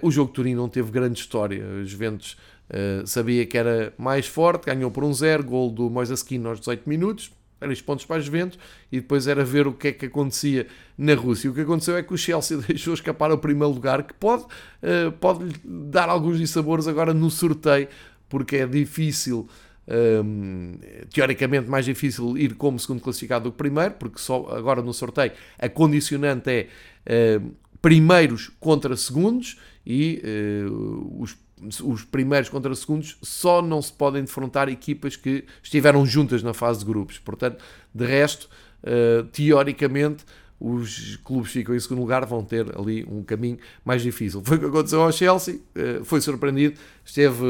o 0.03 0.11
jogo 0.11 0.29
de 0.29 0.35
Turim 0.35 0.55
não 0.55 0.69
teve 0.69 0.91
grande 0.91 1.19
história. 1.19 1.65
Os 1.83 1.89
Juventus 1.89 2.37
Uh, 2.65 3.07
sabia 3.07 3.45
que 3.45 3.59
era 3.59 3.93
mais 3.99 4.27
forte, 4.27 4.67
ganhou 4.67 4.91
por 4.91 5.05
um 5.05 5.12
zero, 5.12 5.45
gol 5.45 5.71
do 5.71 5.91
Moisés 5.91 6.25
aos 6.47 6.59
18 6.61 6.89
minutos, 6.89 7.31
três 7.65 7.81
pontos 7.81 8.05
para 8.05 8.19
os 8.19 8.27
Juventus, 8.27 8.59
e 8.93 9.01
depois 9.01 9.27
era 9.27 9.45
ver 9.45 9.67
o 9.67 9.73
que 9.73 9.89
é 9.89 9.93
que 9.93 10.07
acontecia 10.07 10.67
na 10.97 11.15
Rússia. 11.15 11.51
O 11.51 11.55
que 11.55 11.62
aconteceu 11.62 11.97
é 11.97 12.03
que 12.03 12.12
o 12.12 12.19
Chelsea 12.19 12.59
deixou 12.69 12.93
escapar 12.93 13.31
ao 13.31 13.39
primeiro 13.39 13.73
lugar, 13.73 14.03
que 14.03 14.12
pode, 14.15 14.45
uh, 14.45 15.11
pode 15.19 15.47
dar 15.65 16.09
alguns 16.09 16.39
dissabores 16.39 16.87
agora 16.87 17.15
no 17.15 17.31
sorteio, 17.31 17.89
porque 18.29 18.57
é 18.57 18.67
difícil, 18.67 19.49
um, 19.89 19.93
ehm, 19.93 21.07
teoricamente 21.12 21.69
mais 21.69 21.85
difícil 21.85 22.37
ir 22.37 22.55
como 22.55 22.79
segundo 22.79 23.01
classificado 23.01 23.45
do 23.45 23.53
que 23.53 23.59
primeiro, 23.59 23.95
porque 23.95 24.19
só 24.19 24.47
agora 24.51 24.83
no 24.83 24.93
sorteio 24.93 25.33
a 25.59 25.69
condicionante 25.69 26.69
é 27.07 27.39
uh, 27.39 27.55
primeiros 27.81 28.51
contra 28.61 28.97
segundos, 28.97 29.59
e 29.87 30.23
uh, 30.25 31.23
os 31.23 31.37
os 31.83 32.05
primeiros 32.05 32.49
contra 32.49 32.71
os 32.71 32.81
segundos 32.81 33.17
só 33.23 33.62
não 33.62 33.81
se 33.81 33.93
podem 33.93 34.23
defrontar 34.23 34.69
equipas 34.69 35.17
que 35.17 35.45
estiveram 35.62 36.05
juntas 36.05 36.43
na 36.43 36.55
fase 36.55 36.81
de 36.81 36.85
grupos. 36.85 37.19
Portanto, 37.19 37.62
de 37.95 38.05
resto, 38.05 38.49
uh, 38.83 39.25
teoricamente, 39.25 40.25
os 40.67 41.17
clubes 41.17 41.53
ficam 41.53 41.75
em 41.75 41.79
segundo 41.79 42.01
lugar 42.01 42.25
vão 42.25 42.43
ter 42.43 42.67
ali 42.79 43.05
um 43.05 43.23
caminho 43.23 43.59
mais 43.85 44.01
difícil. 44.01 44.43
Foi 44.43 44.57
o 44.57 44.61
que 44.61 44.67
aconteceu 44.67 45.03
ao 45.03 45.12
Chelsea, 45.12 45.61
eh, 45.75 46.01
foi 46.05 46.23
surpreendido, 46.23 46.81
esteve 47.05 47.45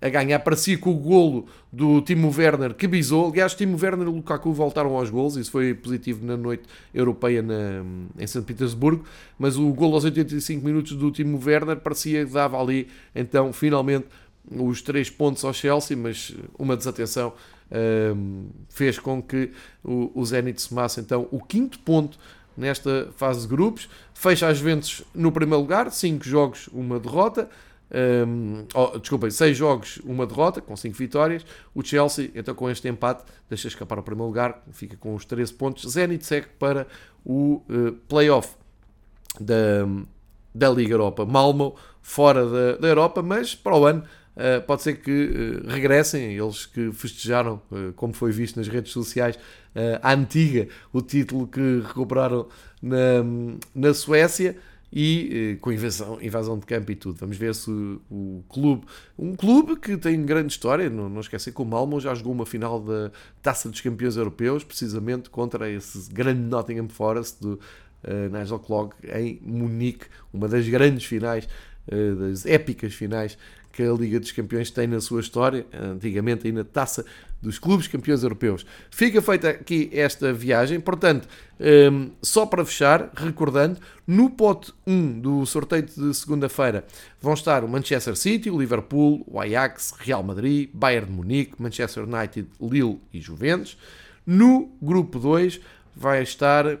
eh, 0.00 0.06
a 0.06 0.08
ganhar 0.08 0.38
para 0.38 0.54
si 0.54 0.76
com 0.76 0.92
o 0.92 0.94
golo 0.94 1.46
do 1.72 2.00
Timo 2.00 2.32
Werner 2.32 2.72
que 2.72 2.86
bisou. 2.86 3.28
Aliás, 3.32 3.54
Timo 3.54 3.76
Werner 3.82 4.06
e 4.06 4.10
Lukaku 4.10 4.52
voltaram 4.52 4.96
aos 4.96 5.10
golos, 5.10 5.36
isso 5.36 5.50
foi 5.50 5.74
positivo 5.74 6.24
na 6.24 6.36
noite 6.36 6.62
europeia 6.94 7.42
na, 7.42 7.82
em 8.16 8.26
São 8.28 8.40
Petersburgo, 8.40 9.04
mas 9.36 9.56
o 9.56 9.72
golo 9.72 9.94
aos 9.94 10.04
85 10.04 10.64
minutos 10.64 10.92
do 10.92 11.10
Timo 11.10 11.40
Werner 11.44 11.78
parecia 11.78 12.24
que 12.24 12.32
dava 12.32 12.60
ali, 12.60 12.86
então, 13.16 13.52
finalmente, 13.52 14.06
os 14.48 14.80
três 14.80 15.10
pontos 15.10 15.44
ao 15.44 15.52
Chelsea, 15.52 15.96
mas 15.96 16.36
uma 16.56 16.76
desatenção 16.76 17.32
fez 18.68 18.98
com 18.98 19.22
que 19.22 19.50
o, 19.82 20.10
o 20.14 20.24
Zenit 20.24 20.60
somasse 20.60 21.00
então 21.00 21.26
o 21.30 21.40
quinto 21.40 21.78
ponto 21.80 22.18
nesta 22.56 23.08
fase 23.16 23.42
de 23.42 23.48
grupos. 23.48 23.88
Fecha 24.12 24.48
as 24.48 24.58
Juventus 24.58 25.02
no 25.14 25.32
primeiro 25.32 25.60
lugar, 25.60 25.90
5 25.90 26.24
jogos, 26.24 26.68
uma 26.72 26.98
derrota. 26.98 27.48
Um, 28.26 28.64
oh, 28.74 28.98
desculpem, 28.98 29.30
6 29.30 29.56
jogos, 29.56 29.98
uma 30.04 30.26
derrota, 30.26 30.60
com 30.60 30.76
5 30.76 30.96
vitórias. 30.96 31.44
O 31.74 31.82
Chelsea, 31.82 32.30
então 32.34 32.54
com 32.54 32.68
este 32.70 32.88
empate, 32.88 33.24
deixa 33.48 33.68
escapar 33.68 33.98
o 33.98 34.02
primeiro 34.02 34.26
lugar, 34.26 34.62
fica 34.72 34.96
com 34.96 35.14
os 35.14 35.24
13 35.24 35.52
pontos. 35.54 35.90
Zenit 35.90 36.24
segue 36.24 36.48
para 36.58 36.86
o 37.24 37.62
uh, 37.68 37.92
playoff 38.08 38.54
da, 39.40 39.86
da 40.54 40.70
Liga 40.70 40.94
Europa. 40.94 41.24
Malmo 41.24 41.76
fora 42.02 42.46
da, 42.46 42.76
da 42.76 42.88
Europa, 42.88 43.22
mas 43.22 43.54
para 43.54 43.76
o 43.76 43.86
ano 43.86 44.04
Uh, 44.36 44.60
pode 44.66 44.82
ser 44.82 44.94
que 44.94 45.10
uh, 45.64 45.68
regressem, 45.68 46.36
eles 46.36 46.66
que 46.66 46.90
festejaram, 46.92 47.62
uh, 47.70 47.92
como 47.94 48.12
foi 48.12 48.32
visto 48.32 48.56
nas 48.56 48.66
redes 48.66 48.92
sociais, 48.92 49.38
à 50.02 50.12
antiga, 50.12 50.68
o 50.92 51.02
título 51.02 51.48
que 51.48 51.82
recuperaram 51.84 52.46
na, 52.80 53.24
na 53.74 53.92
Suécia 53.92 54.56
e 54.92 55.58
com 55.60 55.72
invasão, 55.72 56.22
invasão 56.22 56.56
de 56.56 56.64
campo 56.64 56.92
e 56.92 56.94
tudo. 56.94 57.18
Vamos 57.18 57.36
ver 57.36 57.56
se 57.56 57.68
o, 57.68 58.00
o, 58.08 58.44
clube, 58.48 58.86
um 59.18 59.34
clube 59.34 59.74
que 59.74 59.96
tem 59.96 60.24
grande 60.24 60.52
história, 60.52 60.88
não, 60.88 61.08
não 61.08 61.20
esquecer 61.20 61.52
que 61.52 61.60
o 61.60 61.64
Malmo 61.64 61.98
já 61.98 62.14
jogou 62.14 62.32
uma 62.32 62.46
final 62.46 62.80
da 62.80 63.10
Taça 63.42 63.68
dos 63.68 63.80
Campeões 63.80 64.16
Europeus, 64.16 64.62
precisamente 64.62 65.28
contra 65.28 65.68
esse 65.68 66.08
grande 66.12 66.42
Nottingham 66.42 66.88
Forest 66.88 67.40
do 67.40 67.58
Nigel 68.30 68.60
Clog 68.60 68.94
em 69.12 69.40
Munique, 69.42 70.06
uma 70.32 70.46
das 70.46 70.68
grandes 70.68 71.04
finais, 71.04 71.48
das 71.88 72.46
épicas 72.46 72.94
finais 72.94 73.36
que 73.74 73.82
a 73.82 73.92
Liga 73.92 74.20
dos 74.20 74.30
Campeões 74.30 74.70
tem 74.70 74.86
na 74.86 75.00
sua 75.00 75.20
história, 75.20 75.66
antigamente 75.72 76.46
ainda 76.46 76.64
taça 76.64 77.04
dos 77.42 77.58
clubes 77.58 77.86
campeões 77.86 78.22
europeus. 78.22 78.64
Fica 78.90 79.20
feita 79.20 79.50
aqui 79.50 79.90
esta 79.92 80.32
viagem, 80.32 80.80
portanto, 80.80 81.28
um, 81.60 82.10
só 82.22 82.46
para 82.46 82.64
fechar, 82.64 83.10
recordando, 83.14 83.78
no 84.06 84.30
pote 84.30 84.72
1 84.86 85.20
do 85.20 85.44
sorteio 85.44 85.82
de 85.82 86.14
segunda-feira 86.14 86.84
vão 87.20 87.34
estar 87.34 87.64
o 87.64 87.68
Manchester 87.68 88.16
City, 88.16 88.48
o 88.48 88.58
Liverpool, 88.58 89.24
o 89.26 89.40
Ajax, 89.40 89.92
Real 89.98 90.22
Madrid, 90.22 90.70
Bayern 90.72 91.06
de 91.06 91.12
Munique, 91.12 91.60
Manchester 91.60 92.04
United, 92.04 92.48
Lille 92.60 92.98
e 93.12 93.20
Juventus. 93.20 93.76
No 94.26 94.70
grupo 94.80 95.18
2 95.18 95.60
vai 95.94 96.22
estar 96.22 96.78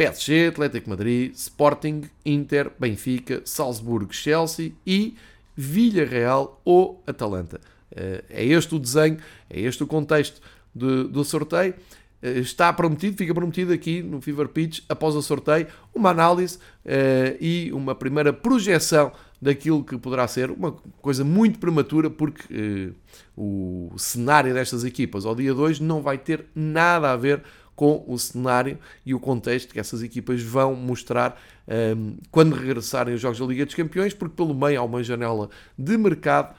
PSG, 0.00 0.46
Atlético 0.46 0.88
Madrid, 0.88 1.34
Sporting, 1.34 2.04
Inter, 2.24 2.72
Benfica, 2.78 3.42
Salzburgo, 3.44 4.14
Chelsea 4.14 4.72
e 4.86 5.14
Villarreal 5.54 6.58
ou 6.64 7.02
Atalanta. 7.06 7.60
Eh, 7.94 8.24
é 8.30 8.44
este 8.46 8.74
o 8.74 8.78
desenho, 8.78 9.18
é 9.50 9.60
este 9.60 9.82
o 9.82 9.86
contexto 9.86 10.40
de, 10.74 11.04
do 11.04 11.22
sorteio. 11.22 11.74
Eh, 12.22 12.38
está 12.38 12.72
prometido, 12.72 13.14
fica 13.14 13.34
prometido 13.34 13.74
aqui 13.74 14.02
no 14.02 14.22
Fever 14.22 14.48
Pitch, 14.48 14.80
após 14.88 15.14
o 15.14 15.20
sorteio, 15.20 15.66
uma 15.94 16.08
análise 16.08 16.56
uh, 16.56 17.36
e 17.38 17.70
uma 17.74 17.94
primeira 17.94 18.32
projeção 18.32 19.12
daquilo 19.38 19.84
que 19.84 19.98
poderá 19.98 20.26
ser 20.26 20.50
uma 20.50 20.72
coisa 21.02 21.22
muito 21.24 21.58
prematura, 21.58 22.08
porque 22.08 22.92
o 23.36 23.90
cenário 23.98 24.52
destas 24.52 24.82
equipas 24.82 25.24
ao 25.26 25.34
dia 25.34 25.52
2 25.52 25.80
não 25.80 26.02
vai 26.02 26.16
ter 26.16 26.46
nada 26.54 27.10
a 27.10 27.16
ver 27.16 27.42
com 27.80 28.04
o 28.06 28.18
cenário 28.18 28.78
e 29.06 29.14
o 29.14 29.18
contexto 29.18 29.72
que 29.72 29.80
essas 29.80 30.02
equipas 30.02 30.42
vão 30.42 30.74
mostrar 30.74 31.40
um, 31.66 31.72
ehm, 31.72 32.16
quando 32.30 32.54
regressarem 32.54 33.14
os 33.14 33.22
Jogos 33.22 33.38
da 33.38 33.46
Liga 33.46 33.64
dos 33.64 33.74
Campeões, 33.74 34.12
porque 34.12 34.36
pelo 34.36 34.54
meio 34.54 34.78
há 34.78 34.84
uma 34.84 35.02
janela 35.02 35.48
de 35.78 35.96
mercado. 35.96 36.54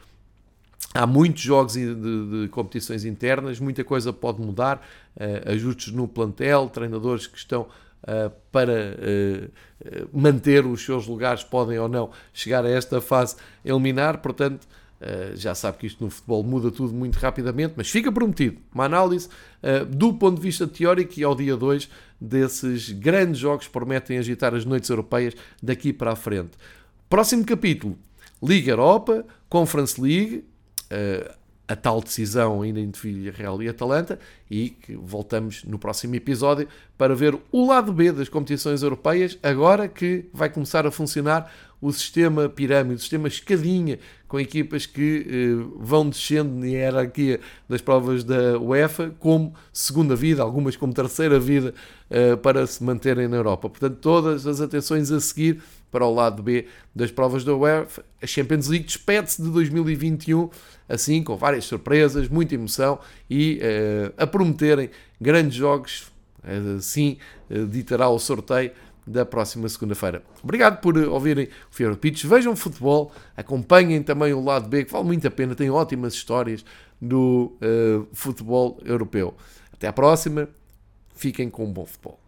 Há 0.95 1.05
muitos 1.05 1.43
jogos 1.43 1.73
de, 1.73 1.93
de, 1.93 2.47
competições 2.49 3.05
internas, 3.05 3.59
muita 3.59 3.83
coisa 3.83 4.11
pode 4.11 4.41
mudar, 4.41 4.83
uh, 5.15 5.51
ajustes 5.51 5.93
no 5.93 6.07
plantel, 6.07 6.67
treinadores 6.69 7.27
que 7.27 7.37
estão 7.37 7.67
uh, 8.01 8.31
para 8.51 8.97
uh, 8.97 10.09
manter 10.11 10.65
os 10.65 10.83
seus 10.83 11.05
lugares 11.05 11.43
podem 11.43 11.77
ou 11.77 11.87
não 11.87 12.09
chegar 12.33 12.65
a 12.65 12.69
esta 12.69 12.99
fase 12.99 13.35
eliminar, 13.63 14.17
portanto, 14.17 14.67
Uh, 15.01 15.35
já 15.35 15.55
sabe 15.55 15.79
que 15.79 15.87
isto 15.87 16.03
no 16.03 16.11
futebol 16.11 16.43
muda 16.43 16.69
tudo 16.69 16.93
muito 16.93 17.15
rapidamente, 17.17 17.73
mas 17.75 17.89
fica 17.89 18.11
prometido 18.11 18.59
uma 18.71 18.85
análise 18.85 19.27
uh, 19.63 19.83
do 19.83 20.13
ponto 20.13 20.35
de 20.35 20.43
vista 20.43 20.67
teórico 20.67 21.19
e 21.19 21.23
ao 21.23 21.33
dia 21.33 21.57
2 21.57 21.89
desses 22.19 22.91
grandes 22.91 23.39
jogos 23.39 23.65
que 23.65 23.73
prometem 23.73 24.19
agitar 24.19 24.53
as 24.53 24.63
noites 24.63 24.87
europeias 24.91 25.33
daqui 25.61 25.91
para 25.91 26.11
a 26.11 26.15
frente. 26.15 26.51
Próximo 27.09 27.43
capítulo: 27.43 27.97
Liga 28.43 28.73
Europa, 28.73 29.25
Conference 29.49 29.99
League, 29.99 30.45
uh, 30.91 31.33
a 31.71 31.75
tal 31.75 32.01
decisão 32.01 32.61
ainda 32.61 32.81
entre 32.81 33.11
Villarreal 33.11 33.63
e 33.63 33.69
Atalanta 33.69 34.19
e 34.49 34.69
que 34.69 34.93
voltamos 34.95 35.63
no 35.63 35.79
próximo 35.79 36.13
episódio 36.15 36.67
para 36.97 37.15
ver 37.15 37.39
o 37.51 37.65
lado 37.65 37.93
B 37.93 38.11
das 38.11 38.27
competições 38.27 38.83
europeias, 38.83 39.39
agora 39.41 39.87
que 39.87 40.25
vai 40.33 40.49
começar 40.49 40.85
a 40.85 40.91
funcionar 40.91 41.49
o 41.81 41.91
sistema 41.91 42.47
pirâmide, 42.47 42.95
o 42.95 42.99
sistema 42.99 43.27
escadinha, 43.27 43.97
com 44.27 44.39
equipas 44.39 44.85
que 44.85 45.25
eh, 45.27 45.65
vão 45.77 46.07
descendo 46.07 46.53
na 46.53 46.67
hierarquia 46.67 47.39
das 47.67 47.81
provas 47.81 48.23
da 48.23 48.57
UEFA 48.59 49.13
como 49.19 49.53
segunda 49.73 50.15
vida, 50.15 50.43
algumas 50.43 50.77
como 50.77 50.93
terceira 50.93 51.39
vida, 51.39 51.73
eh, 52.09 52.35
para 52.35 52.65
se 52.67 52.83
manterem 52.83 53.27
na 53.27 53.35
Europa. 53.35 53.67
Portanto, 53.67 53.97
todas 53.99 54.45
as 54.45 54.61
atenções 54.61 55.11
a 55.11 55.19
seguir 55.19 55.61
para 55.91 56.05
o 56.05 56.13
lado 56.13 56.41
B 56.43 56.67
das 56.95 57.11
provas 57.11 57.43
da 57.43 57.53
UEFA. 57.53 58.05
A 58.21 58.27
Champions 58.27 58.67
League 58.67 58.85
despede-se 58.85 59.41
de 59.41 59.49
2021, 59.49 60.49
assim, 60.87 61.23
com 61.23 61.35
várias 61.35 61.65
surpresas, 61.65 62.29
muita 62.29 62.53
emoção 62.53 62.99
e 63.29 63.59
eh, 63.59 64.11
a 64.17 64.27
prometerem 64.27 64.91
grandes 65.19 65.55
jogos, 65.55 66.11
assim 66.77 67.17
ditará 67.69 68.09
o 68.09 68.17
sorteio 68.17 68.71
da 69.05 69.25
próxima 69.25 69.67
segunda-feira. 69.67 70.23
Obrigado 70.43 70.79
por 70.79 70.97
ouvirem 70.97 71.45
o 71.45 71.73
Fever 71.73 71.97
Pitch. 71.97 72.25
Vejam 72.25 72.55
futebol, 72.55 73.11
acompanhem 73.35 74.01
também 74.03 74.33
o 74.33 74.43
lado 74.43 74.69
B, 74.69 74.85
que 74.85 74.91
vale 74.91 75.05
muito 75.05 75.27
a 75.27 75.31
pena, 75.31 75.55
tem 75.55 75.69
ótimas 75.69 76.13
histórias 76.13 76.63
do 77.01 77.57
uh, 77.61 78.07
futebol 78.13 78.79
europeu. 78.85 79.35
Até 79.73 79.87
à 79.87 79.93
próxima, 79.93 80.47
fiquem 81.15 81.49
com 81.49 81.65
um 81.65 81.73
bom 81.73 81.85
futebol. 81.85 82.20